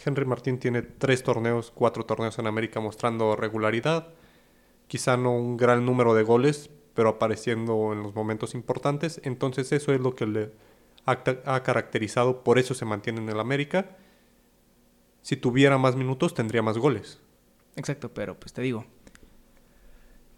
Henry 0.03 0.25
Martín 0.25 0.59
tiene 0.59 0.81
tres 0.81 1.23
torneos, 1.23 1.71
cuatro 1.71 2.05
torneos 2.05 2.37
en 2.39 2.47
América 2.47 2.79
mostrando 2.79 3.35
regularidad. 3.35 4.09
Quizá 4.87 5.17
no 5.17 5.31
un 5.31 5.57
gran 5.57 5.85
número 5.85 6.13
de 6.13 6.23
goles, 6.23 6.69
pero 6.93 7.09
apareciendo 7.09 7.93
en 7.93 8.03
los 8.03 8.13
momentos 8.13 8.53
importantes. 8.53 9.21
Entonces 9.23 9.71
eso 9.71 9.93
es 9.93 10.01
lo 10.01 10.15
que 10.15 10.25
le 10.25 10.51
ha, 11.05 11.63
caracterizado, 11.63 12.43
por 12.43 12.59
eso 12.59 12.73
se 12.73 12.85
mantiene 12.85 13.21
en 13.21 13.29
el 13.29 13.39
América. 13.39 13.97
Si 15.21 15.37
tuviera 15.37 15.77
más 15.77 15.95
minutos, 15.95 16.33
tendría 16.33 16.61
más 16.61 16.77
goles. 16.77 17.19
Exacto, 17.75 18.13
pero 18.13 18.39
pues 18.39 18.53
te 18.53 18.61
digo, 18.61 18.85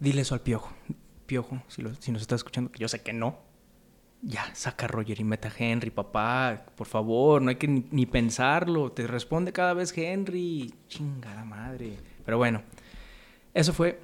dile 0.00 0.22
eso 0.22 0.34
al 0.34 0.40
Piojo. 0.40 0.72
Piojo, 1.26 1.62
si, 1.68 1.82
si 1.98 2.12
nos 2.12 2.22
está 2.22 2.36
escuchando, 2.36 2.70
que 2.70 2.78
yo 2.78 2.88
sé 2.88 3.02
que 3.02 3.12
no. 3.12 3.38
Ya, 4.28 4.52
saca 4.56 4.86
a 4.86 4.88
Roger 4.88 5.20
y 5.20 5.24
meta 5.24 5.48
a 5.48 5.52
Henry, 5.56 5.90
papá. 5.90 6.66
Por 6.74 6.88
favor, 6.88 7.40
no 7.40 7.50
hay 7.50 7.56
que 7.56 7.68
ni, 7.68 8.06
pensarlo. 8.06 8.90
Te 8.90 9.06
responde 9.06 9.52
cada 9.52 9.72
vez 9.72 9.96
Henry. 9.96 10.74
Chingada 10.88 11.44
madre. 11.44 11.92
Pero 12.24 12.36
bueno, 12.36 12.62
eso 13.54 13.72
fue 13.72 14.00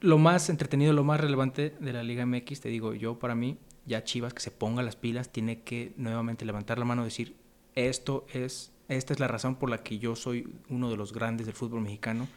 lo 0.00 0.18
más 0.18 0.50
entretenido, 0.50 0.92
lo 0.92 1.04
más 1.04 1.22
relevante 1.22 1.74
de 1.80 1.92
la 1.94 2.02
Liga 2.02 2.26
MX. 2.26 2.60
Te 2.60 2.68
digo, 2.68 2.92
yo 2.92 3.18
para 3.18 3.34
mí, 3.34 3.56
ya 3.86 4.04
Chivas 4.04 4.34
que 4.34 4.42
se 4.42 4.50
ponga 4.50 4.82
las 4.82 4.94
pilas, 4.94 5.30
tiene 5.30 5.62
que 5.62 5.94
nuevamente 5.96 6.44
levantar 6.44 6.78
la 6.78 6.84
mano 6.84 7.00
y 7.00 7.06
decir, 7.06 7.34
esto 7.74 8.26
es, 8.34 8.72
esta 8.88 9.14
es 9.14 9.20
la 9.20 9.26
razón 9.26 9.56
por 9.56 9.70
la 9.70 9.78
que 9.78 9.98
yo 9.98 10.16
soy 10.16 10.52
uno 10.68 10.90
de 10.90 10.98
los 10.98 11.14
grandes 11.14 11.46
del 11.46 11.54
fútbol 11.54 11.80
mexicano 11.80 12.28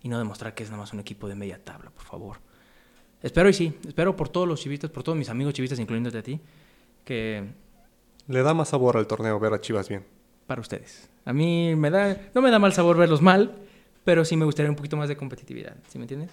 y 0.00 0.08
no 0.08 0.16
demostrar 0.16 0.54
que 0.54 0.62
es 0.62 0.70
nada 0.70 0.82
más 0.82 0.92
un 0.92 1.00
equipo 1.00 1.26
de 1.26 1.34
media 1.34 1.60
tabla, 1.64 1.90
por 1.90 2.04
favor. 2.04 2.36
Espero 3.20 3.48
y 3.48 3.52
sí, 3.52 3.74
espero 3.84 4.14
por 4.14 4.28
todos 4.28 4.46
los 4.46 4.60
chivistas, 4.60 4.90
por 4.90 5.02
todos 5.02 5.18
mis 5.18 5.28
amigos 5.28 5.54
chivistas, 5.54 5.80
incluyéndote 5.80 6.18
a 6.18 6.22
ti, 6.22 6.40
que... 7.08 7.42
Le 8.26 8.42
da 8.42 8.52
más 8.52 8.68
sabor 8.68 8.98
al 8.98 9.06
torneo 9.06 9.40
ver 9.40 9.54
a 9.54 9.60
Chivas 9.62 9.88
bien. 9.88 10.04
Para 10.46 10.60
ustedes. 10.60 11.08
A 11.24 11.32
mí 11.32 11.74
me 11.74 11.88
da, 11.88 12.20
no 12.34 12.42
me 12.42 12.50
da 12.50 12.58
mal 12.58 12.74
sabor 12.74 12.98
verlos 12.98 13.22
mal, 13.22 13.56
pero 14.04 14.26
sí 14.26 14.36
me 14.36 14.44
gustaría 14.44 14.68
un 14.68 14.76
poquito 14.76 14.98
más 14.98 15.08
de 15.08 15.16
competitividad, 15.16 15.74
¿sí 15.88 15.96
me 15.98 16.04
entiendes? 16.04 16.30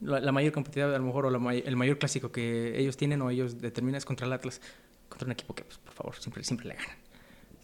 La, 0.00 0.18
la 0.18 0.32
mayor 0.32 0.52
competitividad, 0.52 0.92
a 0.92 0.98
lo 0.98 1.04
mejor, 1.04 1.26
o 1.26 1.30
la, 1.30 1.54
el 1.54 1.76
mayor 1.76 1.98
clásico 1.98 2.32
que 2.32 2.76
ellos 2.80 2.96
tienen 2.96 3.22
o 3.22 3.30
ellos 3.30 3.60
determinan 3.60 3.98
es 3.98 4.04
contra 4.04 4.26
el 4.26 4.32
Atlas, 4.32 4.60
contra 5.08 5.26
un 5.26 5.32
equipo 5.32 5.54
que, 5.54 5.62
pues, 5.62 5.78
por 5.78 5.92
favor, 5.92 6.16
siempre, 6.16 6.42
siempre 6.42 6.66
le 6.66 6.74
ganan. 6.74 6.96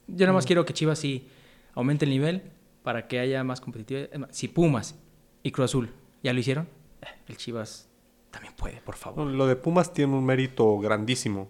Yo 0.06 0.26
nada 0.26 0.32
más 0.32 0.44
mm. 0.44 0.46
quiero 0.46 0.64
que 0.64 0.74
Chivas 0.74 1.00
sí 1.00 1.28
aumente 1.74 2.04
el 2.04 2.12
nivel 2.12 2.42
para 2.84 3.08
que 3.08 3.18
haya 3.18 3.42
más 3.42 3.60
competitividad. 3.60 4.28
Si 4.30 4.46
Pumas 4.46 4.94
y 5.42 5.50
Cruz 5.50 5.64
Azul 5.64 5.90
ya 6.22 6.32
lo 6.32 6.38
hicieron, 6.38 6.68
el 7.26 7.36
Chivas 7.36 7.88
también 8.30 8.54
puede, 8.54 8.80
por 8.82 8.94
favor. 8.94 9.26
Lo 9.26 9.48
de 9.48 9.56
Pumas 9.56 9.92
tiene 9.92 10.14
un 10.14 10.24
mérito 10.24 10.78
grandísimo. 10.78 11.48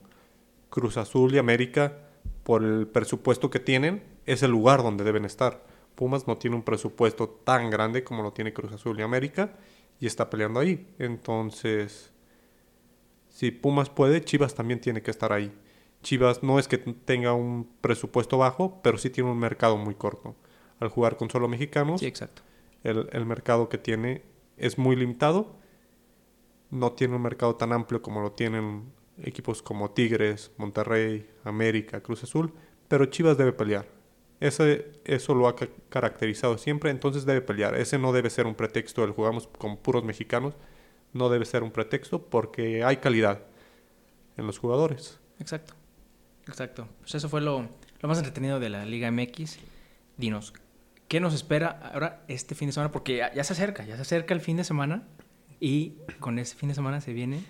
Cruz 0.70 0.96
Azul 0.96 1.34
y 1.34 1.38
América, 1.38 1.98
por 2.42 2.62
el 2.62 2.86
presupuesto 2.86 3.50
que 3.50 3.60
tienen, 3.60 4.02
es 4.26 4.42
el 4.42 4.50
lugar 4.50 4.82
donde 4.82 5.04
deben 5.04 5.24
estar. 5.24 5.64
Pumas 5.94 6.26
no 6.26 6.36
tiene 6.36 6.56
un 6.56 6.62
presupuesto 6.62 7.28
tan 7.28 7.70
grande 7.70 8.04
como 8.04 8.22
lo 8.22 8.32
tiene 8.32 8.52
Cruz 8.52 8.72
Azul 8.72 8.98
y 9.00 9.02
América 9.02 9.54
y 9.98 10.06
está 10.06 10.28
peleando 10.28 10.60
ahí. 10.60 10.94
Entonces, 10.98 12.12
si 13.28 13.50
Pumas 13.50 13.90
puede, 13.90 14.22
Chivas 14.22 14.54
también 14.54 14.80
tiene 14.80 15.02
que 15.02 15.10
estar 15.10 15.32
ahí. 15.32 15.52
Chivas 16.02 16.42
no 16.42 16.58
es 16.58 16.68
que 16.68 16.78
tenga 16.78 17.32
un 17.32 17.68
presupuesto 17.80 18.38
bajo, 18.38 18.80
pero 18.82 18.98
sí 18.98 19.10
tiene 19.10 19.30
un 19.30 19.38
mercado 19.38 19.76
muy 19.76 19.94
corto. 19.94 20.36
Al 20.78 20.88
jugar 20.88 21.16
con 21.16 21.30
solo 21.30 21.48
mexicanos, 21.48 22.00
sí, 22.00 22.06
exacto. 22.06 22.42
El, 22.84 23.08
el 23.12 23.24
mercado 23.24 23.68
que 23.68 23.78
tiene 23.78 24.22
es 24.56 24.78
muy 24.78 24.94
limitado. 24.94 25.56
No 26.70 26.92
tiene 26.92 27.16
un 27.16 27.22
mercado 27.22 27.56
tan 27.56 27.72
amplio 27.72 28.02
como 28.02 28.20
lo 28.20 28.32
tienen 28.32 28.92
equipos 29.22 29.62
como 29.62 29.90
Tigres, 29.90 30.52
Monterrey, 30.56 31.28
América, 31.44 32.00
Cruz 32.02 32.22
Azul, 32.24 32.52
pero 32.88 33.06
Chivas 33.06 33.38
debe 33.38 33.52
pelear. 33.52 33.86
Ese, 34.38 34.92
eso 35.04 35.34
lo 35.34 35.48
ha 35.48 35.56
caracterizado 35.88 36.58
siempre, 36.58 36.90
entonces 36.90 37.24
debe 37.24 37.40
pelear. 37.40 37.74
Ese 37.74 37.98
no 37.98 38.12
debe 38.12 38.28
ser 38.28 38.46
un 38.46 38.54
pretexto, 38.54 39.02
el 39.04 39.12
jugamos 39.12 39.46
con 39.46 39.78
puros 39.78 40.04
mexicanos, 40.04 40.54
no 41.12 41.30
debe 41.30 41.46
ser 41.46 41.62
un 41.62 41.70
pretexto 41.70 42.22
porque 42.26 42.84
hay 42.84 42.98
calidad 42.98 43.42
en 44.36 44.46
los 44.46 44.58
jugadores. 44.58 45.18
Exacto, 45.38 45.74
exacto. 46.46 46.88
Pues 47.00 47.14
eso 47.14 47.28
fue 47.28 47.40
lo, 47.40 47.66
lo 48.00 48.08
más 48.08 48.18
entretenido 48.18 48.60
de 48.60 48.68
la 48.68 48.84
Liga 48.84 49.10
MX. 49.10 49.58
Dinos, 50.18 50.52
¿qué 51.08 51.20
nos 51.20 51.32
espera 51.32 51.90
ahora 51.92 52.22
este 52.28 52.54
fin 52.54 52.68
de 52.68 52.72
semana? 52.72 52.92
Porque 52.92 53.16
ya, 53.16 53.32
ya 53.32 53.44
se 53.44 53.54
acerca, 53.54 53.86
ya 53.86 53.96
se 53.96 54.02
acerca 54.02 54.34
el 54.34 54.42
fin 54.42 54.58
de 54.58 54.64
semana 54.64 55.08
y 55.60 55.94
con 56.20 56.38
ese 56.38 56.56
fin 56.56 56.68
de 56.68 56.74
semana 56.74 57.00
se 57.00 57.14
vienen 57.14 57.44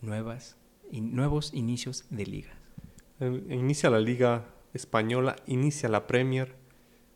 nuevas 0.00 0.57
y 0.90 1.00
nuevos 1.00 1.52
inicios 1.54 2.04
de 2.10 2.26
ligas. 2.26 2.56
Inicia 3.20 3.90
la 3.90 4.00
liga 4.00 4.46
española, 4.72 5.36
inicia 5.46 5.88
la 5.88 6.06
Premier. 6.06 6.56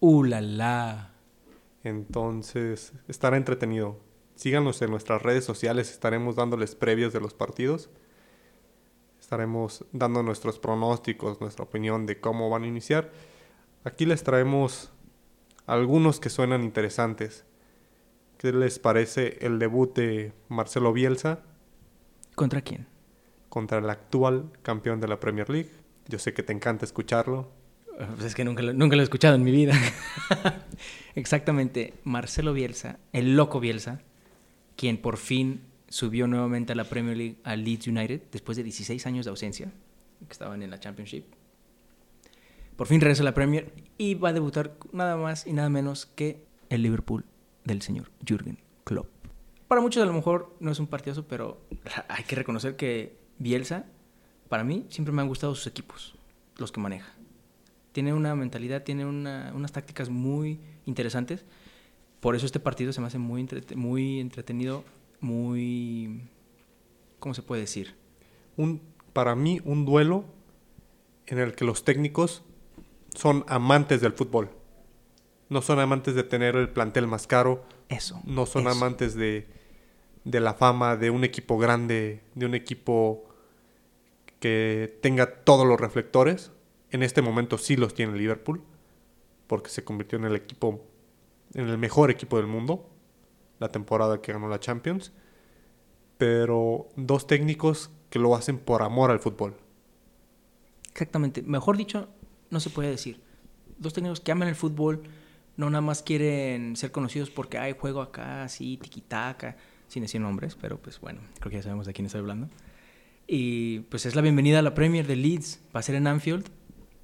¡Uh, 0.00 0.24
la, 0.24 0.40
la! 0.40 1.14
Entonces, 1.84 2.92
estará 3.08 3.36
entretenido. 3.36 4.00
Síganos 4.34 4.82
en 4.82 4.90
nuestras 4.90 5.22
redes 5.22 5.44
sociales, 5.44 5.90
estaremos 5.90 6.36
dándoles 6.36 6.74
previas 6.74 7.12
de 7.12 7.20
los 7.20 7.34
partidos. 7.34 7.90
Estaremos 9.20 9.84
dando 9.92 10.22
nuestros 10.22 10.58
pronósticos, 10.58 11.40
nuestra 11.40 11.64
opinión 11.64 12.06
de 12.06 12.20
cómo 12.20 12.50
van 12.50 12.64
a 12.64 12.66
iniciar. 12.66 13.12
Aquí 13.84 14.06
les 14.06 14.24
traemos 14.24 14.92
algunos 15.66 16.18
que 16.18 16.30
suenan 16.30 16.64
interesantes. 16.64 17.44
¿Qué 18.38 18.52
les 18.52 18.78
parece 18.80 19.38
el 19.40 19.58
debut 19.58 19.94
de 19.94 20.32
Marcelo 20.48 20.92
Bielsa? 20.92 21.44
¿Contra 22.34 22.62
quién? 22.62 22.91
Contra 23.52 23.80
el 23.80 23.90
actual 23.90 24.50
campeón 24.62 24.98
de 25.02 25.08
la 25.08 25.20
Premier 25.20 25.50
League. 25.50 25.68
Yo 26.08 26.18
sé 26.18 26.32
que 26.32 26.42
te 26.42 26.54
encanta 26.54 26.86
escucharlo. 26.86 27.52
Pues 27.98 28.24
es 28.24 28.34
que 28.34 28.46
nunca 28.46 28.62
lo, 28.62 28.72
nunca 28.72 28.96
lo 28.96 29.02
he 29.02 29.04
escuchado 29.04 29.34
en 29.34 29.42
mi 29.42 29.50
vida. 29.50 29.74
Exactamente, 31.14 31.92
Marcelo 32.02 32.54
Bielsa, 32.54 32.98
el 33.12 33.36
loco 33.36 33.60
Bielsa, 33.60 34.00
quien 34.74 34.96
por 34.96 35.18
fin 35.18 35.60
subió 35.90 36.26
nuevamente 36.28 36.72
a 36.72 36.76
la 36.76 36.84
Premier 36.84 37.14
League 37.14 37.36
al 37.44 37.62
Leeds 37.62 37.88
United 37.88 38.22
después 38.32 38.56
de 38.56 38.62
16 38.62 39.06
años 39.06 39.26
de 39.26 39.30
ausencia. 39.32 39.70
que 40.26 40.32
estaban 40.32 40.62
en 40.62 40.70
la 40.70 40.80
Championship. 40.80 41.26
Por 42.76 42.86
fin 42.86 43.02
regresa 43.02 43.20
a 43.20 43.26
la 43.26 43.34
Premier 43.34 43.70
y 43.98 44.14
va 44.14 44.30
a 44.30 44.32
debutar 44.32 44.78
nada 44.92 45.18
más 45.18 45.46
y 45.46 45.52
nada 45.52 45.68
menos 45.68 46.06
que 46.06 46.42
el 46.70 46.80
Liverpool 46.80 47.26
del 47.64 47.82
señor 47.82 48.10
Jürgen 48.26 48.56
Klopp. 48.84 49.10
Para 49.68 49.82
muchos 49.82 50.02
a 50.02 50.06
lo 50.06 50.14
mejor 50.14 50.56
no 50.58 50.70
es 50.70 50.78
un 50.80 50.86
partidazo, 50.86 51.28
pero 51.28 51.60
hay 52.08 52.24
que 52.24 52.34
reconocer 52.34 52.76
que 52.76 53.20
Bielsa, 53.42 53.86
para 54.48 54.62
mí, 54.62 54.86
siempre 54.88 55.12
me 55.12 55.20
han 55.20 55.28
gustado 55.28 55.54
sus 55.54 55.66
equipos, 55.66 56.14
los 56.56 56.70
que 56.70 56.80
maneja. 56.80 57.12
Tiene 57.90 58.14
una 58.14 58.34
mentalidad, 58.36 58.84
tiene 58.84 59.04
unas 59.04 59.72
tácticas 59.72 60.08
muy 60.08 60.60
interesantes. 60.86 61.44
Por 62.20 62.36
eso 62.36 62.46
este 62.46 62.60
partido 62.60 62.92
se 62.92 63.00
me 63.00 63.08
hace 63.08 63.18
muy, 63.18 63.48
muy 63.74 64.20
entretenido, 64.20 64.84
muy... 65.20 66.22
¿Cómo 67.18 67.34
se 67.34 67.42
puede 67.42 67.62
decir? 67.62 67.96
Un, 68.56 68.80
para 69.12 69.34
mí, 69.34 69.60
un 69.64 69.84
duelo 69.84 70.24
en 71.26 71.38
el 71.38 71.54
que 71.54 71.64
los 71.64 71.84
técnicos 71.84 72.44
son 73.14 73.44
amantes 73.48 74.00
del 74.00 74.12
fútbol. 74.12 74.50
No 75.48 75.62
son 75.62 75.80
amantes 75.80 76.14
de 76.14 76.22
tener 76.22 76.56
el 76.56 76.70
plantel 76.70 77.06
más 77.08 77.26
caro. 77.26 77.64
Eso. 77.88 78.20
No 78.24 78.46
son 78.46 78.68
amantes 78.68 79.14
de, 79.14 79.48
de 80.24 80.40
la 80.40 80.54
fama 80.54 80.96
de 80.96 81.10
un 81.10 81.24
equipo 81.24 81.58
grande, 81.58 82.22
de 82.34 82.46
un 82.46 82.54
equipo 82.54 83.28
que 84.42 84.98
tenga 85.00 85.44
todos 85.44 85.64
los 85.64 85.80
reflectores. 85.80 86.50
En 86.90 87.04
este 87.04 87.22
momento 87.22 87.58
sí 87.58 87.76
los 87.76 87.94
tiene 87.94 88.18
Liverpool, 88.18 88.60
porque 89.46 89.70
se 89.70 89.84
convirtió 89.84 90.18
en 90.18 90.24
el 90.24 90.34
equipo, 90.34 90.84
en 91.54 91.68
el 91.68 91.78
mejor 91.78 92.10
equipo 92.10 92.38
del 92.38 92.48
mundo, 92.48 92.90
la 93.60 93.68
temporada 93.68 94.20
que 94.20 94.32
ganó 94.32 94.48
la 94.48 94.58
Champions. 94.58 95.12
Pero 96.18 96.88
dos 96.96 97.28
técnicos 97.28 97.92
que 98.10 98.18
lo 98.18 98.34
hacen 98.34 98.58
por 98.58 98.82
amor 98.82 99.12
al 99.12 99.20
fútbol. 99.20 99.54
Exactamente. 100.90 101.42
Mejor 101.42 101.76
dicho, 101.76 102.08
no 102.50 102.58
se 102.58 102.70
puede 102.70 102.90
decir. 102.90 103.20
Dos 103.78 103.92
técnicos 103.92 104.18
que 104.18 104.32
aman 104.32 104.48
el 104.48 104.56
fútbol, 104.56 105.04
no 105.56 105.70
nada 105.70 105.82
más 105.82 106.02
quieren 106.02 106.74
ser 106.74 106.90
conocidos 106.90 107.30
porque 107.30 107.58
hay 107.58 107.74
juego 107.78 108.00
acá, 108.00 108.42
así, 108.42 108.76
tiquitaca, 108.76 109.56
sin 109.86 110.02
decir 110.02 110.20
nombres, 110.20 110.56
pero 110.56 110.78
pues 110.78 111.00
bueno, 111.00 111.20
creo 111.38 111.50
que 111.50 111.58
ya 111.58 111.62
sabemos 111.62 111.86
de 111.86 111.92
quién 111.92 112.06
estoy 112.06 112.22
hablando. 112.22 112.48
Y 113.34 113.80
pues 113.88 114.04
es 114.04 114.14
la 114.14 114.20
bienvenida 114.20 114.58
a 114.58 114.62
la 114.62 114.74
Premier 114.74 115.06
de 115.06 115.16
Leeds. 115.16 115.62
Va 115.74 115.80
a 115.80 115.82
ser 115.82 115.94
en 115.94 116.06
Anfield. 116.06 116.50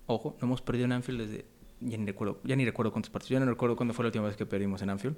Ojo, 0.04 0.36
no 0.38 0.46
hemos 0.46 0.60
perdido 0.60 0.84
en 0.84 0.92
Anfield 0.92 1.22
desde. 1.22 1.46
Ya 1.80 1.96
ni 1.96 2.04
recuerdo, 2.04 2.38
ya 2.44 2.54
ni 2.54 2.66
recuerdo 2.66 2.92
cuántos 2.92 3.08
partidos. 3.08 3.30
Ya 3.30 3.40
no 3.40 3.50
recuerdo 3.50 3.76
cuándo 3.76 3.94
fue 3.94 4.02
la 4.02 4.08
última 4.08 4.26
vez 4.26 4.36
que 4.36 4.44
perdimos 4.44 4.82
en 4.82 4.90
Anfield. 4.90 5.16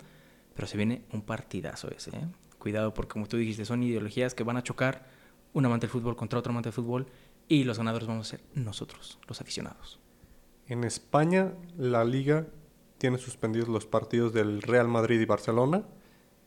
Pero 0.54 0.68
se 0.68 0.76
viene 0.76 1.02
un 1.10 1.22
partidazo 1.22 1.90
ese. 1.90 2.10
¿eh? 2.10 2.28
Cuidado, 2.60 2.94
porque 2.94 3.14
como 3.14 3.26
tú 3.26 3.36
dijiste, 3.38 3.64
son 3.64 3.82
ideologías 3.82 4.36
que 4.36 4.44
van 4.44 4.56
a 4.56 4.62
chocar 4.62 5.04
un 5.52 5.66
amante 5.66 5.88
del 5.88 5.90
fútbol 5.90 6.14
contra 6.14 6.38
otro 6.38 6.52
amante 6.52 6.68
del 6.68 6.74
fútbol. 6.74 7.08
Y 7.48 7.64
los 7.64 7.78
ganadores 7.78 8.06
vamos 8.06 8.28
a 8.28 8.30
ser 8.30 8.44
nosotros, 8.54 9.18
los 9.26 9.40
aficionados. 9.40 9.98
En 10.68 10.84
España, 10.84 11.54
la 11.76 12.04
liga 12.04 12.46
tiene 12.98 13.18
suspendidos 13.18 13.68
los 13.68 13.84
partidos 13.84 14.32
del 14.32 14.62
Real 14.62 14.86
Madrid 14.86 15.20
y 15.20 15.24
Barcelona. 15.24 15.82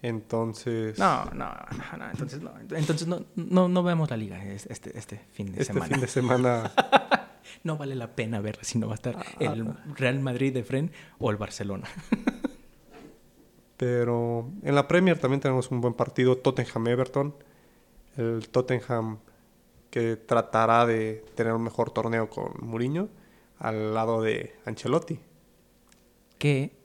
Entonces. 0.03 0.99
No, 0.99 1.23
no, 1.33 1.49
no, 1.97 2.09
entonces 2.11 2.41
no. 2.41 2.51
Entonces 2.59 3.07
no, 3.07 3.25
no, 3.35 3.69
no 3.69 3.83
vemos 3.83 4.09
la 4.09 4.17
liga 4.17 4.43
este, 4.43 4.97
este 4.97 5.21
fin 5.31 5.53
de 5.53 5.61
este 5.61 5.73
semana. 5.73 5.85
Este 5.85 5.95
fin 5.95 6.01
de 6.01 6.07
semana. 6.07 6.71
no 7.63 7.77
vale 7.77 7.95
la 7.95 8.13
pena 8.13 8.41
verla 8.41 8.63
si 8.65 8.77
no 8.77 8.87
va 8.87 8.93
a 8.93 8.95
estar 8.95 9.25
el 9.39 9.65
Real 9.95 10.19
Madrid 10.19 10.53
de 10.53 10.65
frente 10.65 10.93
o 11.19 11.31
el 11.31 11.37
Barcelona. 11.37 11.87
Pero 13.77 14.51
en 14.61 14.75
la 14.75 14.89
Premier 14.89 15.17
también 15.17 15.39
tenemos 15.39 15.71
un 15.71 15.79
buen 15.79 15.93
partido, 15.93 16.37
Tottenham-Everton. 16.37 17.33
El 18.17 18.49
Tottenham 18.49 19.19
que 19.89 20.17
tratará 20.17 20.85
de 20.85 21.23
tener 21.35 21.53
un 21.53 21.63
mejor 21.63 21.91
torneo 21.91 22.29
con 22.29 22.51
Mourinho 22.59 23.07
al 23.57 23.93
lado 23.93 24.21
de 24.21 24.53
Ancelotti. 24.65 25.17
Que 26.37 26.82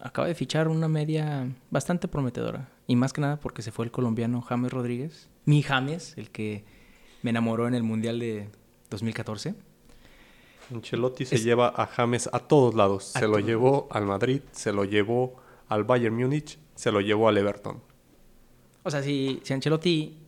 acaba 0.00 0.28
de 0.28 0.34
fichar 0.34 0.68
una 0.68 0.88
media 0.88 1.48
bastante 1.70 2.08
prometedora. 2.08 2.68
Y 2.86 2.96
más 2.96 3.12
que 3.12 3.20
nada 3.20 3.38
porque 3.38 3.62
se 3.62 3.72
fue 3.72 3.84
el 3.84 3.90
colombiano 3.90 4.42
James 4.42 4.72
Rodríguez. 4.72 5.28
Mi 5.44 5.62
James, 5.62 6.14
el 6.16 6.30
que 6.30 6.64
me 7.22 7.30
enamoró 7.30 7.66
en 7.66 7.74
el 7.74 7.82
Mundial 7.82 8.18
de 8.18 8.48
2014. 8.90 9.54
Ancelotti 10.72 11.26
se 11.26 11.38
lleva 11.38 11.72
a 11.76 11.86
James 11.86 12.28
a 12.32 12.38
todos 12.38 12.74
lados. 12.74 13.04
se 13.04 13.26
lo 13.28 13.38
llevó 13.38 13.88
al 13.90 14.06
Madrid, 14.06 14.40
se 14.52 14.72
lo 14.72 14.84
llevó 14.84 15.36
al 15.68 15.84
Bayern 15.84 16.14
Múnich, 16.14 16.58
se 16.74 16.90
lo 16.90 17.00
llevó 17.00 17.28
al 17.28 17.36
Everton. 17.36 17.82
O 18.82 18.90
sea, 18.90 19.02
si, 19.02 19.40
si 19.42 19.52
Ancelotti 19.52 20.18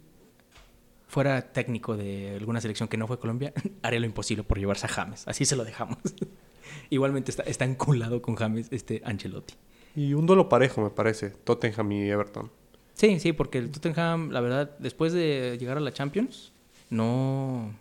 fuera 1.09 1.53
técnico 1.53 1.97
de 1.97 2.36
alguna 2.36 2.61
selección 2.61 2.88
que 2.88 2.97
no 2.97 3.07
fue 3.07 3.18
Colombia, 3.18 3.53
haría 3.82 4.01
lo 4.01 4.07
imposible 4.07 4.44
por 4.44 4.59
llevarse 4.59 4.86
a 4.86 4.88
James. 4.88 5.26
Así 5.26 5.44
se 5.44 5.57
lo 5.57 5.64
dejamos. 5.64 5.99
Igualmente 6.90 7.30
está, 7.30 7.42
está 7.44 7.64
enculado 7.64 8.22
con 8.22 8.34
James 8.36 8.68
este 8.70 9.02
Ancelotti. 9.04 9.54
Y 9.96 10.12
un 10.12 10.26
duelo 10.26 10.48
parejo, 10.48 10.82
me 10.82 10.90
parece, 10.90 11.30
Tottenham 11.30 11.90
y 11.92 12.10
Everton. 12.10 12.50
Sí, 12.92 13.18
sí, 13.18 13.32
porque 13.32 13.58
el 13.58 13.70
Tottenham, 13.70 14.30
la 14.30 14.40
verdad, 14.40 14.76
después 14.78 15.12
de 15.12 15.56
llegar 15.58 15.78
a 15.78 15.80
la 15.80 15.92
Champions, 15.92 16.52
no, 16.90 17.74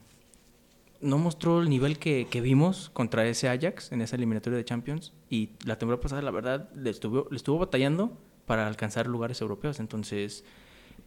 no 1.02 1.18
mostró 1.18 1.62
el 1.62 1.70
nivel 1.70 2.00
que, 2.00 2.28
que 2.30 2.42
vimos 2.42 2.90
contra 2.90 3.26
ese 3.26 3.50
Ajax 3.50 3.92
en 3.92 4.02
esa 4.02 4.16
eliminatoria 4.16 4.58
de 4.58 4.66
Champions. 4.66 5.14
Y 5.30 5.52
la 5.66 5.78
temporada 5.78 6.02
pasada, 6.02 6.22
la 6.22 6.32
verdad, 6.32 6.70
le 6.74 6.90
estuvo, 6.90 7.28
le 7.30 7.38
estuvo 7.38 7.60
batallando 7.60 8.18
para 8.46 8.68
alcanzar 8.68 9.08
lugares 9.08 9.42
europeos. 9.42 9.80
Entonces, 9.80 10.46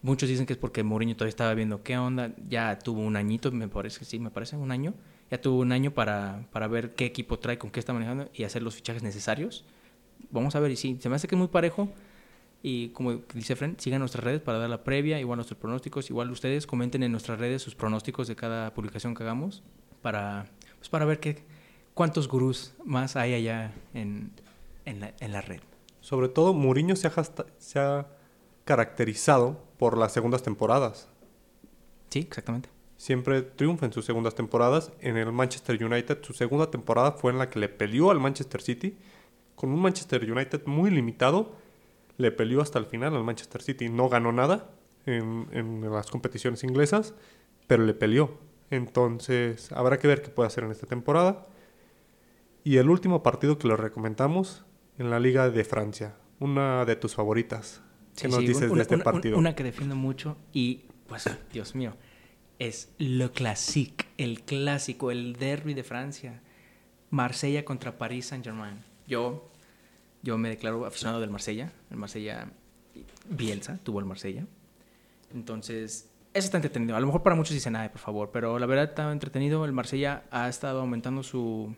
muchos 0.02 0.28
dicen 0.28 0.44
que 0.44 0.52
es 0.52 0.58
porque 0.58 0.82
Mourinho 0.82 1.16
todavía 1.16 1.30
estaba 1.30 1.54
viendo 1.54 1.82
qué 1.82 1.96
onda. 1.96 2.34
Ya 2.48 2.78
tuvo 2.78 3.00
un 3.00 3.16
añito, 3.16 3.50
me 3.50 3.68
parece, 3.68 4.04
sí, 4.04 4.18
me 4.18 4.30
parece, 4.30 4.56
un 4.56 4.72
año 4.72 4.94
ya 5.30 5.40
tuvo 5.40 5.60
un 5.60 5.72
año 5.72 5.90
para, 5.92 6.46
para 6.52 6.68
ver 6.68 6.94
qué 6.94 7.04
equipo 7.04 7.38
trae, 7.38 7.58
con 7.58 7.70
qué 7.70 7.80
está 7.80 7.92
manejando 7.92 8.28
y 8.34 8.44
hacer 8.44 8.62
los 8.62 8.74
fichajes 8.74 9.02
necesarios. 9.02 9.64
Vamos 10.30 10.56
a 10.56 10.60
ver, 10.60 10.70
y 10.70 10.76
sí, 10.76 10.98
se 11.00 11.08
me 11.08 11.16
hace 11.16 11.28
que 11.28 11.34
es 11.34 11.38
muy 11.38 11.48
parejo. 11.48 11.88
Y 12.62 12.88
como 12.88 13.12
dice 13.34 13.54
Fren, 13.54 13.76
sigan 13.78 14.00
nuestras 14.00 14.24
redes 14.24 14.40
para 14.40 14.58
dar 14.58 14.68
la 14.68 14.82
previa, 14.82 15.20
igual 15.20 15.36
nuestros 15.36 15.58
pronósticos. 15.58 16.10
Igual 16.10 16.30
ustedes 16.30 16.66
comenten 16.66 17.02
en 17.02 17.12
nuestras 17.12 17.38
redes 17.38 17.62
sus 17.62 17.74
pronósticos 17.74 18.26
de 18.26 18.36
cada 18.36 18.74
publicación 18.74 19.14
que 19.14 19.22
hagamos 19.22 19.62
para, 20.02 20.46
pues 20.78 20.88
para 20.88 21.04
ver 21.04 21.20
qué, 21.20 21.44
cuántos 21.94 22.26
gurús 22.26 22.74
más 22.84 23.14
hay 23.14 23.34
allá 23.34 23.72
en, 23.94 24.32
en, 24.86 25.00
la, 25.00 25.14
en 25.20 25.32
la 25.32 25.40
red. 25.40 25.60
Sobre 26.00 26.28
todo, 26.28 26.52
Mourinho 26.52 26.96
se 26.96 27.06
ha, 27.06 27.12
se 27.58 27.78
ha 27.78 28.08
caracterizado 28.64 29.62
por 29.78 29.96
las 29.96 30.12
segundas 30.12 30.42
temporadas. 30.42 31.08
Sí, 32.10 32.20
exactamente 32.20 32.77
siempre 32.98 33.40
triunfa 33.42 33.86
en 33.86 33.92
sus 33.92 34.04
segundas 34.04 34.34
temporadas. 34.34 34.92
En 35.00 35.16
el 35.16 35.32
Manchester 35.32 35.82
United, 35.82 36.18
su 36.22 36.34
segunda 36.34 36.70
temporada 36.70 37.12
fue 37.12 37.32
en 37.32 37.38
la 37.38 37.48
que 37.48 37.58
le 37.58 37.70
peleó 37.70 38.10
al 38.10 38.20
Manchester 38.20 38.60
City. 38.60 38.98
Con 39.54 39.70
un 39.70 39.80
Manchester 39.80 40.30
United 40.30 40.66
muy 40.66 40.90
limitado, 40.90 41.56
le 42.18 42.30
peleó 42.32 42.60
hasta 42.60 42.78
el 42.78 42.84
final 42.84 43.16
al 43.16 43.24
Manchester 43.24 43.62
City. 43.62 43.88
No 43.88 44.08
ganó 44.08 44.32
nada 44.32 44.68
en, 45.06 45.80
las 45.90 46.10
competiciones 46.10 46.64
inglesas, 46.64 47.14
pero 47.66 47.86
le 47.86 47.94
peleó. 47.94 48.36
Entonces, 48.70 49.72
habrá 49.72 49.98
que 49.98 50.08
ver 50.08 50.20
qué 50.20 50.28
puede 50.28 50.48
hacer 50.48 50.64
en 50.64 50.72
esta 50.72 50.86
temporada. 50.86 51.46
Y 52.64 52.76
el 52.76 52.90
último 52.90 53.22
partido 53.22 53.58
que 53.58 53.68
le 53.68 53.76
recomendamos 53.76 54.64
en 54.98 55.08
la 55.10 55.20
Liga 55.20 55.48
de 55.48 55.64
Francia, 55.64 56.16
una 56.40 56.84
de 56.84 56.96
tus 56.96 57.14
favoritas. 57.14 57.80
¿Qué 58.16 58.26
nos 58.26 58.40
dices 58.40 58.72
de 58.72 58.82
este 58.82 58.98
partido? 58.98 59.38
Una 59.38 59.54
que 59.54 59.62
defiendo 59.62 59.94
mucho 59.94 60.36
y, 60.52 60.86
pues, 61.06 61.30
Dios 61.52 61.76
mío, 61.76 61.94
es 62.58 62.92
Le 62.98 63.30
Classique, 63.30 64.06
el 64.16 64.42
clásico, 64.42 65.10
el 65.10 65.34
derby 65.36 65.74
de 65.74 65.84
Francia. 65.84 66.40
Marsella 67.10 67.64
contra 67.64 67.96
París 67.96 68.26
Saint-Germain. 68.26 68.84
Yo, 69.06 69.50
yo 70.22 70.36
me 70.36 70.48
declaro 70.48 70.84
aficionado 70.84 71.20
del 71.20 71.30
Marsella. 71.30 71.72
El 71.90 71.96
Marsella, 71.96 72.50
Bielsa 73.28 73.78
tuvo 73.82 74.00
el 74.00 74.04
Marsella. 74.04 74.46
Entonces, 75.32 76.10
eso 76.34 76.44
está 76.44 76.58
entretenido. 76.58 76.96
A 76.96 77.00
lo 77.00 77.06
mejor 77.06 77.22
para 77.22 77.36
muchos 77.36 77.54
dicen, 77.54 77.76
ay, 77.76 77.88
por 77.88 78.00
favor, 78.00 78.30
pero 78.32 78.58
la 78.58 78.66
verdad 78.66 78.86
está 78.90 79.10
entretenido. 79.10 79.64
El 79.64 79.72
Marsella 79.72 80.24
ha 80.30 80.48
estado 80.48 80.80
aumentando 80.80 81.22
su, 81.22 81.74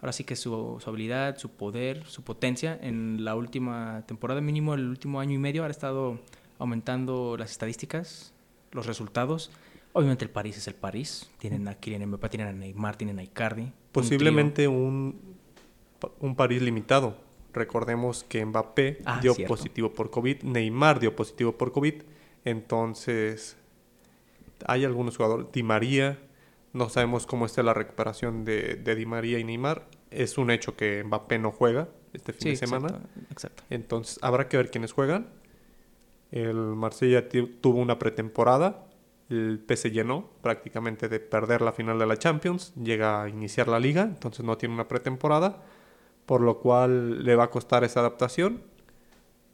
ahora 0.00 0.12
sí 0.12 0.24
que 0.24 0.34
su, 0.34 0.78
su, 0.82 0.90
habilidad, 0.90 1.38
su 1.38 1.50
poder, 1.50 2.04
su 2.06 2.22
potencia 2.22 2.78
en 2.82 3.24
la 3.24 3.36
última 3.36 4.04
temporada, 4.06 4.40
mínimo 4.40 4.74
el 4.74 4.88
último 4.88 5.20
año 5.20 5.34
y 5.34 5.38
medio, 5.38 5.64
ha 5.64 5.68
estado 5.70 6.20
aumentando 6.58 7.36
las 7.38 7.52
estadísticas, 7.52 8.32
los 8.72 8.86
resultados. 8.86 9.50
Obviamente 9.94 10.24
el 10.24 10.30
París 10.30 10.56
es 10.56 10.66
el 10.68 10.74
París. 10.74 11.30
Tienen 11.38 11.68
a 11.68 11.74
Kylian 11.74 12.06
Mbappé, 12.08 12.28
tienen 12.30 12.48
a 12.48 12.52
Neymar, 12.52 12.96
tienen 12.96 13.18
a 13.18 13.22
Icardi. 13.22 13.72
Posiblemente 13.92 14.68
un, 14.68 15.36
un, 16.18 16.34
París 16.36 16.62
limitado. 16.62 17.16
Recordemos 17.52 18.24
que 18.24 18.44
Mbappé 18.44 19.02
ah, 19.04 19.20
dio 19.20 19.34
positivo 19.46 19.92
por 19.92 20.10
COVID, 20.10 20.42
Neymar 20.44 20.98
dio 20.98 21.14
positivo 21.14 21.52
por 21.58 21.72
COVID. 21.72 22.02
Entonces, 22.44 23.58
hay 24.66 24.84
algunos 24.84 25.16
jugadores. 25.18 25.48
Di 25.52 25.62
María, 25.62 26.18
no 26.72 26.88
sabemos 26.88 27.26
cómo 27.26 27.44
está 27.44 27.62
la 27.62 27.74
recuperación 27.74 28.44
de, 28.44 28.76
de 28.76 28.94
Di 28.94 29.04
María 29.04 29.38
y 29.38 29.44
Neymar. 29.44 29.86
Es 30.10 30.38
un 30.38 30.50
hecho 30.50 30.74
que 30.74 31.04
Mbappé 31.04 31.38
no 31.38 31.52
juega 31.52 31.88
este 32.14 32.32
fin 32.32 32.52
de 32.52 32.56
semana. 32.56 33.00
exacto. 33.30 33.62
Entonces, 33.68 34.18
habrá 34.22 34.48
que 34.48 34.56
ver 34.56 34.70
quiénes 34.70 34.92
juegan. 34.92 35.28
El 36.30 36.56
Marsella 36.56 37.28
tuvo 37.28 37.78
una 37.78 37.98
pretemporada 37.98 38.86
El 39.28 39.64
PSG 39.66 40.04
no, 40.04 40.30
prácticamente 40.42 41.08
de 41.08 41.20
perder 41.20 41.62
la 41.62 41.72
final 41.72 41.98
de 41.98 42.06
la 42.06 42.16
Champions, 42.16 42.74
llega 42.74 43.22
a 43.22 43.28
iniciar 43.28 43.68
la 43.68 43.80
liga, 43.80 44.02
entonces 44.02 44.44
no 44.44 44.56
tiene 44.58 44.74
una 44.74 44.88
pretemporada, 44.88 45.62
por 46.26 46.40
lo 46.40 46.58
cual 46.58 47.24
le 47.24 47.34
va 47.36 47.44
a 47.44 47.50
costar 47.50 47.84
esa 47.84 48.00
adaptación. 48.00 48.62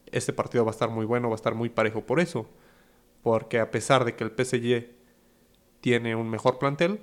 Este 0.06 0.32
partido 0.32 0.64
va 0.64 0.70
a 0.70 0.72
estar 0.72 0.90
muy 0.90 1.06
bueno, 1.06 1.28
va 1.28 1.34
a 1.34 1.36
estar 1.36 1.54
muy 1.54 1.68
parejo 1.68 2.04
por 2.06 2.18
eso, 2.20 2.48
porque 3.22 3.60
a 3.60 3.70
pesar 3.70 4.04
de 4.04 4.16
que 4.16 4.24
el 4.24 4.30
PSG 4.30 4.90
tiene 5.80 6.16
un 6.16 6.28
mejor 6.28 6.58
plantel, 6.58 7.00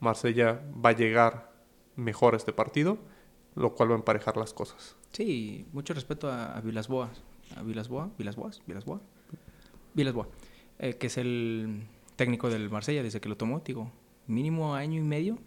Marsella 0.00 0.62
va 0.84 0.90
a 0.90 0.92
llegar 0.92 1.52
mejor 1.96 2.34
a 2.34 2.36
este 2.36 2.52
partido, 2.52 2.98
lo 3.54 3.74
cual 3.74 3.90
va 3.90 3.94
a 3.94 3.98
emparejar 3.98 4.36
las 4.36 4.54
cosas. 4.54 4.96
Sí, 5.12 5.66
mucho 5.72 5.94
respeto 5.94 6.30
a, 6.30 6.52
a 6.52 6.58
a 6.58 6.60
Vilasboas, 6.60 8.10
Vilasboa, 8.18 8.50
Vilasboa, 9.94 10.28
eh, 10.78 10.94
que 10.94 11.08
es 11.08 11.18
el 11.18 11.82
técnico 12.16 12.50
del 12.50 12.70
Marsella 12.70 13.02
desde 13.02 13.20
que 13.20 13.28
lo 13.28 13.36
tomó, 13.36 13.60
digo, 13.60 13.90
mínimo 14.26 14.74
año 14.74 14.98
y 14.98 15.04
medio 15.04 15.38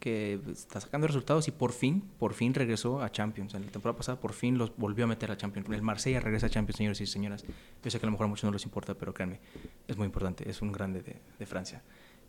que 0.00 0.40
está 0.52 0.80
sacando 0.80 1.08
resultados 1.08 1.48
y 1.48 1.50
por 1.50 1.72
fin, 1.72 2.04
por 2.18 2.32
fin 2.32 2.54
regresó 2.54 3.02
a 3.02 3.10
Champions. 3.10 3.54
En 3.54 3.66
la 3.66 3.72
temporada 3.72 3.96
pasada 3.96 4.20
por 4.20 4.32
fin 4.32 4.56
los 4.56 4.76
volvió 4.76 5.04
a 5.04 5.08
meter 5.08 5.30
a 5.32 5.36
Champions. 5.36 5.68
El 5.70 5.82
Marsella 5.82 6.20
regresa 6.20 6.46
a 6.46 6.50
Champions, 6.50 6.76
señores 6.76 7.00
y 7.00 7.06
señoras. 7.06 7.44
Yo 7.82 7.90
sé 7.90 7.98
que 7.98 8.06
a 8.06 8.08
lo 8.08 8.12
mejor 8.12 8.26
a 8.26 8.28
muchos 8.28 8.44
no 8.44 8.52
les 8.52 8.64
importa, 8.64 8.94
pero 8.94 9.12
créanme, 9.12 9.40
es 9.88 9.96
muy 9.96 10.06
importante, 10.06 10.48
es 10.48 10.62
un 10.62 10.70
grande 10.70 11.02
de, 11.02 11.16
de 11.36 11.46
Francia. 11.46 11.82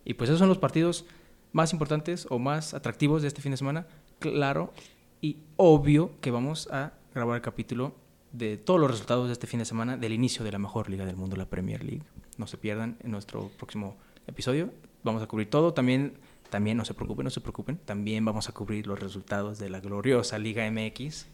Y 0.03 0.15
pues 0.15 0.29
esos 0.29 0.39
son 0.39 0.49
los 0.49 0.57
partidos 0.57 1.05
más 1.51 1.73
importantes 1.73 2.25
o 2.29 2.39
más 2.39 2.73
atractivos 2.73 3.21
de 3.21 3.27
este 3.27 3.41
fin 3.41 3.51
de 3.51 3.57
semana. 3.57 3.85
Claro 4.17 4.73
y 5.21 5.37
obvio 5.57 6.19
que 6.21 6.31
vamos 6.31 6.69
a 6.71 6.93
grabar 7.13 7.35
el 7.35 7.41
capítulo 7.41 7.93
de 8.31 8.57
todos 8.57 8.79
los 8.79 8.91
resultados 8.91 9.27
de 9.27 9.33
este 9.33 9.47
fin 9.47 9.59
de 9.59 9.65
semana 9.65 9.97
del 9.97 10.13
inicio 10.13 10.45
de 10.45 10.51
la 10.51 10.59
mejor 10.59 10.89
liga 10.89 11.05
del 11.05 11.15
mundo, 11.15 11.35
la 11.35 11.49
Premier 11.49 11.83
League. 11.83 12.03
No 12.39 12.47
se 12.47 12.57
pierdan 12.57 12.97
en 13.03 13.11
nuestro 13.11 13.49
próximo 13.57 13.97
episodio. 14.25 14.71
Vamos 15.03 15.21
a 15.21 15.27
cubrir 15.27 15.49
todo. 15.49 15.73
También, 15.73 16.13
también 16.49 16.77
no 16.77 16.85
se 16.85 16.93
preocupen, 16.93 17.25
no 17.25 17.29
se 17.29 17.41
preocupen. 17.41 17.77
También 17.77 18.23
vamos 18.23 18.47
a 18.47 18.53
cubrir 18.53 18.87
los 18.87 18.97
resultados 18.97 19.59
de 19.59 19.69
la 19.69 19.81
gloriosa 19.81 20.39
Liga 20.39 20.63
MX, 20.71 21.27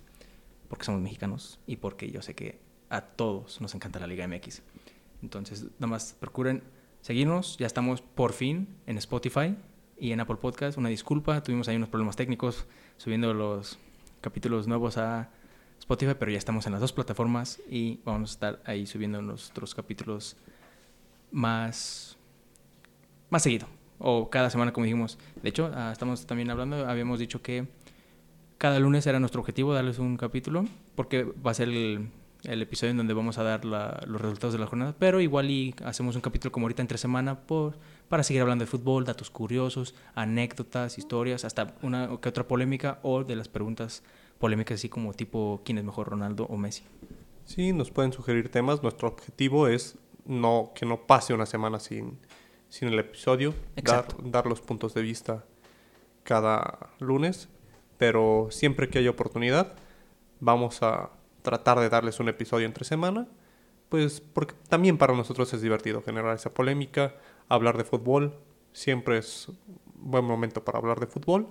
porque 0.68 0.84
somos 0.84 1.02
mexicanos 1.02 1.60
y 1.68 1.76
porque 1.76 2.10
yo 2.10 2.24
sé 2.24 2.34
que 2.34 2.60
a 2.90 3.02
todos 3.02 3.62
nos 3.62 3.76
encanta 3.76 4.00
la 4.00 4.08
Liga 4.08 4.28
MX. 4.28 4.64
Entonces, 5.22 5.66
nada 5.78 5.88
más 5.88 6.16
procuren 6.20 6.64
seguirnos. 7.02 7.58
Ya 7.60 7.68
estamos 7.68 8.02
por 8.02 8.34
fin 8.34 8.68
en 8.88 8.98
Spotify 8.98 9.56
y 10.00 10.12
en 10.12 10.22
Apple 10.22 10.38
Podcast. 10.38 10.80
Una 10.80 10.90
disculpa, 10.90 11.44
tuvimos 11.44 11.68
ahí 11.68 11.76
unos 11.76 11.90
problemas 11.90 12.16
técnicos 12.16 12.66
subiendo 12.98 13.32
los 13.32 13.78
capítulos 14.22 14.66
nuevos 14.66 14.98
a 14.98 15.30
Spotify, 15.78 16.14
pero 16.18 16.32
ya 16.32 16.40
estamos 16.40 16.66
en 16.66 16.72
las 16.72 16.82
dos 16.82 16.94
plataformas 16.94 17.62
y 17.70 18.00
vamos 18.06 18.32
a 18.32 18.34
estar 18.34 18.62
ahí 18.66 18.88
subiendo 18.88 19.22
nuestros 19.22 19.76
capítulos 19.76 20.36
más, 21.32 22.18
más 23.30 23.44
seguido. 23.44 23.68
O 23.98 24.30
cada 24.30 24.50
semana, 24.50 24.74
como 24.74 24.86
dijimos. 24.86 25.18
De 25.42 25.50
hecho, 25.50 25.72
ah, 25.74 25.92
estamos 25.92 26.26
también 26.26 26.50
hablando, 26.50 26.88
habíamos 26.88 27.20
dicho 27.20 27.42
que 27.42 27.68
cada 28.58 28.80
lunes 28.80 29.06
era 29.08 29.20
nuestro 29.20 29.42
objetivo 29.42 29.74
darles 29.74 30.00
un 30.00 30.18
capítulo, 30.18 30.66
porque 30.96 31.24
va 31.24 31.52
a 31.52 31.54
ser 31.54 31.70
el, 31.70 32.10
episodio 32.44 32.92
en 32.92 32.98
donde 32.98 33.14
vamos 33.14 33.38
a 33.38 33.44
dar 33.44 33.66
la, 33.66 34.02
los 34.08 34.22
resultados 34.22 34.54
de 34.54 34.60
la 34.60 34.68
jornada, 34.68 34.96
pero 34.98 35.20
igual 35.20 35.50
y 35.50 35.76
hacemos 35.84 36.16
un 36.16 36.22
capítulo 36.22 36.52
como 36.52 36.66
ahorita 36.66 36.82
entre 36.82 36.98
semana 36.98 37.42
por, 37.42 37.78
para 38.08 38.24
seguir 38.24 38.42
hablando 38.42 38.64
de 38.64 38.72
fútbol, 38.72 39.04
datos 39.04 39.30
curiosos, 39.30 39.96
anécdotas, 40.14 40.98
historias, 40.98 41.44
hasta 41.44 41.76
una 41.82 42.10
que 42.22 42.30
otra 42.30 42.48
polémica 42.48 43.00
o 43.02 43.24
de 43.24 43.36
las 43.36 43.50
preguntas 43.50 44.04
polémicas 44.40 44.80
así 44.80 44.90
como 44.90 45.14
tipo 45.14 45.62
quién 45.66 45.78
es 45.78 45.84
mejor 45.84 46.10
Ronaldo 46.10 46.46
o 46.46 46.58
Messi. 46.58 46.84
Sí, 47.46 47.74
nos 47.74 47.92
pueden 47.92 48.12
sugerir 48.12 48.50
temas. 48.50 48.82
Nuestro 48.82 49.08
objetivo 49.08 49.68
es 49.68 49.98
no 50.26 50.72
que 50.76 50.86
no 50.86 51.06
pase 51.08 51.34
una 51.34 51.46
semana 51.46 51.80
sin, 51.80 52.20
sin 52.70 52.90
el 52.90 53.00
episodio, 53.00 53.54
dar, 53.76 54.06
dar 54.24 54.46
los 54.48 54.62
puntos 54.62 54.94
de 54.94 55.02
vista 55.02 55.46
cada 56.24 56.90
lunes, 57.00 57.50
pero 57.98 58.48
siempre 58.52 58.90
que 58.90 59.00
haya 59.00 59.10
oportunidad 59.10 59.76
vamos 60.40 60.84
a 60.84 61.12
tratar 61.42 61.80
de 61.80 61.90
darles 61.90 62.20
un 62.20 62.28
episodio 62.28 62.66
entre 62.66 62.84
semana, 62.84 63.28
pues 63.90 64.20
porque 64.20 64.56
también 64.68 64.98
para 64.98 65.14
nosotros 65.14 65.54
es 65.54 65.62
divertido 65.62 66.02
generar 66.02 66.36
esa 66.36 66.54
polémica, 66.54 67.16
hablar 67.48 67.78
de 67.78 67.84
fútbol, 67.84 68.36
siempre 68.74 69.20
es 69.20 69.48
un 69.48 69.58
buen 69.96 70.26
momento 70.26 70.64
para 70.64 70.80
hablar 70.80 71.00
de 71.00 71.08
fútbol, 71.08 71.48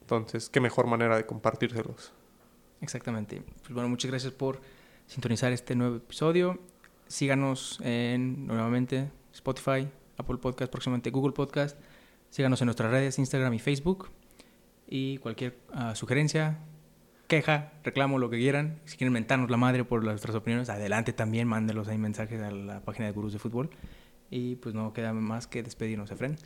entonces 0.00 0.50
qué 0.50 0.60
mejor 0.60 0.86
manera 0.86 1.16
de 1.16 1.24
compartírselos. 1.24 2.12
Exactamente. 2.80 3.42
Pues 3.60 3.72
bueno, 3.72 3.88
muchas 3.88 4.10
gracias 4.10 4.32
por 4.32 4.60
sintonizar 5.06 5.52
este 5.52 5.74
nuevo 5.74 5.96
episodio. 5.96 6.58
Síganos 7.10 7.80
en 7.82 8.46
nuevamente 8.46 9.10
Spotify, 9.32 9.88
Apple 10.16 10.36
Podcast, 10.36 10.70
próximamente 10.70 11.10
Google 11.10 11.32
Podcast. 11.32 11.76
Síganos 12.28 12.62
en 12.62 12.66
nuestras 12.66 12.92
redes, 12.92 13.18
Instagram 13.18 13.52
y 13.52 13.58
Facebook. 13.58 14.10
Y 14.86 15.18
cualquier 15.18 15.58
uh, 15.74 15.96
sugerencia, 15.96 16.60
queja, 17.26 17.72
reclamo, 17.82 18.20
lo 18.20 18.30
que 18.30 18.38
quieran. 18.38 18.78
Si 18.84 18.96
quieren 18.96 19.12
mentarnos 19.12 19.50
la 19.50 19.56
madre 19.56 19.82
por 19.82 20.04
nuestras 20.04 20.36
opiniones, 20.36 20.70
adelante 20.70 21.12
también, 21.12 21.48
mándelos 21.48 21.88
ahí 21.88 21.98
mensajes 21.98 22.40
a 22.40 22.52
la 22.52 22.80
página 22.84 23.06
de 23.06 23.12
Gurús 23.12 23.32
de 23.32 23.40
Fútbol. 23.40 23.70
Y 24.30 24.54
pues 24.54 24.76
no 24.76 24.92
queda 24.92 25.12
más 25.12 25.48
que 25.48 25.64
despedirnos, 25.64 26.12
Efren. 26.12 26.38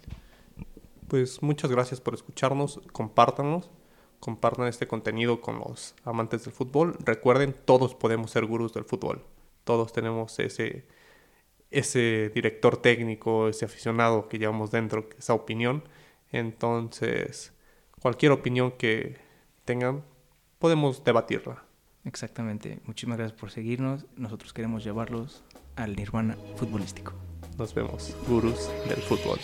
Pues 1.08 1.42
muchas 1.42 1.70
gracias 1.70 2.00
por 2.00 2.14
escucharnos, 2.14 2.80
compártanos 2.90 3.70
compartan 4.18 4.68
este 4.68 4.86
contenido 4.86 5.42
con 5.42 5.58
los 5.58 5.94
amantes 6.02 6.44
del 6.44 6.54
fútbol. 6.54 6.96
Recuerden, 7.04 7.54
todos 7.66 7.94
podemos 7.94 8.30
ser 8.30 8.46
gurús 8.46 8.72
del 8.72 8.84
fútbol. 8.84 9.22
Todos 9.64 9.92
tenemos 9.92 10.38
ese, 10.38 10.86
ese 11.70 12.30
director 12.34 12.76
técnico, 12.76 13.48
ese 13.48 13.64
aficionado 13.64 14.28
que 14.28 14.38
llevamos 14.38 14.70
dentro, 14.70 15.08
esa 15.18 15.34
opinión. 15.34 15.84
Entonces, 16.30 17.52
cualquier 18.00 18.32
opinión 18.32 18.72
que 18.72 19.16
tengan, 19.64 20.04
podemos 20.58 21.02
debatirla. 21.04 21.64
Exactamente. 22.04 22.80
Muchísimas 22.84 23.18
gracias 23.18 23.38
por 23.38 23.50
seguirnos. 23.50 24.06
Nosotros 24.16 24.52
queremos 24.52 24.84
llevarlos 24.84 25.42
al 25.76 25.96
nirvana 25.96 26.36
futbolístico. 26.56 27.14
Nos 27.58 27.74
vemos, 27.74 28.14
gurús 28.28 28.70
del 28.88 28.98
fútbol. 28.98 29.38